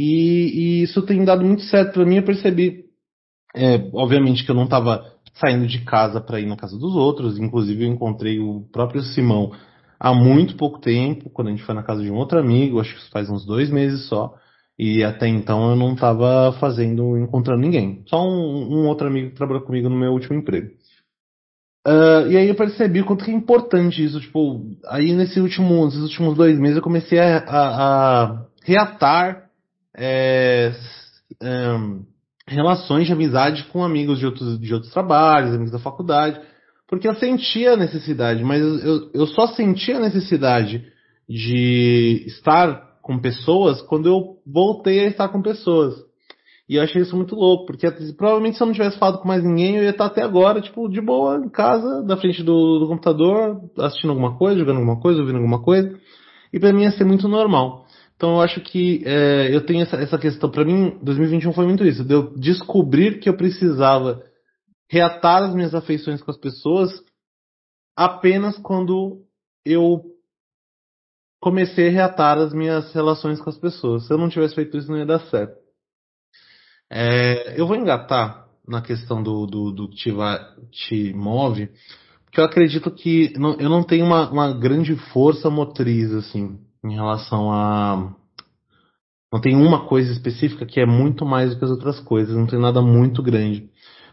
[0.00, 2.18] E, e isso tem dado muito certo para mim.
[2.18, 2.84] Eu percebi,
[3.52, 5.04] é, obviamente, que eu não estava
[5.34, 7.36] saindo de casa para ir na casa dos outros.
[7.36, 9.50] Inclusive, eu encontrei o próprio Simão
[9.98, 12.94] há muito pouco tempo, quando a gente foi na casa de um outro amigo, acho
[12.94, 14.32] que faz uns dois meses só.
[14.78, 18.04] E até então eu não estava fazendo, encontrando ninguém.
[18.06, 20.68] Só um, um, outro amigo que trabalhou comigo no meu último emprego.
[21.84, 24.20] Uh, e aí eu percebi o quanto que é importante isso.
[24.20, 29.47] Tipo, aí nesse último, nesses últimos dois meses eu comecei a, a, a reatar
[29.96, 30.72] é,
[32.46, 36.40] relações de amizade com amigos de outros, de outros trabalhos, amigos da faculdade.
[36.88, 40.86] Porque eu sentia a necessidade, mas eu, eu só sentia a necessidade
[41.28, 45.94] de estar com pessoas quando eu voltei a estar com pessoas.
[46.68, 49.42] E eu achei isso muito louco, porque provavelmente se eu não tivesse falado com mais
[49.42, 52.86] ninguém, eu ia estar até agora, tipo, de boa, em casa, da frente do, do
[52.86, 55.98] computador, assistindo alguma coisa, jogando alguma coisa, ouvindo alguma coisa.
[56.52, 57.86] E para mim ia ser muito normal.
[58.18, 60.50] Então eu acho que é, eu tenho essa, essa questão.
[60.50, 62.04] Para mim, 2021 foi muito isso.
[62.04, 64.20] De eu descobrir que eu precisava
[64.90, 66.90] reatar as minhas afeições com as pessoas
[67.96, 69.24] apenas quando
[69.64, 70.02] eu
[71.40, 74.08] comecei a reatar as minhas relações com as pessoas.
[74.08, 75.56] Se eu não tivesse feito isso, não ia dar certo.
[76.90, 80.12] É, eu vou engatar na questão do, do, do que te,
[80.72, 81.70] te move,
[82.24, 86.94] porque eu acredito que não, eu não tenho uma, uma grande força motriz, assim, em
[86.94, 88.14] relação a.
[89.32, 92.46] Não tem uma coisa específica que é muito mais do que as outras coisas, não
[92.46, 93.68] tem nada muito grande.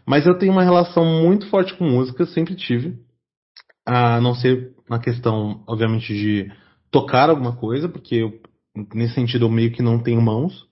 [0.06, 2.98] Mas eu tenho uma relação muito forte com música, sempre tive.
[3.84, 6.52] A não ser na questão, obviamente, de
[6.90, 8.40] tocar alguma coisa, porque eu,
[8.94, 10.66] nesse sentido eu meio que não tenho mãos.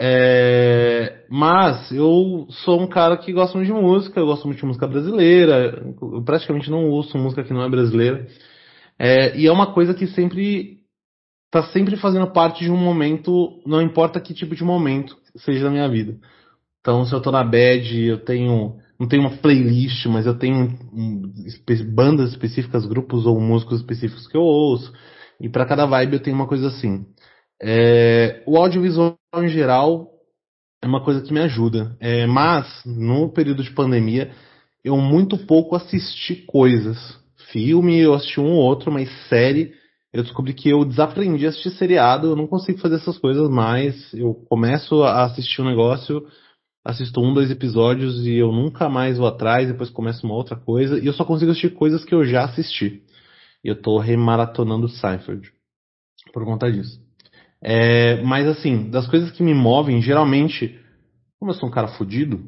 [0.00, 4.66] É, mas eu sou um cara que gosta muito de música, eu gosto muito de
[4.66, 8.26] música brasileira, eu praticamente não ouço música que não é brasileira.
[8.98, 10.73] É, e é uma coisa que sempre
[11.54, 15.70] tá sempre fazendo parte de um momento, não importa que tipo de momento seja na
[15.70, 16.18] minha vida.
[16.80, 20.76] Então, se eu tô na bad, eu tenho não tenho uma playlist, mas eu tenho
[20.92, 21.32] um,
[21.94, 24.92] bandas específicas, grupos ou músicos específicos que eu ouço.
[25.40, 27.06] E para cada vibe eu tenho uma coisa assim.
[27.62, 30.08] É, o audiovisual em geral
[30.82, 31.96] é uma coisa que me ajuda.
[32.00, 34.32] É, mas, no período de pandemia,
[34.84, 36.98] eu muito pouco assisti coisas.
[37.52, 39.72] Filme eu assisti um ou outro, mas série
[40.14, 44.14] eu descobri que eu desaprendi a assistir seriado, eu não consigo fazer essas coisas mais.
[44.14, 46.24] Eu começo a assistir um negócio,
[46.84, 51.00] assisto um, dois episódios e eu nunca mais vou atrás, depois começo uma outra coisa,
[51.00, 53.02] e eu só consigo assistir coisas que eu já assisti.
[53.64, 55.50] Eu tô remaratonando Seinfeld
[56.32, 57.02] por conta disso.
[57.60, 60.78] É, mas assim, das coisas que me movem, geralmente,
[61.40, 62.40] como eu sou um cara fudido,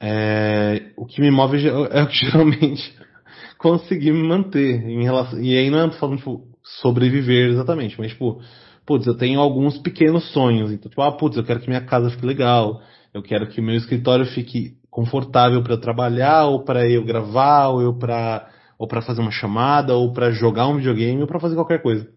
[0.00, 2.96] é, o que me move é o que geralmente
[3.58, 5.42] conseguir me manter em relação.
[5.42, 8.40] E aí não é falando tipo, sobreviver exatamente, mas tipo,
[8.86, 10.72] putz, eu tenho alguns pequenos sonhos.
[10.72, 12.80] Então, tipo, ah, putz, eu quero que minha casa fique legal,
[13.12, 17.94] eu quero que meu escritório fique confortável para trabalhar, ou para eu gravar, ou eu
[17.98, 21.80] para ou para fazer uma chamada, ou para jogar um videogame, ou para fazer qualquer
[21.80, 22.08] coisa.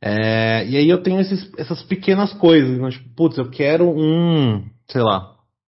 [0.00, 2.90] É, e aí eu tenho esses, essas pequenas coisas, né?
[2.90, 5.36] tipo, putz, eu quero um, sei lá,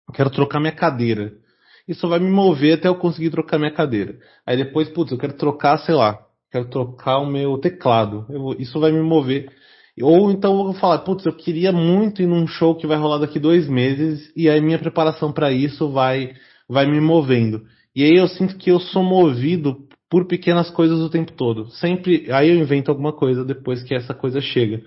[0.07, 1.33] eu quero trocar minha cadeira.
[1.85, 4.17] Isso vai me mover até eu conseguir trocar minha cadeira.
[4.47, 6.22] Aí depois, putz, eu quero trocar, sei lá,
[6.53, 8.27] quero trocar o meu teclado.
[8.29, 9.49] Eu, isso vai me mover.
[9.99, 13.17] Ou então eu vou falar, putz, eu queria muito ir num show que vai rolar
[13.17, 16.33] daqui dois meses, e aí minha preparação para isso vai,
[16.69, 17.63] vai me movendo.
[17.95, 19.77] E aí eu sinto que eu sou movido
[20.09, 21.69] por pequenas coisas o tempo todo.
[21.71, 24.81] Sempre, aí eu invento alguma coisa depois que essa coisa chega.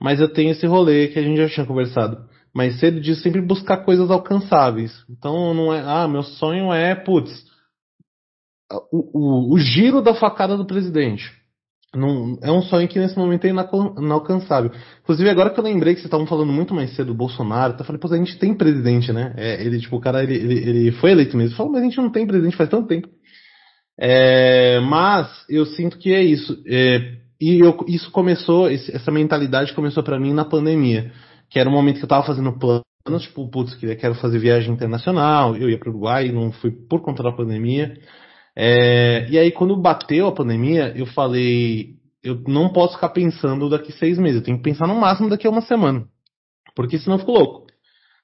[0.00, 2.18] Mas eu tenho esse rolê que a gente já tinha conversado
[2.54, 4.92] mais cedo de sempre buscar coisas alcançáveis.
[5.08, 7.30] Então não é, ah, meu sonho é, putz,
[8.90, 11.30] o, o, giro da facada do presidente.
[12.42, 14.70] É um sonho que nesse momento é inalcançável.
[15.02, 17.84] Inclusive, agora que eu lembrei que vocês estavam falando muito mais cedo do Bolsonaro, eu
[17.84, 19.34] falei, pô, a gente tem presidente, né?
[19.36, 21.54] É, ele, tipo, o cara, ele, ele, ele foi eleito mesmo.
[21.54, 23.08] Falou, mas a gente não tem presidente faz tanto tempo.
[24.00, 26.62] É, mas eu sinto que é isso.
[26.66, 31.12] É, e eu, isso começou, essa mentalidade começou para mim na pandemia,
[31.50, 35.56] que era o momento que eu tava fazendo planos, tipo, putz, quero fazer viagem internacional,
[35.56, 37.98] eu ia para o Uruguai, não fui por conta da pandemia.
[38.56, 43.92] É, e aí quando bateu a pandemia, eu falei, eu não posso ficar pensando daqui
[43.92, 46.04] seis meses, eu tenho que pensar no máximo daqui a uma semana,
[46.76, 47.66] porque senão eu fico louco.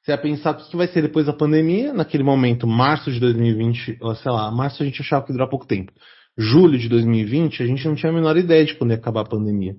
[0.02, 3.98] Você vai pensar o que vai ser depois da pandemia, naquele momento, março de 2020,
[4.00, 5.92] ou sei lá, março a gente achava que ia durar pouco tempo.
[6.36, 9.28] Julho de 2020, a gente não tinha a menor ideia de quando ia acabar a
[9.28, 9.74] pandemia.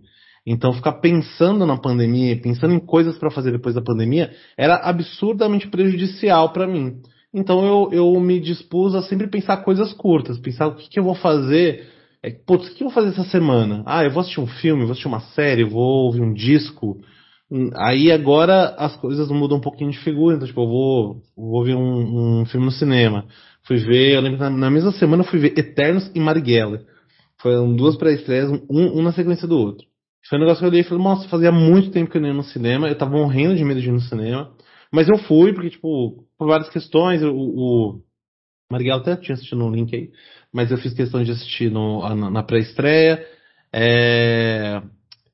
[0.46, 5.68] Então, ficar pensando na pandemia, pensando em coisas para fazer depois da pandemia, era absurdamente
[5.68, 7.02] prejudicial para mim.
[7.34, 11.04] Então, eu, eu me dispus a sempre pensar coisas curtas, pensar o que, que eu
[11.04, 11.88] vou fazer.
[12.24, 13.84] É, putz, o que eu vou fazer essa semana?
[13.86, 17.00] Ah, eu vou assistir um filme, vou assistir uma série, vou ouvir um disco,
[17.76, 21.76] Aí agora as coisas mudam um pouquinho de figura, então tipo, eu vou, vou ver
[21.76, 23.26] um, um filme no cinema.
[23.64, 26.82] Fui ver, eu lembro que na, na mesma semana fui ver Eternos e Marighella.
[27.42, 29.88] Foram duas pré-estreias, um, um na sequência do outro.
[30.30, 32.28] Foi um negócio que eu olhei e falei, nossa, fazia muito tempo que eu não
[32.28, 34.52] ia no cinema, eu tava morrendo de medo de ir no cinema.
[34.92, 38.02] Mas eu fui, porque, tipo, por várias questões, o, o
[38.94, 40.12] até tinha assistido no link aí,
[40.54, 43.26] mas eu fiz questão de assistir no, na, na pré-estreia.
[43.74, 44.82] É,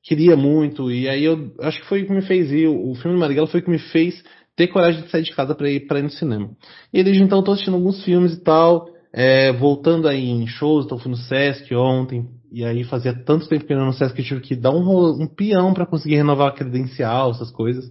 [0.02, 2.66] queria muito, e aí eu acho que foi o que me fez ir.
[2.68, 4.22] O filme do Marighella foi o que me fez
[4.54, 6.50] ter coragem de sair de casa para ir, pra ir no cinema.
[6.92, 10.86] E desde então eu tô assistindo alguns filmes e tal, é, voltando aí em shows,
[10.86, 14.14] então fui no Sesc ontem, e aí fazia tanto tempo que eu não no Sesc
[14.14, 17.90] que eu tive que dar um, um peão para conseguir renovar a credencial, essas coisas,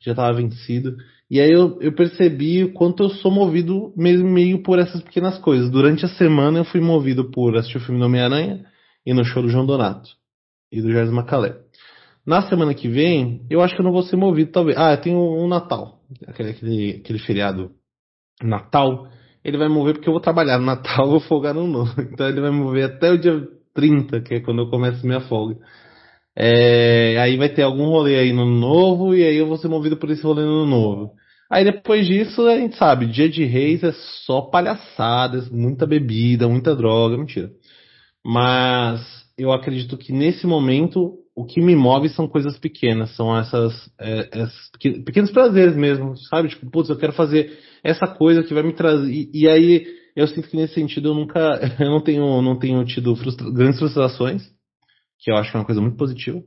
[0.00, 0.96] já tava vencido.
[1.30, 5.38] E aí eu, eu percebi o quanto eu sou movido mesmo meio por essas pequenas
[5.38, 5.70] coisas.
[5.70, 8.64] Durante a semana eu fui movido por assistir o filme do Homem-Aranha
[9.04, 10.08] e no show do João Donato
[10.70, 11.56] e do Jardim Macalé.
[12.26, 14.76] Na semana que vem, eu acho que eu não vou ser movido, talvez.
[14.76, 17.70] Ah, tem o um Natal, aquele, aquele, aquele feriado
[18.42, 19.08] Natal.
[19.44, 21.92] Ele vai mover porque eu vou trabalhar no Natal, vou folgar no novo.
[22.00, 25.56] Então ele vai mover até o dia 30, que é quando eu começo minha folga.
[26.38, 29.96] É, aí vai ter algum rolê aí no novo e aí eu vou ser movido
[29.96, 31.12] por esse rolê no novo.
[31.50, 33.92] Aí depois disso, a gente sabe, dia de reis é
[34.26, 37.50] só palhaçadas, muita bebida, muita droga, mentira.
[38.24, 39.00] Mas
[39.38, 44.28] eu acredito que nesse momento o que me move são coisas pequenas, são essas, é,
[44.32, 44.70] essas
[45.04, 46.48] pequenos prazeres mesmo, sabe?
[46.48, 49.10] Tipo, putz, eu quero fazer essa coisa que vai me trazer.
[49.12, 49.86] E, e aí
[50.16, 53.78] eu sinto que nesse sentido eu nunca, eu não tenho, não tenho tido frustra grandes
[53.78, 54.42] frustrações,
[55.18, 56.42] que eu acho que é uma coisa muito positiva.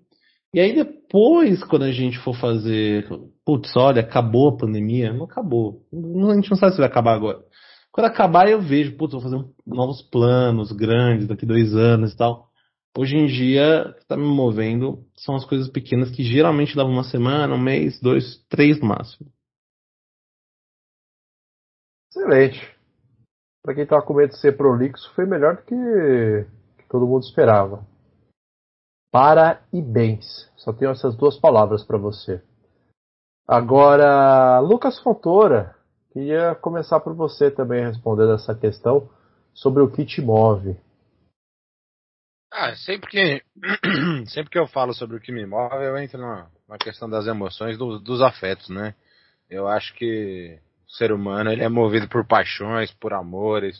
[0.53, 3.07] E aí depois, quando a gente for fazer,
[3.45, 5.85] putz, olha, acabou a pandemia, não acabou.
[5.93, 7.43] A gente não sabe se vai acabar agora.
[7.91, 12.49] Quando acabar eu vejo, putz, vou fazer novos planos grandes daqui dois anos e tal.
[12.97, 16.91] Hoje em dia, o que está me movendo são as coisas pequenas que geralmente levam
[16.91, 19.31] uma semana, um mês, dois, três no máximo.
[22.09, 22.59] Excelente.
[23.63, 25.75] Para quem estava com medo de ser prolixo, foi melhor do que,
[26.79, 27.85] que todo mundo esperava.
[29.11, 30.51] Parabéns.
[30.55, 32.41] Só tenho essas duas palavras para você.
[33.47, 35.75] Agora, Lucas Fontoura,
[36.11, 39.09] queria começar por você também respondendo essa questão
[39.53, 40.77] sobre o que te move.
[42.51, 43.43] Ah, sempre que,
[44.27, 47.25] sempre que eu falo sobre o que me move, eu entro na, na questão das
[47.25, 48.93] emoções, do, dos afetos, né?
[49.49, 53.79] Eu acho que o ser humano ele é movido por paixões, por amores,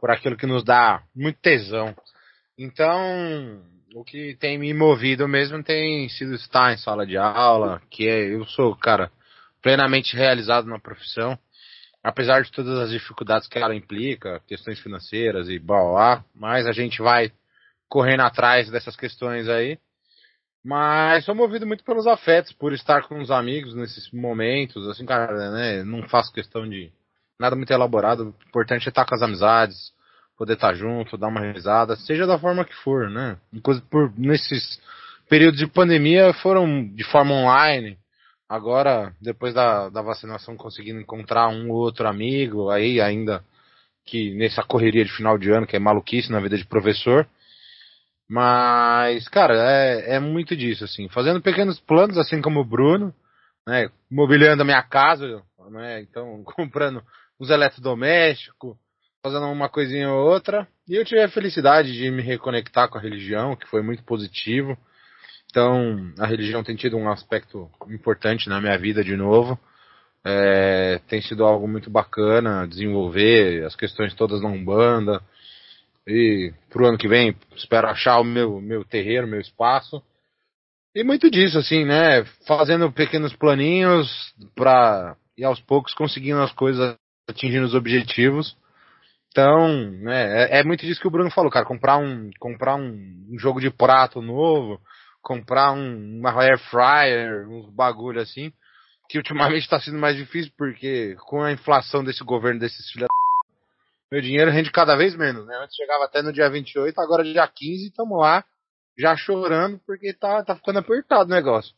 [0.00, 1.94] por aquilo que nos dá muito tesão.
[2.56, 3.62] Então,
[3.98, 8.32] o que tem me movido mesmo tem sido estar em sala de aula, que é,
[8.32, 9.10] eu sou, cara,
[9.60, 11.36] plenamente realizado na profissão,
[12.02, 16.72] apesar de todas as dificuldades que ela implica, questões financeiras e blá blá, mas a
[16.72, 17.32] gente vai
[17.88, 19.76] correndo atrás dessas questões aí.
[20.64, 25.50] Mas sou movido muito pelos afetos, por estar com os amigos nesses momentos, assim, cara,
[25.50, 25.82] né?
[25.82, 26.92] Não faço questão de
[27.38, 28.26] nada muito elaborado.
[28.26, 29.92] O importante é estar com as amizades,
[30.38, 33.36] poder estar junto, dar uma risada, seja da forma que for, né?
[33.90, 34.80] Por, nesses
[35.28, 37.98] períodos de pandemia foram de forma online.
[38.48, 43.44] Agora, depois da, da vacinação, conseguindo encontrar um ou outro amigo, aí ainda
[44.06, 47.28] que nessa correria de final de ano, que é maluquice na vida de professor,
[48.30, 51.08] mas, cara, é, é muito disso, assim.
[51.08, 53.12] Fazendo pequenos planos, assim como o Bruno,
[53.66, 53.90] né?
[54.10, 56.00] Mobiliando a minha casa, né?
[56.02, 57.02] Então, comprando
[57.40, 58.76] uns eletrodomésticos,
[59.22, 60.66] fazendo uma coisinha ou outra.
[60.88, 64.76] E eu tive a felicidade de me reconectar com a religião, que foi muito positivo.
[65.50, 69.58] Então, a religião tem tido um aspecto importante na minha vida de novo.
[70.24, 75.22] É, tem sido algo muito bacana desenvolver as questões todas na Umbanda,
[76.08, 80.02] e pro ano que vem, espero achar o meu, meu terreiro, meu espaço.
[80.94, 82.24] E muito disso, assim, né?
[82.46, 86.96] Fazendo pequenos planinhos pra ir aos poucos conseguindo as coisas,
[87.28, 88.56] atingindo os objetivos.
[89.38, 89.68] Então,
[90.02, 91.64] né, é, é muito disso que o Bruno falou, cara.
[91.64, 94.80] Comprar um, comprar um, um jogo de prato novo,
[95.22, 98.52] comprar um, uma air fryer, uns bagulho assim,
[99.08, 103.06] que ultimamente está sendo mais difícil porque com a inflação desse governo, desses filhos
[104.10, 105.54] meu dinheiro rende cada vez menos, né?
[105.62, 108.42] Antes chegava até no dia 28, agora dia 15, estamos lá,
[108.98, 111.74] já chorando, porque tá, tá ficando apertado o negócio.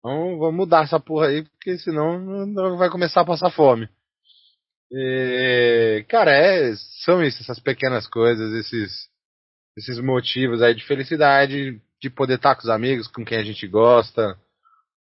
[0.00, 3.88] Então vamos mudar essa porra aí, porque senão não vai começar a passar fome.
[4.90, 6.74] E, cara, é,
[7.04, 9.08] são isso, essas pequenas coisas, esses,
[9.76, 13.66] esses motivos aí de felicidade, de poder estar com os amigos, com quem a gente
[13.66, 14.36] gosta,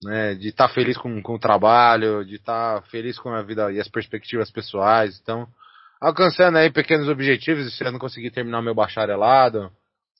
[0.03, 3.81] né, de estar feliz com, com o trabalho, de estar feliz com a vida e
[3.81, 5.19] as perspectivas pessoais.
[5.21, 5.49] Então,
[6.01, 9.71] alcançando aí pequenos objetivos, esse ano consegui terminar meu bacharelado,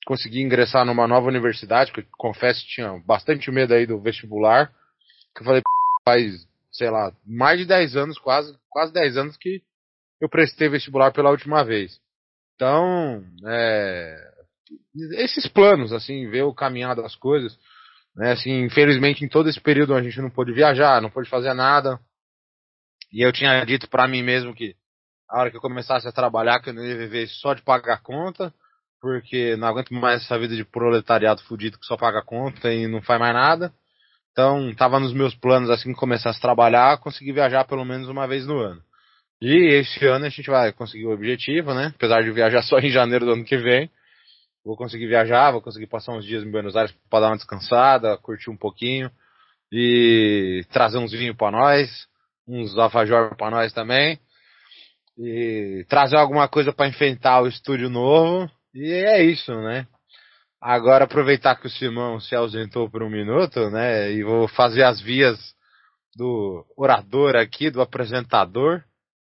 [0.07, 4.73] consegui ingressar numa nova universidade, que confesso tinha bastante medo aí do vestibular,
[5.35, 5.63] que eu falei,
[6.05, 9.63] faz, sei lá, mais de 10 anos, quase, quase 10 anos que
[10.21, 12.01] eu prestei vestibular pela última vez.
[12.55, 14.17] Então, é,
[15.15, 17.59] esses planos, assim, ver o caminhar das coisas,
[18.17, 21.55] né, assim, infelizmente em todo esse período a gente não pôde viajar, não pôde fazer
[21.55, 21.99] nada,
[23.13, 24.75] e eu tinha dito para mim mesmo que
[25.29, 28.03] a hora que eu começasse a trabalhar, que eu não ia viver só de pagar
[28.03, 28.53] conta,
[29.01, 33.03] porque não aguento mais essa vida de proletariado fudido que só paga conta e não
[33.03, 33.75] faz mais nada.
[34.33, 38.27] Então, tava nos meus planos assim que começasse a trabalhar, conseguir viajar pelo menos uma
[38.27, 38.83] vez no ano.
[39.41, 41.93] E esse ano a gente vai conseguir o objetivo, né?
[41.95, 43.91] Apesar de viajar só em janeiro do ano que vem.
[44.65, 48.17] Vou conseguir viajar, vou conseguir passar uns dias em Buenos Aires para dar uma descansada,
[48.19, 49.11] curtir um pouquinho
[49.73, 52.07] e trazer uns vinhos para nós,
[52.47, 54.19] uns alfajor para nós também.
[55.19, 58.49] E trazer alguma coisa para enfrentar o estúdio novo.
[58.73, 59.87] E é isso, né?
[60.65, 64.13] Agora aproveitar que o Simão se ausentou por um minuto, né?
[64.13, 65.37] E vou fazer as vias
[66.15, 68.85] do orador aqui, do apresentador.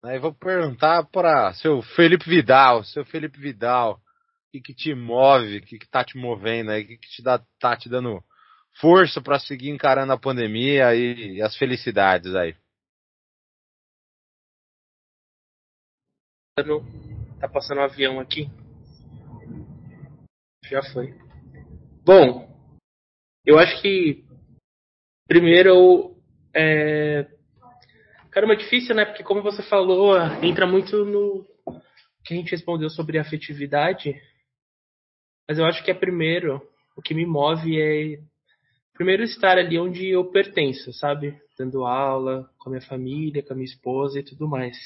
[0.04, 4.96] Né, e vou perguntar para seu Felipe Vidal, seu Felipe Vidal, o que, que te
[4.96, 7.88] move, o que, que tá te movendo aí, o que, que te dá, tá te
[7.88, 8.24] dando
[8.80, 12.56] força para seguir encarando a pandemia e, e as felicidades aí.
[17.40, 18.50] Tá passando um avião aqui.
[20.70, 21.16] Já foi.
[22.06, 22.48] Bom,
[23.44, 24.24] eu acho que
[25.28, 26.16] primeiro
[26.56, 27.28] é
[28.30, 29.04] caramba, é difícil, né?
[29.04, 31.44] Porque como você falou, entra muito no
[32.24, 34.14] que a gente respondeu sobre afetividade.
[35.48, 36.62] Mas eu acho que é primeiro,
[36.96, 38.20] o que me move é
[38.94, 41.36] primeiro estar ali onde eu pertenço, sabe?
[41.58, 44.78] Dando aula com a minha família, com a minha esposa e tudo mais.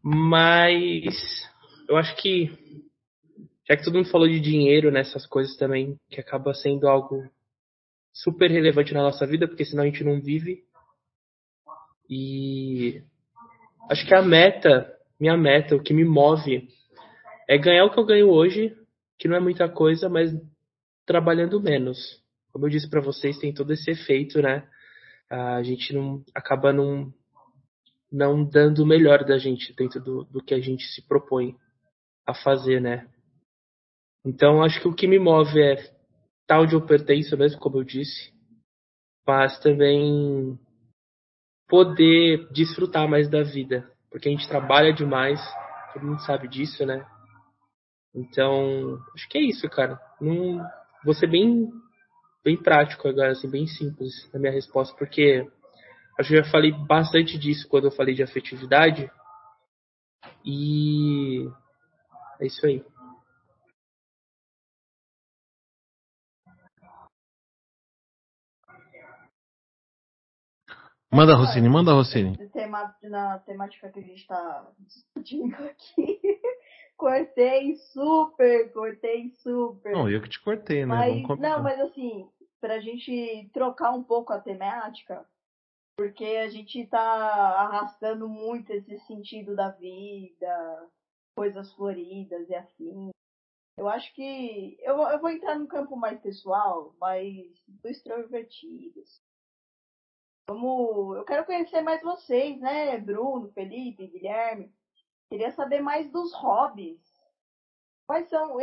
[0.00, 1.50] Mas
[1.88, 2.83] eu acho que
[3.68, 7.22] já que todo mundo falou de dinheiro nessas coisas também, que acaba sendo algo
[8.12, 10.62] super relevante na nossa vida, porque senão a gente não vive.
[12.08, 13.02] E
[13.90, 16.68] acho que a meta, minha meta, o que me move
[17.48, 18.76] é ganhar o que eu ganho hoje,
[19.18, 20.30] que não é muita coisa, mas
[21.06, 22.22] trabalhando menos.
[22.52, 24.68] Como eu disse para vocês, tem todo esse efeito, né?
[25.28, 27.12] A gente não acaba não
[28.12, 31.56] não dando o melhor da gente dentro do, do que a gente se propõe
[32.24, 33.08] a fazer, né?
[34.24, 35.76] Então, acho que o que me move é
[36.46, 38.32] tal onde eu pertenço mesmo, como eu disse,
[39.26, 40.58] mas também
[41.68, 45.40] poder desfrutar mais da vida, porque a gente trabalha demais,
[45.92, 47.06] todo mundo sabe disso, né?
[48.14, 50.00] Então, acho que é isso, cara.
[50.20, 50.64] Não,
[51.04, 51.68] vou ser bem,
[52.44, 55.46] bem prático agora, assim, bem simples na minha resposta, porque
[56.18, 59.10] acho que eu já falei bastante disso quando eu falei de afetividade.
[60.44, 61.48] E
[62.40, 62.84] é isso aí.
[71.14, 72.36] Manda, Rossini, manda, Rossini.
[73.04, 76.20] Na temática que a gente está discutindo aqui.
[76.98, 79.92] cortei super, cortei super.
[79.92, 80.86] Não, eu que te cortei, né?
[80.86, 82.28] Mas, não, mas assim,
[82.60, 85.24] pra gente trocar um pouco a temática,
[85.96, 90.88] porque a gente tá arrastando muito esse sentido da vida,
[91.36, 93.10] coisas floridas e assim.
[93.76, 99.23] Eu acho que eu, eu vou entrar num campo mais pessoal, mais do extrovertidos.
[100.46, 104.72] Como eu quero conhecer mais vocês, né, Bruno, Felipe, Guilherme.
[105.30, 107.00] Queria saber mais dos hobbies.
[108.06, 108.58] Quais são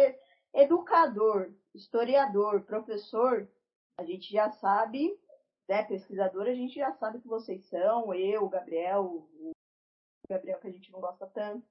[0.53, 3.49] educador, historiador, professor?
[3.97, 5.19] A gente já sabe,
[5.67, 9.51] né, pesquisador, a gente já sabe que vocês são, eu, o Gabriel, o
[10.29, 11.65] Gabriel que a gente não gosta tanto.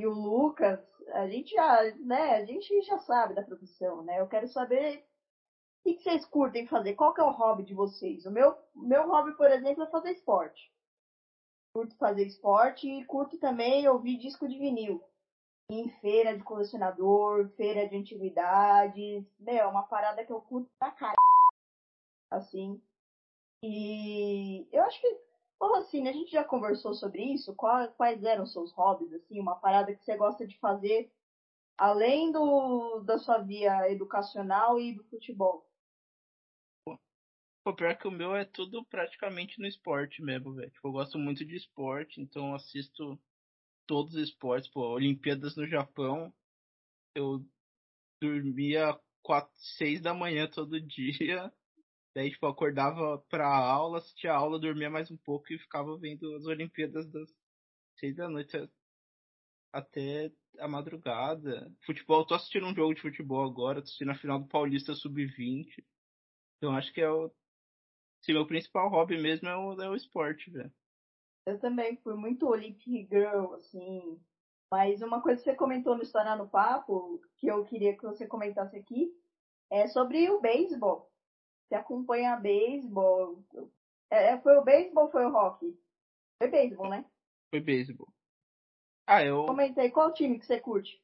[0.00, 0.80] E o Lucas,
[1.14, 4.20] a gente já, né, a gente já sabe da profissão, né?
[4.20, 5.04] Eu quero saber
[5.92, 6.94] o que vocês curtem fazer?
[6.94, 8.26] Qual que é o hobby de vocês?
[8.26, 10.72] O meu, meu hobby, por exemplo, é fazer esporte.
[11.74, 15.02] Curto fazer esporte e curto também ouvir disco de vinil.
[15.70, 19.24] Em feira de colecionador, feira de antiguidades.
[19.38, 21.16] Meu, é uma parada que eu curto pra caralho.
[22.30, 22.80] Assim.
[23.62, 25.20] E eu acho que,
[25.58, 27.54] bom, assim, a gente já conversou sobre isso.
[27.54, 29.40] Quais eram seus hobbies, assim?
[29.40, 31.12] Uma parada que você gosta de fazer
[31.76, 35.65] além do, da sua via educacional e do futebol?
[37.66, 40.70] Pô, pior que o meu é tudo praticamente no esporte mesmo, velho.
[40.70, 43.20] Tipo, eu gosto muito de esporte, então assisto
[43.88, 44.70] todos os esportes.
[44.70, 46.32] Pô, Olimpíadas no Japão,
[47.12, 47.44] eu
[48.22, 51.52] dormia 4, 6 da manhã todo dia.
[52.14, 56.36] Daí, tipo, acordava pra aula, assistia a aula, dormia mais um pouco e ficava vendo
[56.36, 57.28] as Olimpíadas das
[57.96, 58.56] 6 da noite
[59.72, 60.30] até
[60.60, 61.68] a madrugada.
[61.84, 65.84] Futebol, tô assistindo um jogo de futebol agora, tô assistindo a final do Paulista Sub-20.
[66.58, 67.28] Então acho que é o
[68.26, 70.72] se meu principal hobby mesmo é o, é o esporte, velho.
[71.46, 74.20] Eu também fui muito Olympic Girl, assim.
[74.68, 78.26] Mas uma coisa que você comentou no História no Papo, que eu queria que você
[78.26, 79.12] comentasse aqui,
[79.70, 81.08] é sobre o beisebol.
[81.68, 83.44] Você acompanha beisebol.
[84.10, 85.78] É, foi o beisebol ou foi o hockey?
[86.42, 87.04] Foi beisebol, né?
[87.50, 88.08] Foi beisebol.
[89.06, 91.00] Ah, eu, Comentei qual time que você curte.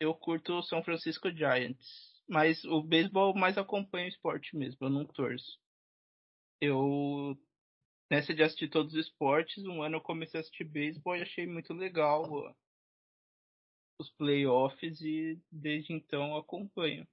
[0.00, 2.08] eu curto o São Francisco Giants.
[2.26, 5.60] Mas o beisebol mais acompanha o esporte mesmo, eu não torço.
[6.60, 7.38] Eu,
[8.10, 11.46] nessa de assistir todos os esportes, um ano eu comecei a assistir beisebol e achei
[11.46, 12.54] muito legal ó,
[14.00, 17.06] os playoffs e desde então eu acompanho.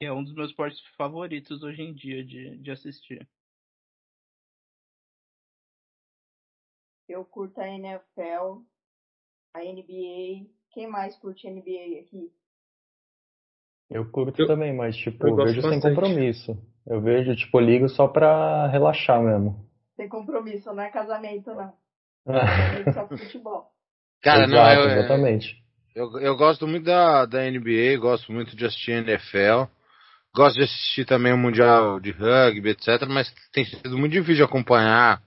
[0.00, 3.26] É um dos meus esportes favoritos hoje em dia de, de assistir.
[7.08, 8.64] Eu curto a NFL,
[9.54, 10.46] a NBA.
[10.72, 12.32] Quem mais curte NBA aqui?
[13.90, 15.94] Eu curto Eu- também, mas tipo, eu eu vejo sem bastante.
[15.94, 16.73] compromisso.
[16.86, 19.56] Eu vejo, tipo, ligo só pra relaxar mesmo.
[19.96, 21.72] Sem compromisso, não é casamento, não.
[22.26, 23.66] Casamento só pro futebol.
[24.22, 25.62] Cara, não, Exato, eu, é, exatamente.
[25.94, 29.64] eu, eu gosto muito da, da NBA, gosto muito de assistir NFL.
[30.34, 33.06] Gosto de assistir também o Mundial de Rugby, etc.
[33.08, 35.22] Mas tem sido muito difícil de acompanhar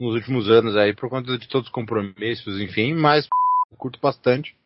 [0.00, 2.94] nos últimos anos aí, por conta de todos os compromissos, enfim.
[2.94, 3.28] Mas
[3.76, 4.56] curto bastante.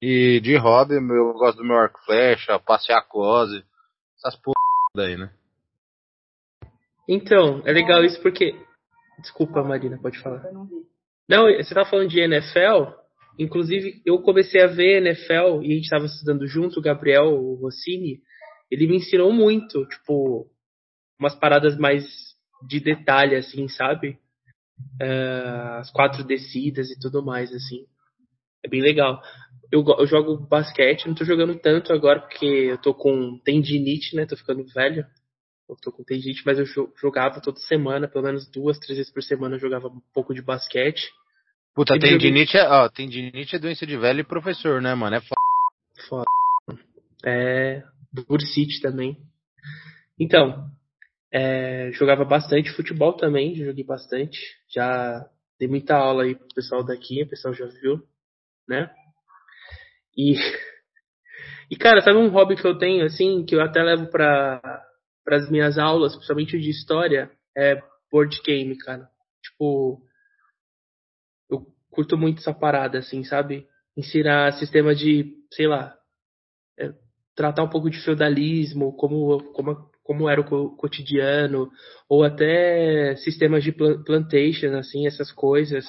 [0.00, 3.64] E de hobby, eu gosto do meu arco e flecha, passear com Ozzy,
[4.18, 4.54] essas porra
[4.94, 5.30] daí, né?
[7.08, 8.54] Então, é legal isso porque.
[9.18, 10.44] Desculpa, Marina, pode falar.
[10.44, 10.84] Eu não vi.
[11.28, 12.92] Não, você tá falando de NFL.
[13.38, 17.54] Inclusive, eu comecei a ver NFL e a gente tava estudando junto, o Gabriel o
[17.56, 18.20] Rossini.
[18.70, 20.46] Ele me ensinou muito, tipo,
[21.18, 22.04] umas paradas mais
[22.66, 24.18] de detalhe, assim, sabe?
[25.00, 27.86] Ah, as quatro descidas e tudo mais, assim.
[28.64, 29.20] É bem legal.
[29.70, 34.26] Eu, eu jogo basquete, não tô jogando tanto agora porque eu tô com tendinite, né?
[34.26, 35.04] Tô ficando velho.
[35.68, 39.12] Eu tô com tendinite, mas eu jo- jogava toda semana, pelo menos duas, três vezes
[39.12, 41.10] por semana eu jogava um pouco de basquete.
[41.74, 45.16] Puta, tendinite é, ó, tendinite é doença de velho e professor, né, mano?
[45.16, 45.34] É foda.
[46.08, 46.24] Foda.
[47.24, 47.82] É,
[48.28, 49.16] bursite também.
[50.18, 50.70] Então,
[51.32, 54.38] é, jogava bastante futebol também, já joguei bastante.
[54.72, 55.26] Já
[55.58, 58.00] dei muita aula aí pro pessoal daqui, o pessoal já viu,
[58.68, 58.88] né?
[60.16, 60.34] E,
[61.70, 64.06] e cara, sabe um hobby que eu tenho, assim, que eu até levo
[65.24, 67.80] para as minhas aulas, principalmente de história, é
[68.12, 69.08] board game, cara.
[69.42, 70.00] Tipo,
[71.50, 73.66] eu curto muito essa parada, assim, sabe?
[73.96, 75.96] Ensinar sistema de, sei lá,
[76.78, 76.92] é,
[77.34, 81.70] tratar um pouco de feudalismo, como, como, como era o co- cotidiano,
[82.08, 85.86] ou até sistemas de plan- plantation, assim, essas coisas.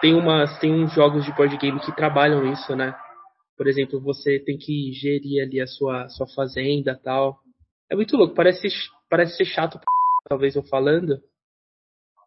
[0.00, 2.94] Tem umas, tem uns jogos de board game que trabalham isso, né?
[3.56, 7.38] Por exemplo, você tem que gerir ali a sua, sua fazenda tal.
[7.90, 8.68] É muito louco, parece,
[9.08, 9.78] parece ser chato,
[10.28, 11.20] talvez eu falando,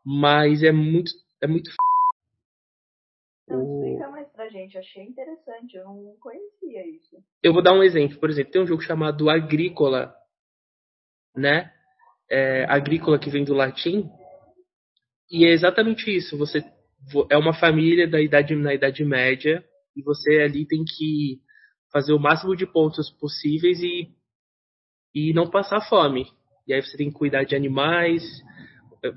[0.05, 1.11] mas é muito,
[1.41, 1.71] é muito
[3.47, 4.77] Não, O- explica mais pra gente.
[4.77, 5.75] Achei interessante.
[5.77, 7.17] Eu não conhecia isso.
[7.41, 8.19] Eu vou dar um exemplo.
[8.19, 10.13] Por exemplo, tem um jogo chamado Agrícola,
[11.35, 11.71] né?
[12.29, 14.09] É, agrícola que vem do latim.
[15.31, 16.37] E é exatamente isso.
[16.37, 16.61] Você
[17.11, 19.63] vo- é uma família da idade na idade média
[19.95, 21.39] e você ali tem que
[21.91, 24.09] fazer o máximo de pontos possíveis e
[25.13, 26.27] e não passar fome.
[26.67, 28.23] E aí você tem que cuidar de animais.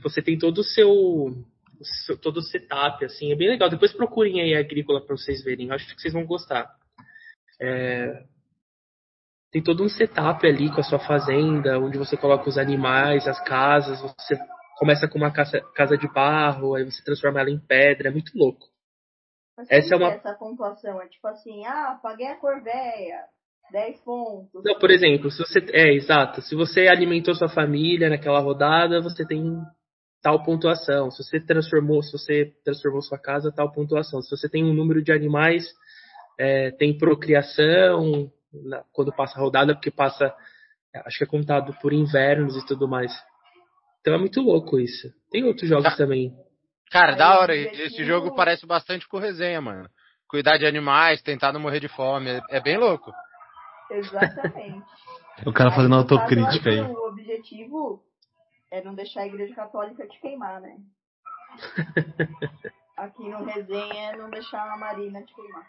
[0.03, 1.45] Você tem todo o seu,
[2.23, 3.69] todo o setup assim, é bem legal.
[3.69, 5.69] Depois procurem aí agrícola para vocês verem.
[5.69, 6.69] Eu acho que vocês vão gostar
[9.51, 13.41] tem todo um setup ali com a sua fazenda, onde você coloca os animais, as
[13.45, 14.39] casas, você
[14.79, 18.31] começa com uma casa, casa de barro, aí você transforma ela em pedra, é muito
[18.37, 18.69] louco.
[19.57, 21.03] Mas Essa é uma- essa pontuação?
[21.03, 23.25] É tipo assim, ah, paguei a corveia,
[23.73, 24.65] 10 pontos.
[24.65, 25.59] Não, por exemplo, se você.
[25.73, 26.43] É, exato.
[26.43, 29.57] Se você alimentou sua família naquela rodada, você tem
[30.23, 31.11] tal pontuação.
[31.11, 34.21] Se você transformou, se você transformou sua casa, tal pontuação.
[34.23, 35.65] Se você tem um número de animais,
[36.39, 40.35] é, tem procriação na- quando passa a rodada, porque passa.
[41.07, 43.13] Acho que é contado por invernos e tudo mais.
[44.01, 45.09] Então é muito louco isso.
[45.31, 46.33] Tem outros jogos também.
[46.91, 47.55] Cara, da o hora.
[47.55, 49.89] Esse jogo parece bastante com resenha, mano.
[50.29, 52.29] Cuidar de animais, tentar não morrer de fome.
[52.31, 53.13] É, é bem louco.
[53.91, 54.87] Exatamente.
[55.47, 56.93] O cara fazendo Aí, autocrítica eu aí.
[56.93, 58.05] O objetivo
[58.71, 60.77] é não deixar a igreja católica te queimar, né?
[62.95, 65.67] Aqui no resenha é não deixar a Marina te queimar.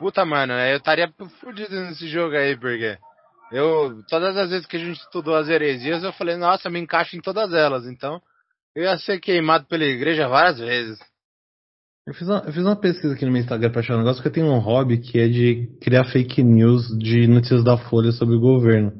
[0.00, 2.98] Puta, mano, eu estaria fudido nesse jogo aí, porque
[3.52, 7.16] eu, todas as vezes que a gente estudou as heresias, eu falei, nossa, me encaixo
[7.16, 8.20] em todas elas, então
[8.74, 10.98] eu ia ser queimado pela igreja várias vezes.
[12.06, 14.22] Eu fiz, uma, eu fiz uma pesquisa aqui no meu Instagram pra achar um negócio,
[14.22, 18.12] porque eu tenho um hobby que é de criar fake news de notícias da Folha
[18.12, 18.92] sobre o governo.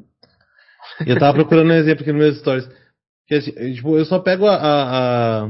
[1.05, 2.67] E eu tava procurando um exemplo aqui nos meus stories.
[3.27, 5.49] Que, assim, tipo, eu só pego a, a,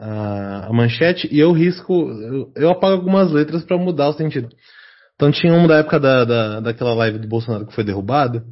[0.00, 1.92] a, a manchete e eu risco.
[1.92, 4.48] Eu, eu apago algumas letras pra mudar o sentido.
[5.14, 8.42] Então tinha uma da época da, da, daquela live do Bolsonaro que foi derrubada,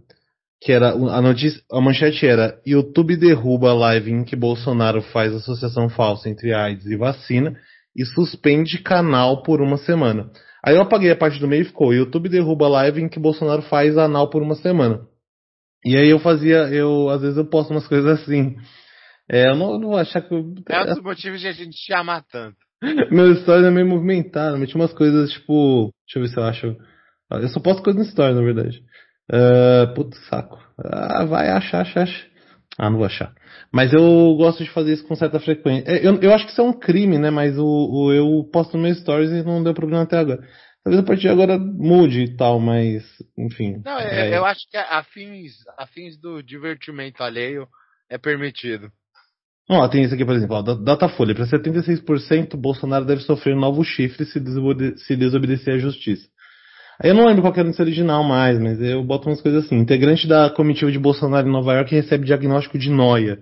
[0.62, 5.34] que era a notícia, a manchete era YouTube derruba a live em que Bolsonaro faz
[5.34, 7.56] associação falsa entre AIDS e vacina
[7.96, 10.30] e suspende canal por uma semana.
[10.64, 13.20] Aí eu apaguei a parte do meio e ficou YouTube derruba a live em que
[13.20, 15.00] Bolsonaro faz anal por uma semana.
[15.84, 18.56] E aí eu fazia, eu às vezes eu posto umas coisas assim.
[19.30, 21.76] É, eu não, não vou achar que eu, É um dos motivos de a gente
[21.76, 22.56] te amar tanto.
[23.10, 25.92] meu stories é meio movimentado, meti umas coisas tipo.
[26.06, 26.76] Deixa eu ver se eu acho.
[27.30, 28.82] Eu só posto coisas no story, na verdade.
[29.30, 30.58] Uh, puto saco.
[30.78, 32.26] Ah, vai achar, acha, acha.
[32.78, 33.34] Ah, não vou achar.
[33.72, 35.90] Mas eu gosto de fazer isso com certa frequência.
[35.90, 37.28] É, Eu, eu acho que isso é um crime, né?
[37.28, 40.40] Mas o, o eu posto no meu stories e não deu problema até agora.
[40.84, 43.02] Talvez a partir de agora mude e tal, mas
[43.36, 43.82] enfim.
[43.84, 44.38] Não, é- É.
[44.38, 47.66] eu acho que a fins, a fins do divertimento alheio
[48.08, 48.88] é permitido.
[49.68, 51.34] Ó, tem isso aqui, por exemplo, ó, Datafolha.
[51.34, 56.26] Para 76%, Bolsonaro deve sofrer novo chifre se, desobede- se desobedecer à justiça.
[57.02, 59.76] Eu não lembro qual que era esse original mais, mas eu boto umas coisas assim.
[59.76, 63.38] Integrante da comitiva de Bolsonaro em Nova York recebe diagnóstico de noia.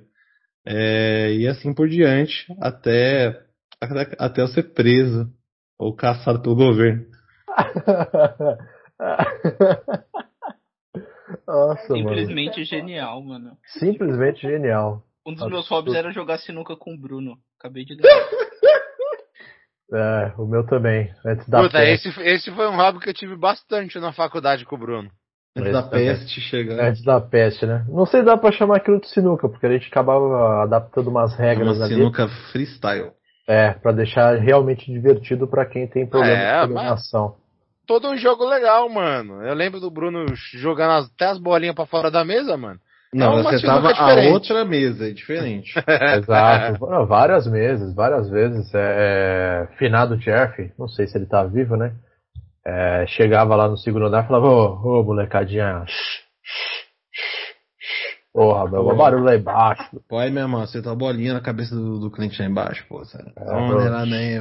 [0.67, 3.41] É, e assim por diante, até,
[3.81, 5.31] até, até eu ser preso
[5.79, 7.07] ou caçado pelo governo.
[11.47, 12.09] Nossa, mano.
[12.09, 13.57] Simplesmente genial, mano.
[13.79, 15.03] Simplesmente genial.
[15.27, 17.39] Um dos meus hobbies era jogar sinuca com o Bruno.
[17.59, 18.11] Acabei de lembrar.
[19.93, 21.11] É, o meu também.
[21.25, 22.09] Antes da Puta, peste.
[22.09, 25.11] esse, esse foi um hobby que eu tive bastante na faculdade com o Bruno.
[25.57, 26.85] Antes Esse da peste chegar.
[26.89, 27.85] Antes da peste, né?
[27.89, 31.35] Não sei se dá pra chamar aquilo de sinuca, porque a gente acabava adaptando umas
[31.37, 31.95] regras uma ali.
[31.95, 33.13] sinuca freestyle.
[33.49, 37.37] É, pra deixar realmente divertido pra quem tem problema É, de coordenação.
[37.87, 39.41] Todo um jogo legal, mano.
[39.45, 42.81] Eu lembro do Bruno jogando as- até as bolinhas pra fora da mesa, mano.
[43.15, 45.73] Não, É você tava sinuca a outra mesa, é diferente.
[46.19, 46.87] Exato.
[47.07, 48.71] Várias vezes, várias vezes.
[48.75, 51.95] É, finado Jeff, não sei se ele tá vivo, né?
[52.67, 55.85] É, chegava lá no segundo andar e falava, ô, molecadinha.
[55.87, 55.93] shh,
[56.43, 57.47] shh, shh.
[58.35, 59.99] Porra, meu, o barulho lá embaixo.
[60.09, 62.85] Pô, aí, meu irmão, você tá a bolinha na cabeça do, do cliente lá embaixo,
[62.89, 63.03] pô.
[63.05, 63.33] Sério.
[63.35, 64.39] É, aí.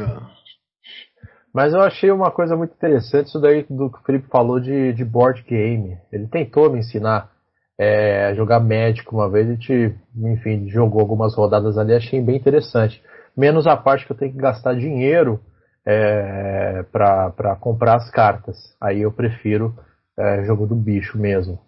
[1.54, 4.92] Mas eu achei uma coisa muito interessante isso daí do que o Felipe falou de,
[4.92, 5.98] de board game.
[6.12, 7.32] Ele tentou me ensinar
[7.78, 13.02] é, jogar médico uma vez, a gente, enfim, jogou algumas rodadas ali, achei bem interessante.
[13.36, 15.40] Menos a parte que eu tenho que gastar dinheiro
[15.86, 18.58] é, para comprar as cartas.
[18.82, 19.76] Aí eu prefiro
[20.18, 21.60] é, jogo do bicho mesmo.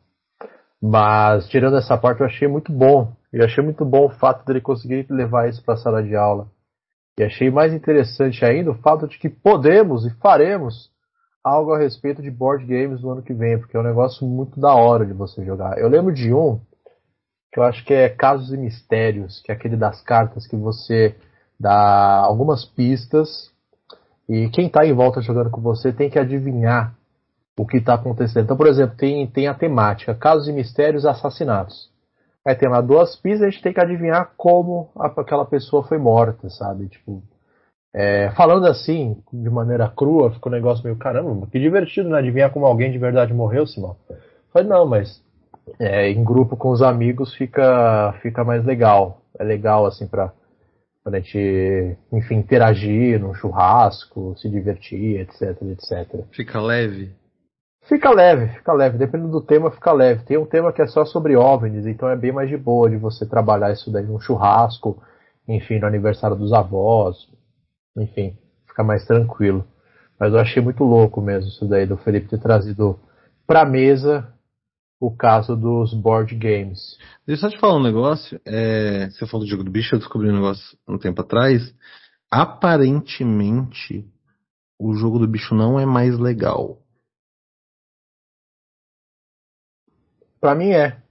[0.81, 3.13] Mas tirando essa parte, eu achei muito bom.
[3.33, 6.47] Eu achei muito bom o fato dele conseguir levar isso para a sala de aula.
[7.19, 10.89] E achei mais interessante ainda o fato de que podemos e faremos
[11.47, 14.59] algo a respeito de board games no ano que vem, porque é um negócio muito
[14.59, 15.77] da hora de você jogar.
[15.77, 16.59] Eu lembro de um
[17.51, 21.15] que eu acho que é Casos e Mistérios, que é aquele das cartas que você
[21.59, 23.51] dá algumas pistas
[24.29, 26.93] e quem está em volta jogando com você tem que adivinhar
[27.57, 28.43] o que está acontecendo.
[28.43, 31.89] Então, por exemplo, tem, tem a temática Casos e Mistérios Assassinatos.
[32.45, 36.49] Aí tem lá duas pistas, a gente tem que adivinhar como aquela pessoa foi morta,
[36.49, 36.87] sabe?
[36.87, 37.23] Tipo,
[37.93, 42.19] é, falando assim, de maneira crua, ficou um negócio meio, caramba, que divertido, né?
[42.19, 43.95] Adivinhar como alguém de verdade morreu, Simão.
[44.51, 45.21] Falei, não, mas
[45.79, 49.21] é, em grupo com os amigos fica, fica mais legal.
[49.39, 50.31] É legal, assim, pra,
[51.03, 56.25] pra gente, enfim, interagir num churrasco, se divertir, etc, etc.
[56.31, 57.11] Fica leve.
[57.83, 58.97] Fica leve, fica leve.
[58.97, 60.25] Dependendo do tema, fica leve.
[60.25, 62.97] Tem um tema que é só sobre OVNIs, então é bem mais de boa de
[62.97, 65.01] você trabalhar isso daí num churrasco,
[65.47, 67.15] enfim, no aniversário dos avós,
[68.01, 68.37] enfim,
[68.67, 69.65] fica mais tranquilo.
[70.19, 72.99] Mas eu achei muito louco mesmo isso daí do Felipe ter trazido
[73.45, 74.33] pra mesa
[74.99, 76.97] o caso dos board games.
[77.25, 78.41] Deixa eu só te falar um negócio.
[78.45, 81.73] É, você falou do jogo do bicho, eu descobri um negócio um tempo atrás.
[82.31, 84.05] Aparentemente,
[84.79, 86.81] o jogo do bicho não é mais legal.
[90.39, 91.01] Pra mim é.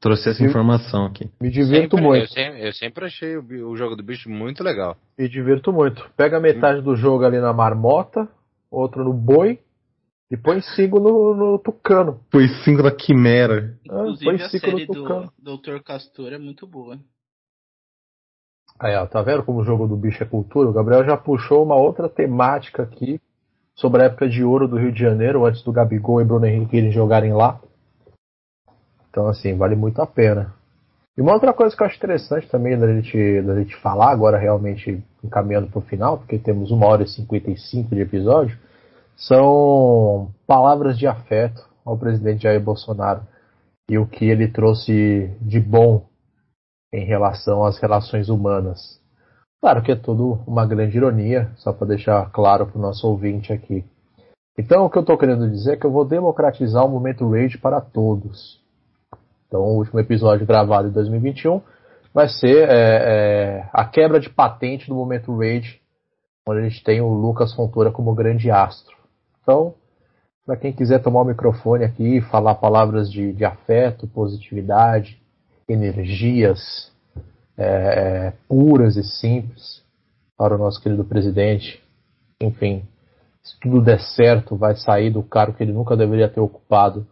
[0.00, 1.30] Trouxe essa informação aqui.
[1.40, 2.22] Me divirto Sempre- muito.
[2.24, 4.96] Eu sempre, eu sempre achei o, o jogo do bicho muito legal.
[5.18, 6.08] Me divirto muito.
[6.16, 8.28] Pega metade do jogo ali na marmota,
[8.70, 9.58] outro no boi,
[10.30, 12.20] e põe cinco no, no tucano.
[12.30, 13.74] Foi cinco da Quimera.
[13.88, 15.32] Ah, Inclusive põe a cinco no série do tucano.
[15.38, 15.82] Dr.
[15.82, 16.98] Castor é muito boa.
[18.78, 20.68] Aí, ó, tá vendo como o jogo do bicho é cultura?
[20.68, 23.18] O Gabriel já puxou uma outra temática aqui
[23.74, 26.76] sobre a época de ouro do Rio de Janeiro, antes do Gabigol e Bruno Henrique
[26.76, 27.58] irem jogarem lá.
[29.16, 30.52] Então, assim, vale muito a pena.
[31.16, 34.36] E uma outra coisa que eu acho interessante também da gente, da gente falar, agora
[34.36, 38.58] realmente encaminhando pro final, porque temos uma hora e 55 de episódio,
[39.16, 43.22] são palavras de afeto ao presidente Jair Bolsonaro
[43.88, 46.04] e o que ele trouxe de bom
[46.92, 49.00] em relação às relações humanas.
[49.62, 53.50] Claro que é tudo uma grande ironia, só para deixar claro para o nosso ouvinte
[53.50, 53.82] aqui.
[54.58, 57.56] Então, o que eu estou querendo dizer é que eu vou democratizar o momento Rage
[57.56, 58.65] para todos.
[59.56, 61.62] Então, o último episódio gravado em 2021
[62.12, 65.80] vai ser é, é, a quebra de patente do momento Rage,
[66.46, 68.94] onde a gente tem o Lucas Fontoura como grande astro.
[69.42, 69.72] Então,
[70.44, 75.18] para quem quiser tomar o microfone aqui e falar palavras de, de afeto, positividade,
[75.66, 76.92] energias
[77.56, 79.82] é, é, puras e simples
[80.36, 81.82] para o nosso querido presidente,
[82.42, 82.82] enfim,
[83.42, 87.06] se tudo der certo, vai sair do cargo que ele nunca deveria ter ocupado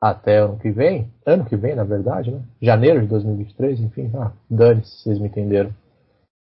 [0.00, 1.10] até ano que vem.
[1.24, 2.42] Ano que vem, na verdade, né?
[2.60, 4.10] Janeiro de 2023, enfim.
[4.14, 5.74] Ah, dane-se, vocês me entenderam.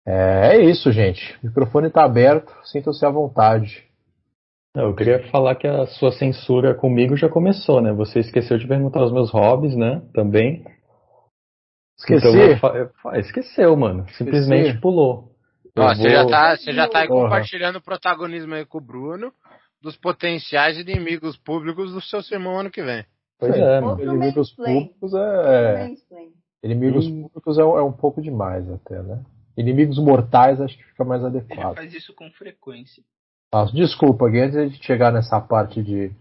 [0.07, 1.39] É, é isso, gente.
[1.43, 3.85] O microfone está aberto, sintam-se à vontade.
[4.75, 7.93] Eu queria falar que a sua censura comigo já começou, né?
[7.93, 10.01] Você esqueceu de perguntar os meus hobbies, né?
[10.15, 10.65] Também.
[11.99, 12.27] Esqueci?
[12.29, 14.09] Então, esqueceu, mano.
[14.11, 14.81] Simplesmente Esqueci.
[14.81, 15.31] pulou.
[15.77, 17.25] Você, vou- já tá, você já tá aí Porra.
[17.25, 19.33] compartilhando o protagonismo aí com o Bruno
[19.83, 23.05] dos potenciais inimigos públicos do seu sermão ano que vem.
[23.41, 23.93] Pois é, mano.
[23.93, 25.89] Outro Inimigos públicos é.
[25.89, 26.29] Mansplain.
[26.63, 27.23] Inimigos Hum.
[27.23, 29.23] públicos é, um- é um pouco demais até, né?
[29.57, 31.75] Inimigos mortais acho que fica mais Ele adequado.
[31.77, 33.03] faz isso com frequência.
[33.53, 36.13] Ah, desculpa, Gui, antes de a gente chegar nessa parte de,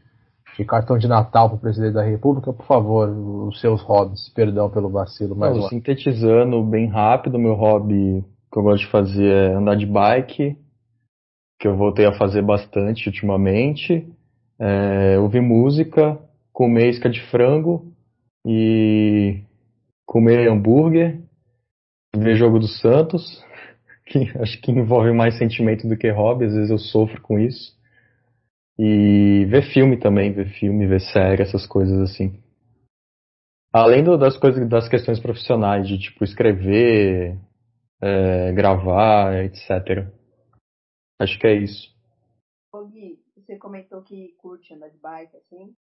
[0.58, 4.30] de cartão de Natal para o presidente da República, por favor, os seus hobbies.
[4.30, 9.32] Perdão pelo vacilo, mais Não, sintetizando bem rápido, meu hobby que eu gosto de fazer
[9.32, 10.58] é andar de bike,
[11.60, 14.08] que eu voltei a fazer bastante ultimamente,
[14.58, 16.18] é, ouvir música,
[16.60, 17.90] comer isca de frango
[18.46, 19.42] e
[20.06, 21.22] comer hambúrguer,
[22.14, 23.42] ver jogo do Santos,
[24.06, 27.80] que acho que envolve mais sentimento do que hobby, às vezes eu sofro com isso.
[28.78, 32.44] E ver filme também, ver filme, ver série, essas coisas assim.
[33.72, 37.40] Além do- das coisas, das questões profissionais, de tipo escrever,
[38.02, 40.12] é, gravar, etc.
[41.22, 41.90] Acho que é isso.
[42.74, 45.74] Ô Gui, você comentou que curte andar de bike, assim.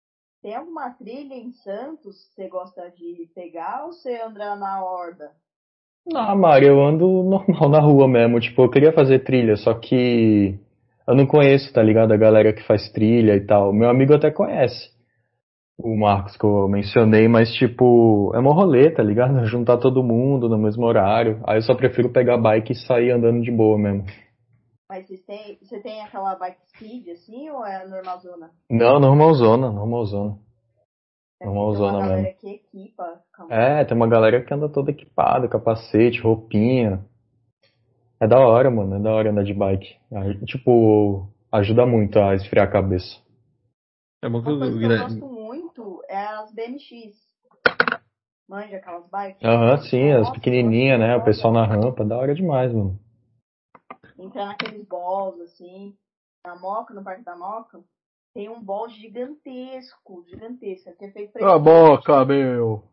[0.41, 5.31] Tem alguma trilha em Santos que você gosta de pegar ou você anda na horda?
[6.15, 8.39] Ah, Mari, eu ando normal na rua mesmo.
[8.39, 10.57] Tipo, eu queria fazer trilha, só que
[11.07, 12.14] eu não conheço, tá ligado?
[12.14, 13.73] A galera que faz trilha e tal.
[13.73, 14.95] Meu amigo até conhece.
[15.77, 19.45] O Marcos que eu mencionei, mas tipo, é uma rolê, tá ligado?
[19.45, 21.41] Juntar todo mundo no mesmo horário.
[21.45, 24.05] Aí eu só prefiro pegar bike e sair andando de boa mesmo.
[24.89, 28.51] Mas vocês têm, você tem aquela bike speed, assim, ou é normalzona?
[28.69, 30.38] Não, normalzona, normalzona.
[31.41, 32.39] É, Normalzona tem uma galera mesmo.
[32.39, 33.22] que equipa.
[33.34, 33.53] calma.
[33.53, 37.05] É, tem uma galera que anda toda equipada, capacete, roupinha.
[38.19, 39.97] É da hora, mano, é da hora andar de bike.
[40.11, 43.22] Ah, Tipo, ajuda muito a esfriar a cabeça.
[44.23, 47.27] É bom que Uma o coisa que eu gosto muito é as BMX.
[48.49, 49.43] Manja aquelas bikes?
[49.43, 51.15] Aham, sim, as pequenininhas, né?
[51.18, 52.97] O pessoal na rampa, da hora demais, mano.
[54.18, 55.98] Entrar naqueles balls, assim,
[56.45, 57.84] na Moca, no Parque da Moca,
[58.34, 62.84] tem um ball gigantesco, gigantesco, que é feito pra a boca, meu!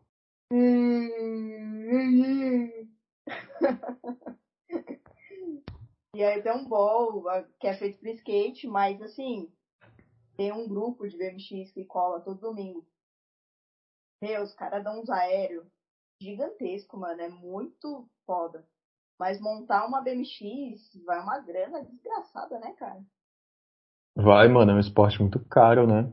[6.15, 9.51] e aí tem um ball ah, que é feito para skate, mas assim,
[10.37, 12.85] tem um grupo de BMX que cola todo domingo.
[14.21, 15.65] Meu, os caras dão uns aéreos
[16.21, 18.67] gigantesco, mano, é muito foda.
[19.19, 23.01] Mas montar uma BMX vai uma grana desgraçada, né, cara?
[24.15, 26.11] Vai, mano, é um esporte muito caro, né?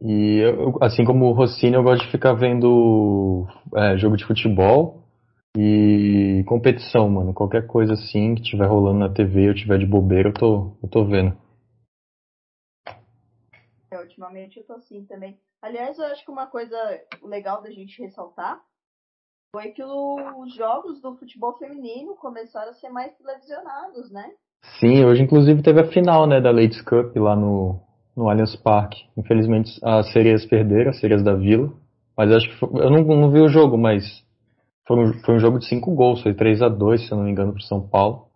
[0.00, 5.04] E eu, assim como o Rossini, eu gosto de ficar vendo é, jogo de futebol
[5.56, 7.34] e competição, mano.
[7.34, 10.88] Qualquer coisa assim que tiver rolando na TV, eu tiver de bobeira, eu tô, eu
[10.88, 11.36] tô vendo.
[13.90, 15.38] É, ultimamente eu tô assim também.
[15.60, 16.76] Aliás, eu acho que uma coisa
[17.22, 18.62] legal da gente ressaltar
[19.52, 24.30] foi que os jogos do futebol feminino começaram a ser mais televisionados, né?
[24.78, 27.80] Sim, hoje inclusive teve a final, né, da Ladies Cup lá no,
[28.16, 29.04] no Allianz Parque.
[29.16, 31.72] Infelizmente as sereias perderam, as sereias da Vila.
[32.16, 34.04] Mas acho que foi, eu não, não vi o jogo, mas
[34.86, 37.24] foi um, foi um jogo de cinco gols, foi 3 a 2 se eu não
[37.24, 38.26] me engano, pro São Paulo.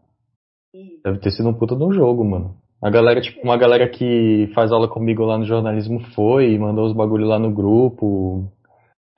[0.74, 2.56] E Deve ter sido um puta de um jogo, mano.
[2.82, 6.86] A galera, tipo, uma galera que faz aula comigo lá no jornalismo foi e mandou
[6.86, 8.50] os bagulho lá no grupo.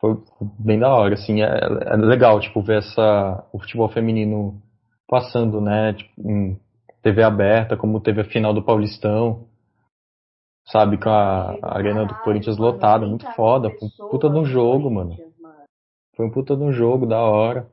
[0.01, 0.16] Foi
[0.59, 4.60] bem da hora, assim, é, é legal, tipo, ver essa, o futebol feminino
[5.09, 6.59] passando, né, tipo, em
[7.02, 9.47] TV aberta, como teve a final do Paulistão,
[10.66, 14.36] sabe, com a, a arena do Corinthians lotada, muito 30 foda, foi um puta de
[14.39, 15.16] um jogo, mano.
[16.16, 17.66] Foi um puta de um jogo, da hora.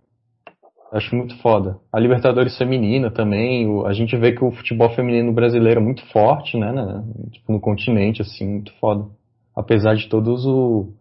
[0.91, 1.79] Acho muito foda.
[1.91, 6.05] A Libertadores feminina também, o- a gente vê que o futebol feminino brasileiro é muito
[6.11, 9.07] forte, né, né, tipo, no continente, assim, muito foda.
[9.55, 10.93] Apesar de todos o,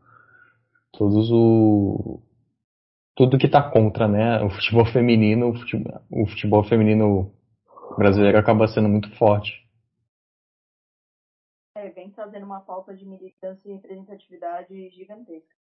[0.93, 2.23] todos o,
[3.17, 4.43] tudo que tá contra, né?
[4.43, 7.35] O futebol feminino, o futebol, o futebol feminino
[7.97, 9.63] brasileiro acaba sendo muito forte.
[11.77, 15.55] É, vem trazendo uma falta de militância e representatividade gigantesca.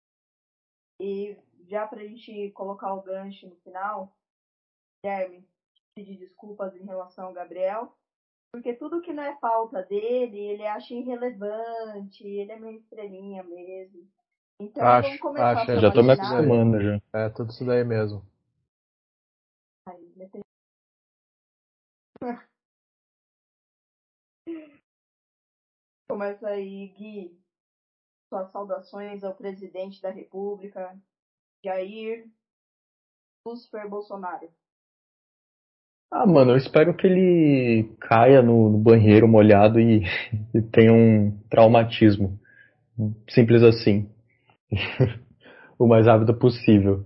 [1.01, 1.37] E
[1.69, 4.15] já pra gente colocar o gancho no final,
[5.03, 5.49] Guilherme,
[5.95, 7.97] pedir desculpas em relação ao Gabriel,
[8.53, 14.09] porque tudo que não é pauta dele, ele acha irrelevante, ele é meio estrelinha mesmo.
[14.61, 15.77] Então Acho, vamos começar acho, a.
[15.77, 17.01] Já tô me acostumando já.
[17.15, 18.23] É tudo isso daí mesmo.
[19.89, 20.15] Aí,
[26.11, 27.41] Começa aí, Gui,
[28.29, 30.95] suas saudações ao presidente da República,
[31.65, 32.29] Jair
[33.47, 34.51] Lucifer Bolsonaro.
[36.11, 40.03] Ah, mano, eu espero que ele caia no, no banheiro molhado e,
[40.53, 42.39] e tenha um traumatismo.
[43.29, 44.13] Simples assim.
[45.79, 47.05] o mais rápido possível.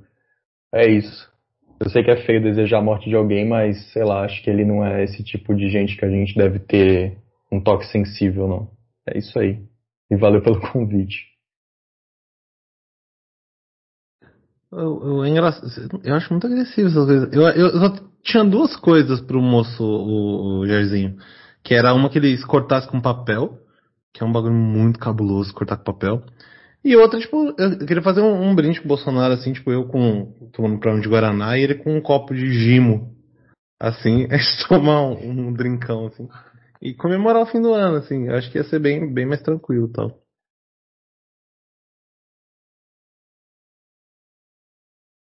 [0.73, 1.33] É isso.
[1.81, 4.51] Eu sei que é feio desejar a morte de alguém, mas sei lá, acho que
[4.51, 7.19] ele não é esse tipo de gente que a gente deve ter
[7.51, 8.71] um toque sensível, não.
[9.07, 9.63] É isso aí.
[10.11, 11.35] E valeu pelo convite.
[14.73, 15.31] Eu, eu, é
[16.03, 17.33] eu acho muito agressivo essas coisas.
[17.33, 17.91] Eu, eu,
[18.25, 21.17] tinha duas coisas pro moço, o, o Jairzinho.
[21.63, 23.59] Que era uma que ele cortasse com papel,
[24.13, 26.23] que é um bagulho muito cabuloso cortar com papel.
[26.85, 29.89] E outra, tipo, eu queria fazer um, um brinde com o Bolsonaro, assim, tipo, eu
[29.89, 33.17] com tomando problema de Guaraná e ele com um copo de gimo.
[33.81, 36.29] Assim, a gente tomar um, um drinkão, assim.
[36.83, 38.29] E comemorar o fim do ano, assim.
[38.29, 40.23] Eu acho que ia ser bem, bem mais tranquilo e tal.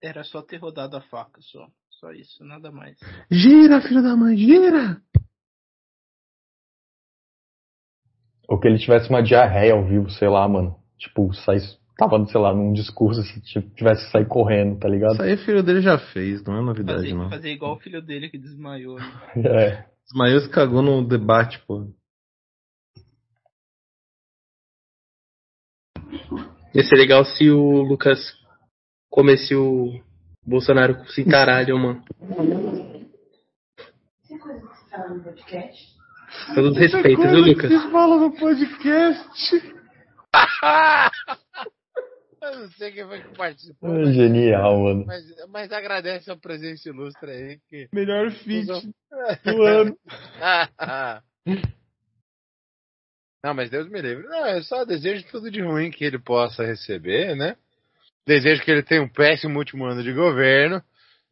[0.04, 1.66] Era só ter rodado a faca, só.
[1.92, 3.00] Só isso, nada mais.
[3.32, 5.02] Gira, filho da mãe, gira!
[8.48, 10.87] Ou que ele tivesse uma diarreia ao vivo, sei lá, mano.
[10.98, 11.58] Tipo, sai,
[11.98, 13.40] tava, sei lá, num discurso, se
[13.76, 15.14] tivesse que sair correndo, tá ligado?
[15.14, 17.30] Isso aí o filho dele já fez, não é novidade, Fazer, não.
[17.30, 18.98] fazer igual o filho dele que desmaiou.
[18.98, 19.06] Né?
[19.46, 19.86] É.
[20.10, 21.86] Ismael se cagou no debate, pô.
[26.74, 28.20] Ia ser legal se o Lucas
[29.10, 30.00] comesse o
[30.46, 32.04] Bolsonaro com cintaralho, mano.
[36.56, 37.92] Todos os respeitos, viu, Lucas?
[37.92, 39.77] fala no podcast.
[42.40, 45.06] Eu não sei quem foi que participou, É mas, Genial, mano.
[45.06, 47.60] mas, mas agradece a presença ilustre aí.
[47.68, 47.90] Que...
[47.92, 48.68] Melhor feat
[49.44, 49.98] do ano.
[53.44, 54.26] Não, mas Deus me livre.
[54.28, 57.56] Não, eu só desejo tudo de ruim que ele possa receber, né?
[58.26, 60.82] Desejo que ele tenha um péssimo último ano de governo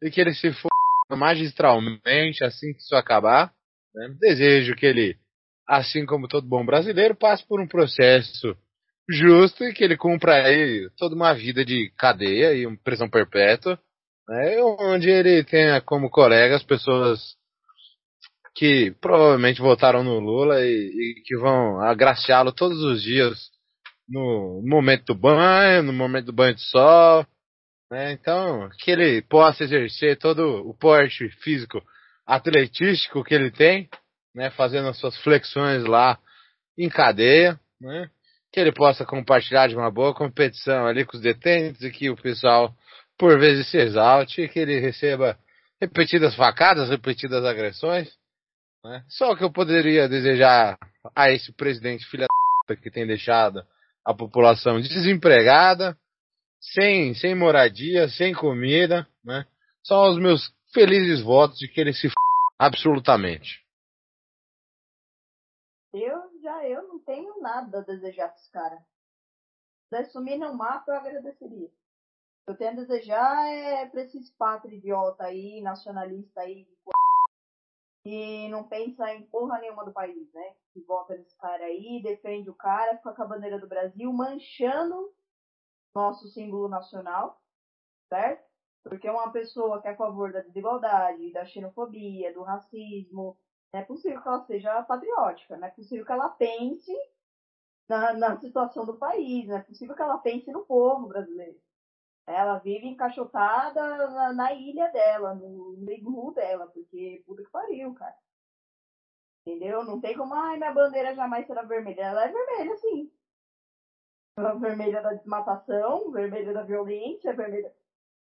[0.02, 0.70] e que ele se for
[1.10, 3.52] magistralmente assim que isso acabar.
[3.94, 4.08] né?
[4.18, 5.16] Desejo que ele,
[5.68, 8.56] assim como todo bom brasileiro, passe por um processo
[9.08, 13.78] justo e que ele cumpra aí toda uma vida de cadeia e prisão perpétua,
[14.28, 14.60] né?
[14.62, 17.36] onde ele tenha como colegas pessoas
[18.54, 23.50] que provavelmente votaram no Lula e, e que vão agraciá-lo todos os dias
[24.08, 27.26] no momento do banho, no momento do banho de sol,
[27.90, 28.12] né?
[28.12, 31.82] Então, que ele possa exercer todo o porte físico
[32.26, 33.88] atletístico que ele tem,
[34.34, 34.50] né?
[34.50, 36.18] Fazendo as suas flexões lá
[36.78, 38.10] em cadeia, né?
[38.56, 42.16] Que ele possa compartilhar de uma boa competição ali com os detentes e que o
[42.16, 42.74] pessoal,
[43.18, 45.38] por vezes, se exalte e que ele receba
[45.78, 48.08] repetidas facadas, repetidas agressões,
[48.82, 49.04] né?
[49.10, 50.78] Só o que eu poderia desejar
[51.14, 52.26] a esse presidente filha
[52.66, 53.62] da que tem deixado
[54.02, 55.94] a população desempregada,
[56.58, 59.44] sem, sem moradia, sem comida, né?
[59.84, 62.14] São os meus felizes votos de que ele se f...
[62.58, 63.60] absolutamente.
[65.92, 68.84] Eu já eu não tenho nada a desejar pra esse cara.
[69.88, 71.68] Se sumir no mapa, eu agradeceria.
[71.68, 76.76] O que eu tenho a desejar é pra esses pátria idiota aí, nacionalista aí, de
[78.06, 80.54] que não pensa em porra nenhuma do país, né?
[80.72, 85.12] Que vota nesse cara aí, defende o cara, fica com a bandeira do Brasil, manchando
[85.92, 87.42] nosso símbolo nacional,
[88.08, 88.46] certo?
[88.84, 93.36] Porque uma pessoa que é a favor da desigualdade, da xenofobia, do racismo,
[93.72, 96.92] é possível que ela seja patriótica, não é possível que ela pense
[97.88, 101.60] na, na situação do país, não é possível que ela pense no povo brasileiro.
[102.26, 107.94] Ela vive encaixotada na, na ilha dela, no, no iglu dela, porque puta que pariu,
[107.94, 108.16] cara.
[109.46, 109.84] Entendeu?
[109.84, 112.02] Não tem como, ai, minha bandeira jamais será vermelha.
[112.02, 113.12] Ela é vermelha, sim.
[114.36, 117.72] Ela é vermelha da desmatação, vermelha da violência, vermelha,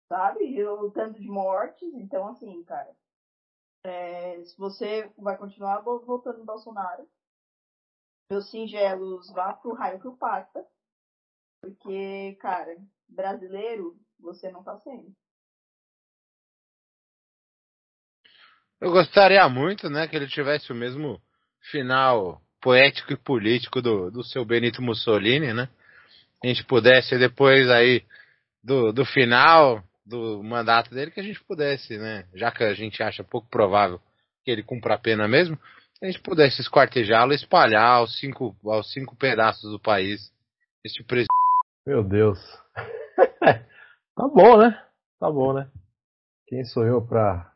[0.07, 0.63] sabe?
[0.65, 1.91] O tanto de mortes.
[1.95, 2.95] Então, assim, cara.
[3.83, 7.07] É, se você vai continuar votando no Bolsonaro,
[8.29, 10.65] meus singelos, vá pro raio que o pata.
[11.61, 12.77] Porque, cara,
[13.07, 15.13] brasileiro, você não tá sendo.
[18.79, 21.21] Eu gostaria muito, né, que ele tivesse o mesmo
[21.69, 25.69] final poético e político do, do seu Benito Mussolini, né?
[26.41, 28.05] A gente pudesse depois aí
[28.63, 32.25] do, do final do mandato dele que a gente pudesse, né?
[32.33, 34.01] Já que a gente acha pouco provável
[34.43, 35.57] que ele cumpra a pena mesmo,
[36.01, 40.33] a gente pudesse esquartejá-lo e espalhar aos cinco, aos cinco pedaços do país
[40.83, 41.27] esse presidente.
[41.85, 42.39] Meu Deus.
[44.15, 44.83] tá bom, né?
[45.19, 45.69] Tá bom, né?
[46.47, 47.53] Quem sou eu pra,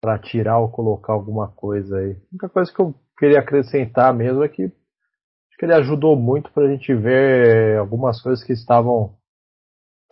[0.00, 2.12] pra tirar ou colocar alguma coisa aí?
[2.12, 6.50] A única coisa que eu queria acrescentar mesmo é que acho que ele ajudou muito
[6.52, 9.18] pra gente ver algumas coisas que estavam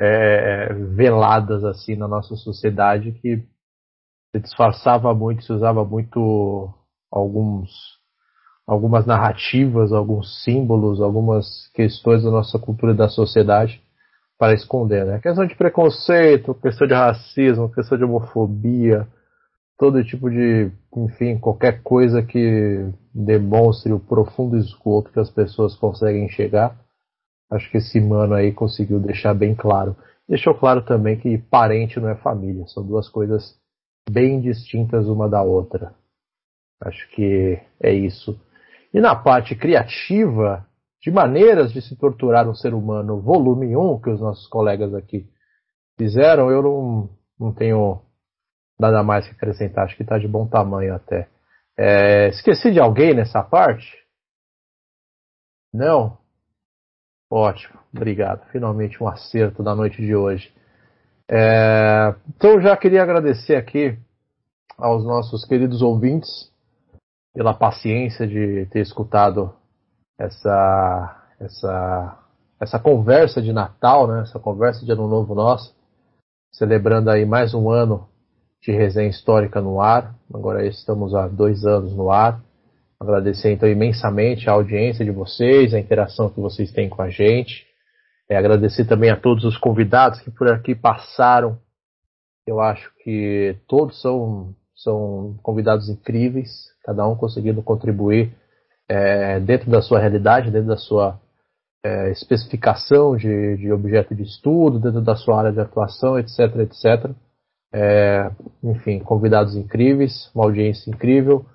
[0.00, 3.36] é, veladas assim na nossa sociedade que
[4.32, 6.72] se disfarçava muito, se usava muito
[7.10, 8.00] alguns
[8.66, 13.82] algumas narrativas, alguns símbolos, algumas questões da nossa cultura e da sociedade
[14.38, 15.18] para esconder, né?
[15.18, 19.08] Questão de preconceito, questão de racismo, questão de homofobia,
[19.76, 26.28] todo tipo de, enfim, qualquer coisa que demonstre o profundo esgoto que as pessoas conseguem
[26.28, 26.76] chegar.
[27.50, 29.96] Acho que esse mano aí conseguiu deixar bem claro.
[30.28, 33.58] Deixou claro também que parente não é família, são duas coisas
[34.08, 35.94] bem distintas uma da outra.
[36.80, 38.40] Acho que é isso.
[38.94, 40.66] E na parte criativa,
[41.02, 45.28] de maneiras de se torturar um ser humano, volume 1, que os nossos colegas aqui
[45.98, 48.00] fizeram, eu não, não tenho
[48.78, 49.84] nada mais que acrescentar.
[49.84, 51.28] Acho que está de bom tamanho até.
[51.78, 53.90] É, esqueci de alguém nessa parte?
[55.72, 56.18] Não?
[57.30, 58.44] Ótimo, obrigado.
[58.50, 60.52] Finalmente um acerto da noite de hoje.
[61.30, 63.96] É, então já queria agradecer aqui
[64.76, 66.50] aos nossos queridos ouvintes
[67.32, 69.54] pela paciência de ter escutado
[70.18, 72.18] essa essa
[72.58, 74.22] essa conversa de Natal, né?
[74.22, 75.72] Essa conversa de Ano Novo nossa,
[76.52, 78.08] celebrando aí mais um ano
[78.60, 80.14] de resenha histórica no ar.
[80.34, 82.42] Agora estamos há dois anos no ar.
[83.00, 87.66] Agradecer então imensamente a audiência de vocês, a interação que vocês têm com a gente.
[88.28, 91.58] É, agradecer também a todos os convidados que por aqui passaram.
[92.46, 98.32] Eu acho que todos são, são convidados incríveis cada um conseguindo contribuir
[98.88, 101.20] é, dentro da sua realidade, dentro da sua
[101.84, 107.10] é, especificação de, de, objeto de estudo, dentro da sua área de atuação, etc, etc.
[107.72, 108.30] É,
[108.64, 111.46] enfim, convidados incríveis, uma audiência incrível,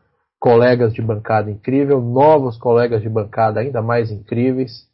[0.45, 4.87] colegas de bancada incrível, novos colegas de bancada ainda mais incríveis.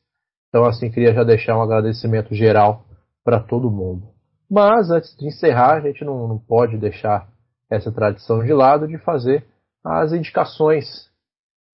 [0.48, 2.86] Então, assim, queria já deixar um agradecimento geral
[3.22, 4.08] para todo mundo.
[4.50, 7.28] Mas, antes de encerrar, a gente não, não pode deixar
[7.70, 9.46] essa tradição de lado de fazer
[9.84, 10.88] as indicações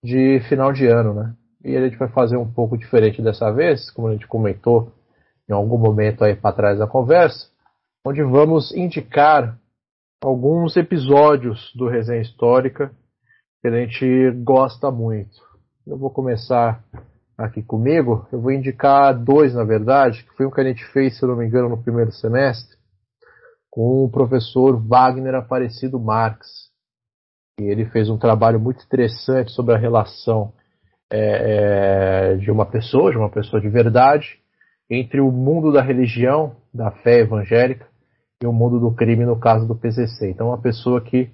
[0.02, 1.34] de final de ano, né?
[1.64, 4.90] E a gente vai fazer um pouco diferente dessa vez, como a gente comentou
[5.48, 7.46] em algum momento aí para trás da conversa,
[8.04, 9.56] onde vamos indicar
[10.20, 12.92] alguns episódios do Resenha Histórica
[13.60, 15.36] que a gente gosta muito.
[15.86, 16.82] Eu vou começar
[17.36, 21.18] aqui comigo, eu vou indicar dois, na verdade, que foi um que a gente fez,
[21.18, 22.76] se não me engano, no primeiro semestre,
[23.70, 26.46] com o professor Wagner Aparecido Marx.
[27.60, 30.52] E ele fez um trabalho muito interessante sobre a relação
[31.10, 34.40] é, é, de uma pessoa, de uma pessoa de verdade,
[34.90, 37.86] entre o mundo da religião, da fé evangélica,
[38.42, 40.30] e o mundo do crime, no caso do PCC.
[40.30, 41.30] Então, uma pessoa que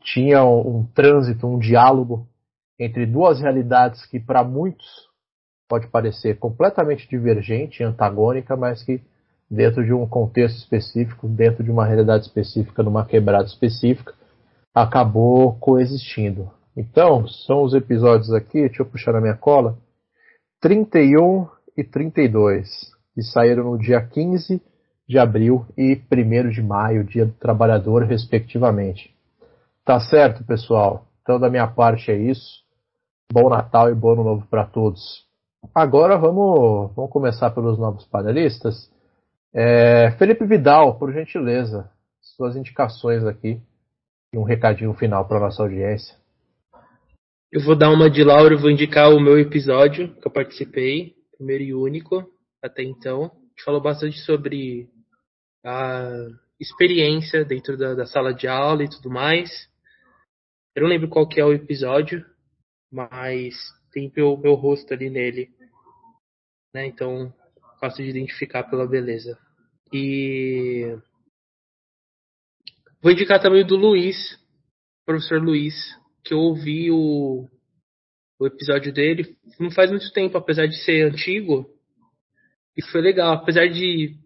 [0.00, 2.26] tinha um, um trânsito, um diálogo
[2.78, 4.86] entre duas realidades que, para muitos,
[5.68, 9.02] pode parecer completamente divergente, antagônica, mas que,
[9.50, 14.14] dentro de um contexto específico, dentro de uma realidade específica, numa quebrada específica,
[14.74, 16.50] acabou coexistindo.
[16.76, 19.76] Então, são os episódios aqui, deixa eu puxar na minha cola,
[20.60, 22.68] 31 e 32,
[23.14, 24.62] que saíram no dia 15
[25.08, 29.17] de abril e 1 de maio, dia do trabalhador, respectivamente.
[29.88, 31.06] Tá certo, pessoal?
[31.22, 32.62] Então, da minha parte é isso.
[33.32, 35.24] Bom Natal e bom Ano Novo para todos.
[35.74, 38.92] Agora vamos, vamos começar pelos novos panelistas.
[39.50, 41.90] É, Felipe Vidal, por gentileza,
[42.20, 43.62] suas indicações aqui
[44.30, 46.14] e um recadinho final para nossa audiência.
[47.50, 51.64] Eu vou dar uma de Laura, vou indicar o meu episódio que eu participei, primeiro
[51.64, 52.30] e único
[52.62, 53.24] até então.
[53.24, 54.86] A gente falou bastante sobre
[55.64, 56.10] a
[56.60, 59.66] experiência dentro da, da sala de aula e tudo mais.
[60.74, 62.24] Eu não lembro qual que é o episódio,
[62.90, 63.54] mas
[63.92, 65.50] tem meu, meu rosto ali nele.
[66.74, 66.86] Né?
[66.86, 67.32] Então,
[67.80, 69.38] fácil de identificar pela beleza.
[69.92, 70.98] E
[73.00, 74.36] Vou indicar também o do Luiz,
[75.06, 75.74] professor Luiz,
[76.24, 77.48] que eu ouvi o,
[78.40, 81.64] o episódio dele não faz muito tempo, apesar de ser antigo.
[82.76, 84.16] E foi legal, apesar de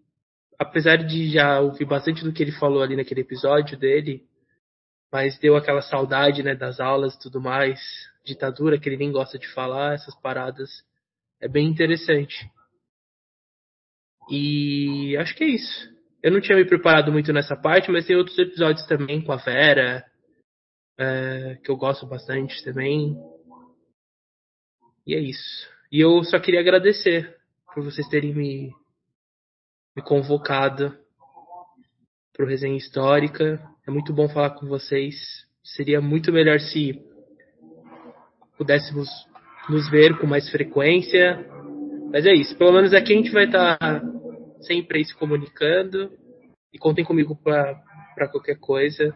[0.59, 4.25] apesar de já ouvir bastante do que ele falou ali naquele episódio dele,
[5.13, 7.79] mas deu aquela saudade, né, das aulas e tudo mais,
[8.25, 10.71] ditadura que ele nem gosta de falar, essas paradas.
[11.39, 12.51] É bem interessante.
[14.31, 15.93] E acho que é isso.
[16.23, 19.37] Eu não tinha me preparado muito nessa parte, mas tem outros episódios também com a
[19.37, 20.05] Vera,
[20.97, 23.15] é, que eu gosto bastante também.
[25.07, 25.69] E é isso.
[25.91, 27.37] E eu só queria agradecer
[27.75, 28.73] por vocês terem me,
[29.97, 30.97] me convocado
[32.43, 33.63] para Resenha Histórica.
[33.87, 35.15] É muito bom falar com vocês.
[35.63, 37.01] Seria muito melhor se
[38.59, 39.09] pudéssemos
[39.69, 41.39] nos ver com mais frequência.
[42.11, 42.59] Mas é isso.
[42.59, 44.03] Pelo menos aqui a gente vai estar tá
[44.63, 46.11] sempre aí se comunicando.
[46.73, 49.15] E contem comigo para qualquer coisa.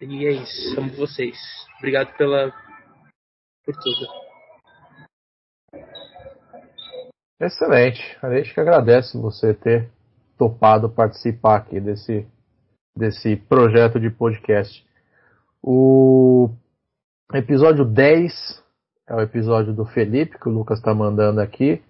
[0.00, 0.80] E é isso.
[0.80, 1.36] Amo vocês.
[1.78, 2.50] Obrigado pela
[3.62, 4.06] por tudo.
[7.38, 8.16] Excelente.
[8.22, 9.93] A gente que agradece você ter
[10.38, 12.26] topado participar aqui desse,
[12.96, 14.84] desse projeto de podcast.
[15.62, 16.50] O
[17.32, 18.62] episódio 10
[19.08, 21.82] é o episódio do Felipe, que o Lucas está mandando aqui.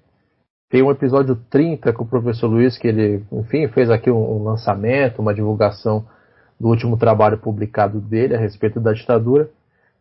[0.68, 4.42] Tem um episódio 30 com o professor Luiz, que ele, enfim, fez aqui um, um
[4.42, 6.06] lançamento, uma divulgação
[6.58, 9.48] do último trabalho publicado dele a respeito da ditadura.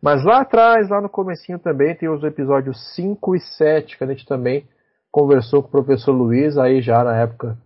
[0.02, 4.06] Mas lá atrás, lá no comecinho também, tem os episódios 5 e 7, que a
[4.06, 4.66] gente também
[5.10, 7.56] conversou com o professor Luiz, aí já na época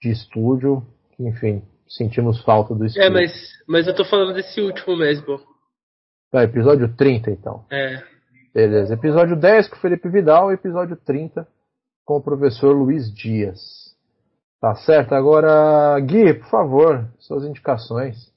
[0.00, 0.86] de estúdio,
[1.18, 3.06] enfim, sentimos falta do é, estúdio.
[3.06, 3.32] É, mas,
[3.68, 5.40] mas eu tô falando desse último mesmo.
[6.32, 7.64] É, episódio 30 então.
[7.70, 8.02] É.
[8.54, 8.94] Beleza.
[8.94, 11.46] Episódio 10 com o Felipe Vidal, episódio 30
[12.04, 13.58] com o professor Luiz Dias.
[14.60, 15.14] Tá certo?
[15.14, 18.30] Agora, Gui, por favor, suas indicações.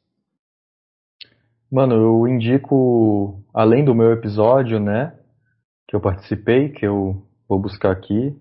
[1.72, 5.18] Mano, eu indico, além do meu episódio, né,
[5.88, 8.40] que eu participei, que eu vou buscar aqui,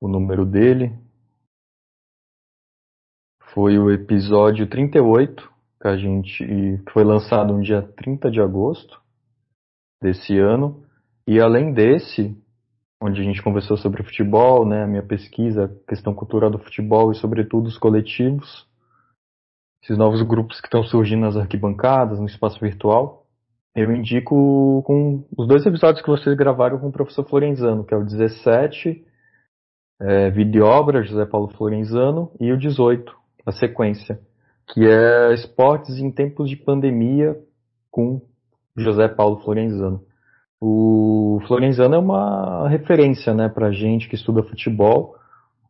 [0.00, 0.92] o número dele.
[3.54, 5.48] Foi o episódio 38,
[5.80, 9.00] que a gente que foi lançado no dia 30 de agosto
[10.02, 10.82] desse ano.
[11.24, 12.36] E além desse,
[13.00, 17.14] onde a gente conversou sobre futebol, né, a minha pesquisa, questão cultural do futebol e
[17.14, 18.66] sobretudo os coletivos,
[19.84, 23.24] esses novos grupos que estão surgindo nas arquibancadas, no espaço virtual,
[23.72, 27.96] eu indico com os dois episódios que vocês gravaram com o professor Florenzano, que é
[27.96, 29.06] o 17,
[30.00, 34.18] é, Videobra, José Paulo Florenzano, e o 18, a sequência,
[34.68, 37.36] que é Esportes em Tempos de Pandemia
[37.90, 38.20] com
[38.76, 40.02] José Paulo Florenzano.
[40.60, 45.16] O Florenzano é uma referência, né, pra gente que estuda futebol.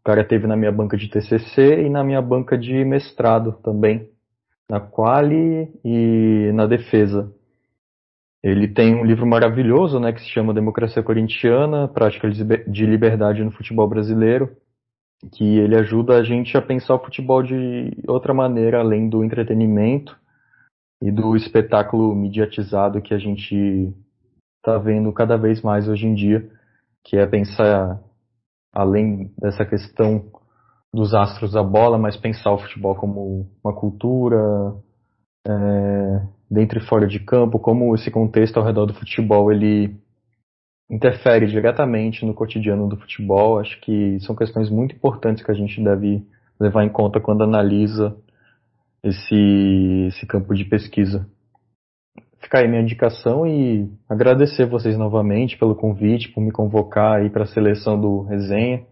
[0.01, 4.09] O cara teve na minha banca de TCC e na minha banca de mestrado também,
[4.69, 7.33] na quali e na defesa.
[8.43, 13.51] Ele tem um livro maravilhoso, né, que se chama Democracia Corintiana, Prática de Liberdade no
[13.51, 14.51] Futebol Brasileiro,
[15.33, 20.17] que ele ajuda a gente a pensar o futebol de outra maneira, além do entretenimento
[21.03, 23.93] e do espetáculo mediatizado que a gente
[24.57, 26.49] está vendo cada vez mais hoje em dia,
[27.05, 28.01] que é pensar
[28.73, 30.25] além dessa questão
[30.93, 34.75] dos astros da bola, mas pensar o futebol como uma cultura,
[35.47, 39.97] é, dentro e fora de campo, como esse contexto ao redor do futebol ele
[40.95, 43.59] interfere diretamente no cotidiano do futebol.
[43.59, 46.23] Acho que são questões muito importantes que a gente deve
[46.59, 48.16] levar em conta quando analisa
[49.03, 51.27] esse, esse campo de pesquisa
[52.45, 57.45] ficar aí minha indicação e agradecer vocês novamente pelo convite, por me convocar aí para
[57.45, 58.85] a seleção do resenha.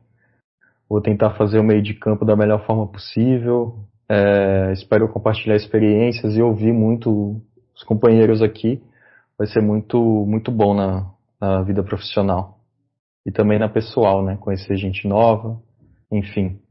[0.89, 3.79] Vou tentar fazer o meio de campo da melhor forma possível.
[4.09, 7.41] É, espero compartilhar experiências e ouvir muito
[7.75, 8.83] os companheiros aqui.
[9.39, 11.11] Vai ser muito, muito bom na,
[11.43, 12.61] na vida profissional.
[13.27, 14.37] E também na pessoal, né?
[14.37, 15.61] Conhecer gente nova.
[16.11, 16.63] Enfim.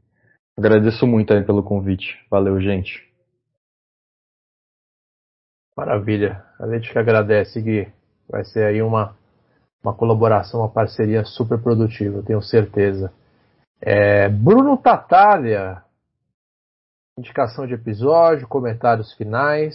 [0.56, 2.18] Agradeço muito aí pelo convite.
[2.30, 3.06] Valeu, gente.
[5.76, 6.42] Maravilha.
[6.58, 7.92] A gente que agradece, Gui.
[8.28, 9.14] Vai ser aí uma,
[9.82, 13.12] uma colaboração, uma parceria super produtiva, tenho certeza.
[13.80, 15.82] É, Bruno Tatália.
[17.18, 19.74] Indicação de episódio, comentários finais.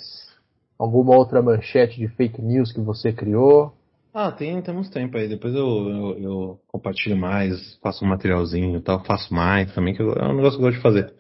[0.80, 3.78] Alguma outra manchete de fake news que você criou?
[4.14, 5.28] Ah, tem, temos tempo aí.
[5.28, 10.02] Depois eu, eu, eu compartilho mais, faço um materialzinho e tal, faço mais também, que
[10.02, 11.14] é um negócio que eu gosto de fazer.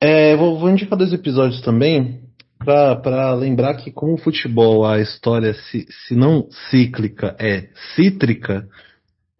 [0.00, 2.22] É, vou, vou indicar dois episódios também
[2.58, 8.68] para lembrar que como o futebol a história se, se não cíclica é cítrica,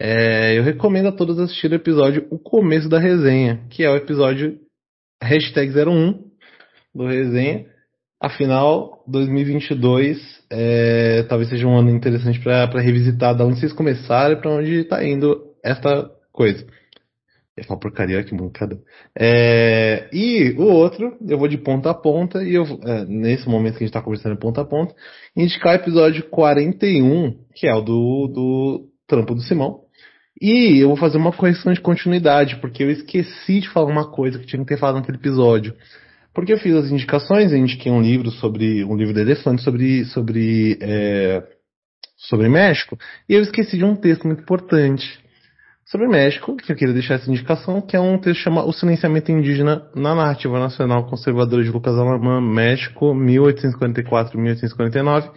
[0.00, 3.96] é, eu recomendo a todos assistir o episódio O Começo da Resenha, que é o
[3.96, 4.58] episódio
[5.22, 6.24] hashtag 01
[6.94, 7.66] do Resenha.
[8.20, 14.40] Afinal, 2022 é, talvez seja um ano interessante para revisitar de onde vocês começaram e
[14.40, 16.66] para onde está indo esta coisa.
[17.56, 18.78] É uma porcaria, que mancada.
[19.18, 23.72] É, e o outro, eu vou de ponta a ponta, e eu, é, nesse momento
[23.72, 24.94] que a gente está conversando de ponta a ponta,
[25.36, 29.80] indicar o episódio 41, que é o do, do Trampo do Simão.
[30.40, 34.38] E eu vou fazer uma correção de continuidade, porque eu esqueci de falar uma coisa
[34.38, 35.74] que tinha que ter falado naquele episódio.
[36.38, 40.04] Porque eu fiz as indicações, eu indiquei um livro sobre, um livro de elefante sobre,
[40.04, 41.42] sobre, é,
[42.16, 42.96] sobre México,
[43.28, 45.18] e eu esqueci de um texto muito importante
[45.84, 49.32] sobre México, que eu queria deixar essa indicação, que é um texto chamado O Silenciamento
[49.32, 55.32] Indígena na Narrativa Nacional Conservadora de Lucas Alamã, México, 1844-1849,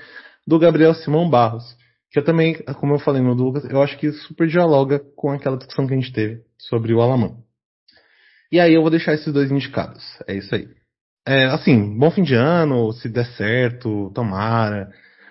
[0.46, 1.64] do Gabriel Simão Barros.
[2.12, 5.58] Que eu também, como eu falei no Lucas, eu acho que super dialoga com aquela
[5.58, 7.32] discussão que a gente teve sobre o Alamã.
[8.52, 10.04] E aí eu vou deixar esses dois indicados.
[10.28, 10.80] É isso aí.
[11.26, 14.90] É, assim, bom fim de ano, se der certo, tomara.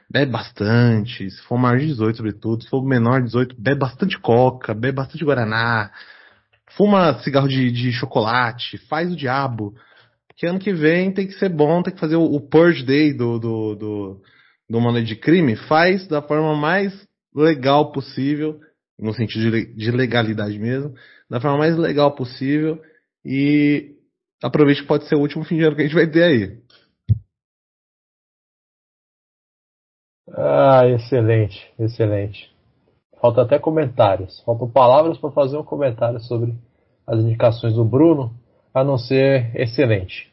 [0.08, 4.18] Bebe bastante, se for maior de 18, sobretudo, se for menor de 18, bebe bastante
[4.18, 5.92] coca, bebe bastante guaraná,
[6.76, 9.74] fuma cigarro de, de chocolate, faz o diabo.
[10.28, 13.12] Porque ano que vem tem que ser bom, tem que fazer o, o purge day
[13.12, 14.22] do, do, do,
[14.68, 16.92] do Mano de Crime, faz da forma mais
[17.34, 18.58] legal possível,
[18.98, 20.94] no sentido de, de legalidade mesmo,
[21.28, 22.80] da forma mais legal possível
[23.24, 23.99] e
[24.42, 26.62] aproveite que pode ser o último fim de ano que a gente vai ter aí.
[30.32, 32.50] Ah, excelente, excelente.
[33.20, 34.40] Falta até comentários.
[34.42, 36.54] Faltam palavras para fazer um comentário sobre
[37.06, 38.32] as indicações do Bruno,
[38.72, 40.32] a não ser excelente.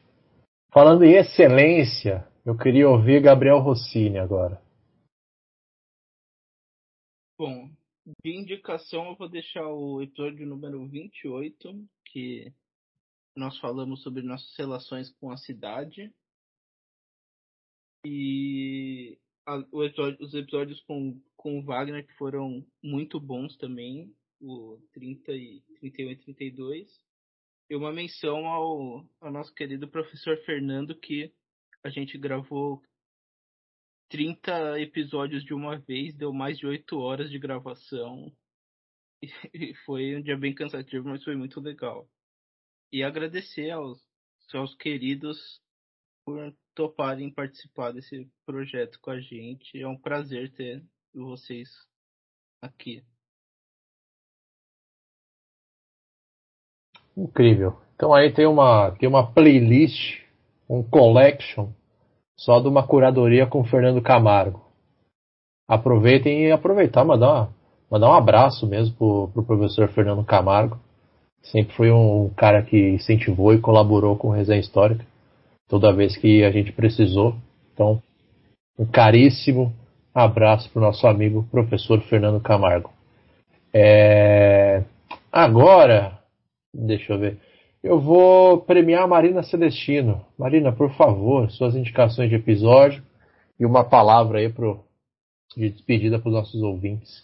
[0.72, 4.62] Falando em excelência, eu queria ouvir Gabriel Rossini agora.
[7.40, 7.70] Bom,
[8.24, 11.72] de indicação eu vou deixar o episódio número 28,
[12.06, 12.54] que
[13.38, 16.12] nós falamos sobre nossas relações com a cidade.
[18.04, 19.18] E
[19.86, 24.12] episódio, os episódios com, com o Wagner que foram muito bons também,
[24.42, 26.88] o 30 e 31 e 32.
[27.70, 31.32] E uma menção ao, ao nosso querido professor Fernando, que
[31.84, 32.82] a gente gravou
[34.10, 38.32] 30 episódios de uma vez, deu mais de 8 horas de gravação.
[39.54, 42.08] E foi um dia bem cansativo, mas foi muito legal.
[42.92, 44.00] E agradecer aos
[44.50, 45.62] seus queridos
[46.26, 49.82] por toparem participar desse projeto com a gente.
[49.82, 50.84] É um prazer ter
[51.14, 51.70] vocês
[52.62, 53.04] aqui.
[57.16, 57.82] Incrível.
[57.96, 60.22] Então aí tem uma, tem uma playlist,
[60.70, 61.72] um collection,
[62.38, 64.64] só de uma curadoria com o Fernando Camargo.
[65.68, 67.56] Aproveitem e aproveitar, mandar, uma,
[67.90, 70.80] mandar um abraço mesmo pro, pro professor Fernando Camargo.
[71.44, 75.06] Sempre foi um cara que incentivou e colaborou com Resenha Histórica
[75.68, 77.36] toda vez que a gente precisou.
[77.74, 78.02] Então,
[78.78, 79.74] um caríssimo
[80.14, 82.92] abraço para o nosso amigo professor Fernando Camargo.
[83.74, 84.84] É...
[85.32, 86.20] Agora,
[86.74, 87.38] deixa eu ver.
[87.84, 90.26] Eu vou premiar a Marina Celestino.
[90.38, 93.04] Marina, por favor, suas indicações de episódio
[93.60, 94.84] e uma palavra aí pro,
[95.56, 97.24] de despedida para os nossos ouvintes.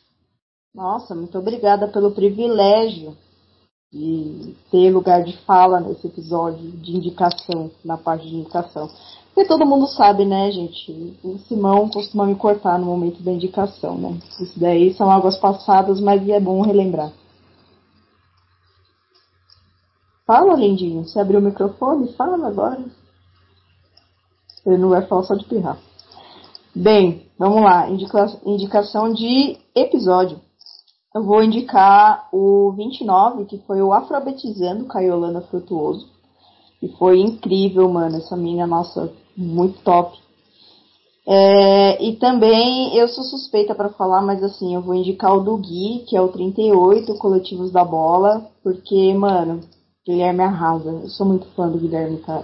[0.73, 3.15] Nossa, muito obrigada pelo privilégio
[3.93, 8.89] de ter lugar de fala nesse episódio de indicação, na parte de indicação.
[9.33, 11.17] Porque todo mundo sabe, né, gente?
[11.23, 14.17] O Simão costuma me cortar no momento da indicação, né?
[14.39, 17.11] Isso daí são águas passadas, mas é bom relembrar.
[20.25, 21.03] Fala, lindinho.
[21.03, 22.13] Você abriu o microfone?
[22.13, 22.83] Fala agora.
[24.65, 25.77] Ele não vai falar só de pirrar.
[26.75, 27.89] Bem, vamos lá.
[27.89, 30.39] Indica indicação de episódio
[31.13, 36.07] eu vou indicar o 29, que foi o Afrobetizando Caiolana Frutuoso.
[36.81, 38.17] E foi incrível, mano.
[38.17, 40.17] Essa menina, nossa, muito top.
[41.25, 45.55] É, e também eu sou suspeita para falar, mas assim, eu vou indicar o do
[45.57, 49.61] Gui, que é o 38, Coletivos da Bola, porque, mano,
[50.05, 50.89] Guilherme arrasa.
[50.89, 52.43] Eu sou muito fã do Guilherme, cara.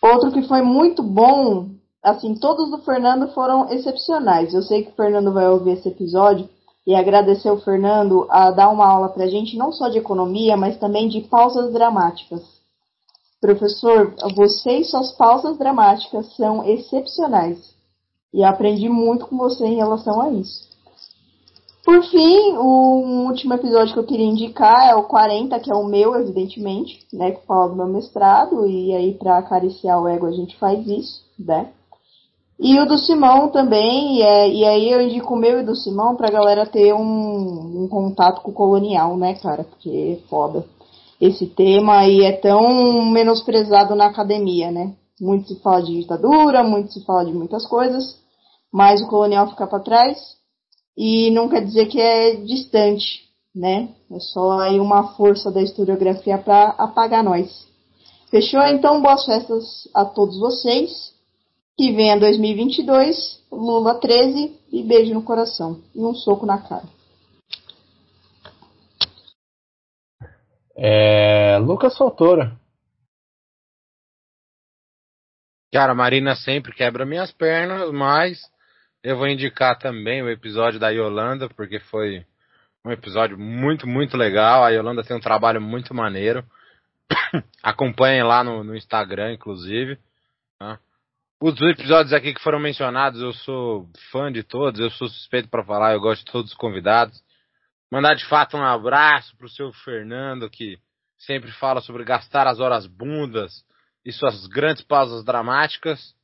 [0.00, 1.70] Outro que foi muito bom,
[2.02, 4.54] assim, todos do Fernando foram excepcionais.
[4.54, 6.48] Eu sei que o Fernando vai ouvir esse episódio,
[6.90, 10.56] e agradecer o Fernando a dar uma aula para a gente, não só de economia,
[10.56, 12.42] mas também de pausas dramáticas.
[13.40, 17.58] Professor, você e suas pausas dramáticas são excepcionais.
[18.34, 20.68] E aprendi muito com você em relação a isso.
[21.84, 25.86] Por fim, o último episódio que eu queria indicar é o 40, que é o
[25.86, 30.32] meu, evidentemente, né, que fala do meu mestrado, e aí para acariciar o ego a
[30.32, 31.70] gente faz isso, né?
[32.60, 35.74] E o do Simão também, e, é, e aí eu indico o meu e do
[35.74, 39.64] Simão pra galera ter um, um contato com o colonial, né, cara?
[39.64, 40.66] Porque é foda.
[41.18, 44.94] Esse tema aí é tão menosprezado na academia, né?
[45.18, 48.16] Muito se fala de ditadura, muito se fala de muitas coisas,
[48.72, 50.18] mas o colonial fica para trás
[50.96, 53.88] e não quer dizer que é distante né?
[54.10, 57.66] É só aí uma força da historiografia para apagar nós.
[58.30, 58.62] Fechou?
[58.62, 61.09] Então, boas festas a todos vocês.
[61.80, 65.82] Que venha 2022, Lula 13 e beijo no coração.
[65.94, 66.84] E um soco na cara.
[70.76, 72.54] É, Lucas Fontoura.
[75.72, 78.42] Cara, a Marina sempre quebra minhas pernas, mas
[79.02, 82.26] eu vou indicar também o episódio da Yolanda, porque foi
[82.84, 84.64] um episódio muito, muito legal.
[84.64, 86.44] A Yolanda tem um trabalho muito maneiro.
[87.62, 89.98] Acompanhem lá no, no Instagram, inclusive.
[90.58, 90.78] Tá?
[91.42, 95.64] Os episódios aqui que foram mencionados, eu sou fã de todos, eu sou suspeito para
[95.64, 97.18] falar, eu gosto de todos os convidados.
[97.90, 100.78] Mandar de fato um abraço pro seu Fernando, que
[101.16, 103.64] sempre fala sobre gastar as horas bundas
[104.04, 106.14] e suas grandes pausas dramáticas.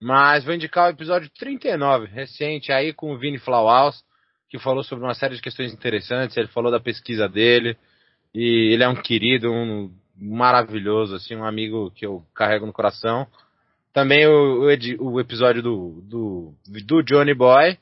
[0.00, 4.02] Mas vou indicar o episódio 39, recente aí com o Vini Flauhaus,
[4.48, 7.76] que falou sobre uma série de questões interessantes, ele falou da pesquisa dele,
[8.34, 13.26] e ele é um querido, um maravilhoso, assim, um amigo que eu carrego no coração.
[13.92, 17.78] Também o, o, o episódio do, do, do Johnny Boy,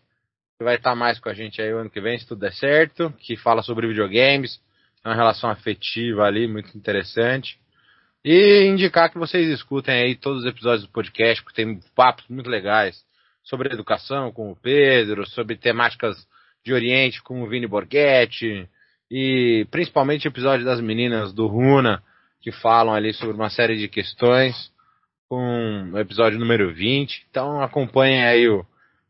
[0.58, 2.52] que vai estar mais com a gente aí o ano que vem, se tudo der
[2.52, 4.60] certo, que fala sobre videogames,
[5.04, 7.58] uma relação afetiva ali, muito interessante.
[8.24, 12.50] E indicar que vocês escutem aí todos os episódios do podcast, porque tem papos muito
[12.50, 13.04] legais
[13.44, 16.16] sobre educação com o Pedro, sobre temáticas
[16.64, 18.68] de Oriente com o Vini Borghetti,
[19.08, 22.02] e principalmente o episódio das meninas do Runa,
[22.40, 24.72] que falam ali sobre uma série de questões,
[25.28, 27.26] com o episódio número 20.
[27.30, 28.64] Então acompanhem aí o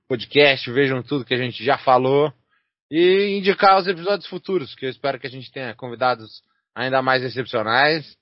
[0.08, 2.32] podcast, vejam tudo que a gente já falou
[2.90, 6.42] e indicar os episódios futuros, que eu espero que a gente tenha convidados
[6.74, 8.16] ainda mais excepcionais.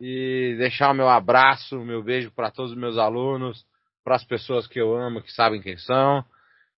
[0.00, 3.66] E deixar o meu abraço, o meu beijo para todos os meus alunos,
[4.04, 6.24] para as pessoas que eu amo, que sabem quem são.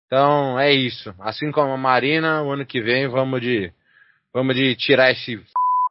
[0.06, 1.14] Então é isso.
[1.20, 3.70] Assim como a Marina, o ano que vem vamos de
[4.32, 5.38] vamos de tirar esse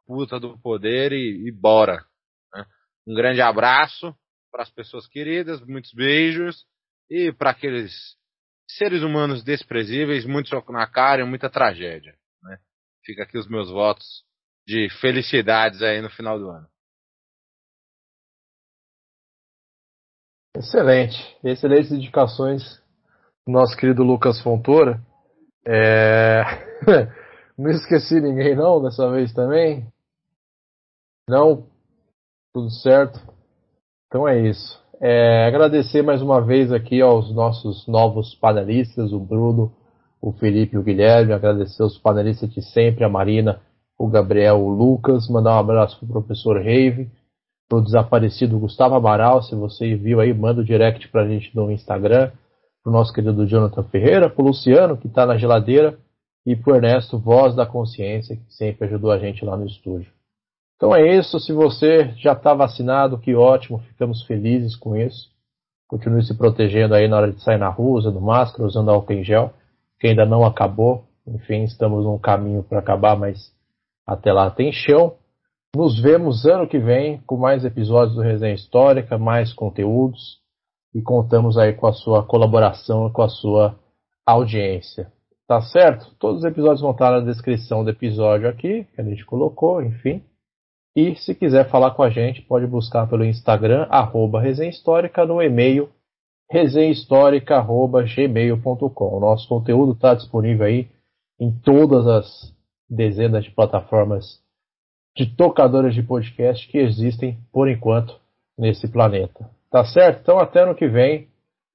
[0.06, 2.04] puta do poder e, e bora.
[2.52, 2.64] Né?
[3.06, 4.12] Um grande abraço
[4.50, 6.64] para as pessoas queridas, muitos beijos
[7.08, 7.92] e para aqueles
[8.68, 12.14] seres humanos desprezíveis, muito soco na cara e muita tragédia.
[12.42, 12.58] Né?
[13.04, 14.24] Fica aqui os meus votos
[14.66, 16.68] de felicidades aí no final do ano.
[20.56, 22.80] Excelente, excelentes indicações
[23.50, 25.00] nosso querido Lucas Fontoura.
[25.66, 26.42] É...
[27.58, 29.86] não esqueci ninguém não dessa vez também.
[31.28, 31.68] Não,
[32.52, 33.18] tudo certo.
[34.10, 34.76] Então é isso.
[35.00, 39.72] É, agradecer mais uma vez aqui aos nossos novos panelistas, o Bruno,
[40.20, 41.32] o Felipe o Guilherme.
[41.32, 43.60] Agradecer os panelistas de sempre, a Marina,
[43.96, 45.28] o Gabriel, o Lucas.
[45.28, 47.08] Mandar um abraço para o professor Rave
[47.68, 49.44] pro desaparecido Gustavo Amaral.
[49.44, 52.32] Se você viu aí, manda o direct pra gente no Instagram.
[52.82, 55.96] Pro nosso querido Jonathan Ferreira, pro Luciano, que tá na geladeira,
[56.44, 60.10] e pro Ernesto, voz da consciência, que sempre ajudou a gente lá no estúdio.
[60.80, 61.38] Então é isso.
[61.38, 65.28] Se você já está vacinado, que ótimo, ficamos felizes com isso.
[65.86, 69.22] Continue se protegendo aí na hora de sair na rua, usando máscara, usando álcool em
[69.22, 69.52] gel,
[69.98, 71.04] que ainda não acabou.
[71.26, 73.52] Enfim, estamos num caminho para acabar, mas
[74.06, 75.16] até lá tem chão.
[75.76, 80.40] Nos vemos ano que vem com mais episódios do Resenha Histórica, mais conteúdos
[80.94, 83.78] e contamos aí com a sua colaboração e com a sua
[84.24, 85.12] audiência.
[85.46, 86.14] Tá certo?
[86.18, 90.24] Todos os episódios vão estar na descrição do episódio aqui, que a gente colocou, enfim.
[91.00, 94.42] E se quiser falar com a gente, pode buscar pelo Instagram, arroba
[95.26, 95.88] no e-mail
[96.50, 99.16] resenhahistórica.gmail.com.
[99.16, 100.90] O nosso conteúdo está disponível aí
[101.40, 102.54] em todas as
[102.86, 104.42] dezenas de plataformas
[105.16, 108.14] de tocadoras de podcast que existem por enquanto
[108.58, 109.48] nesse planeta.
[109.70, 110.20] Tá certo?
[110.20, 111.28] Então até ano que vem.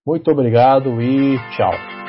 [0.05, 2.04] Muito obrigado e tchau.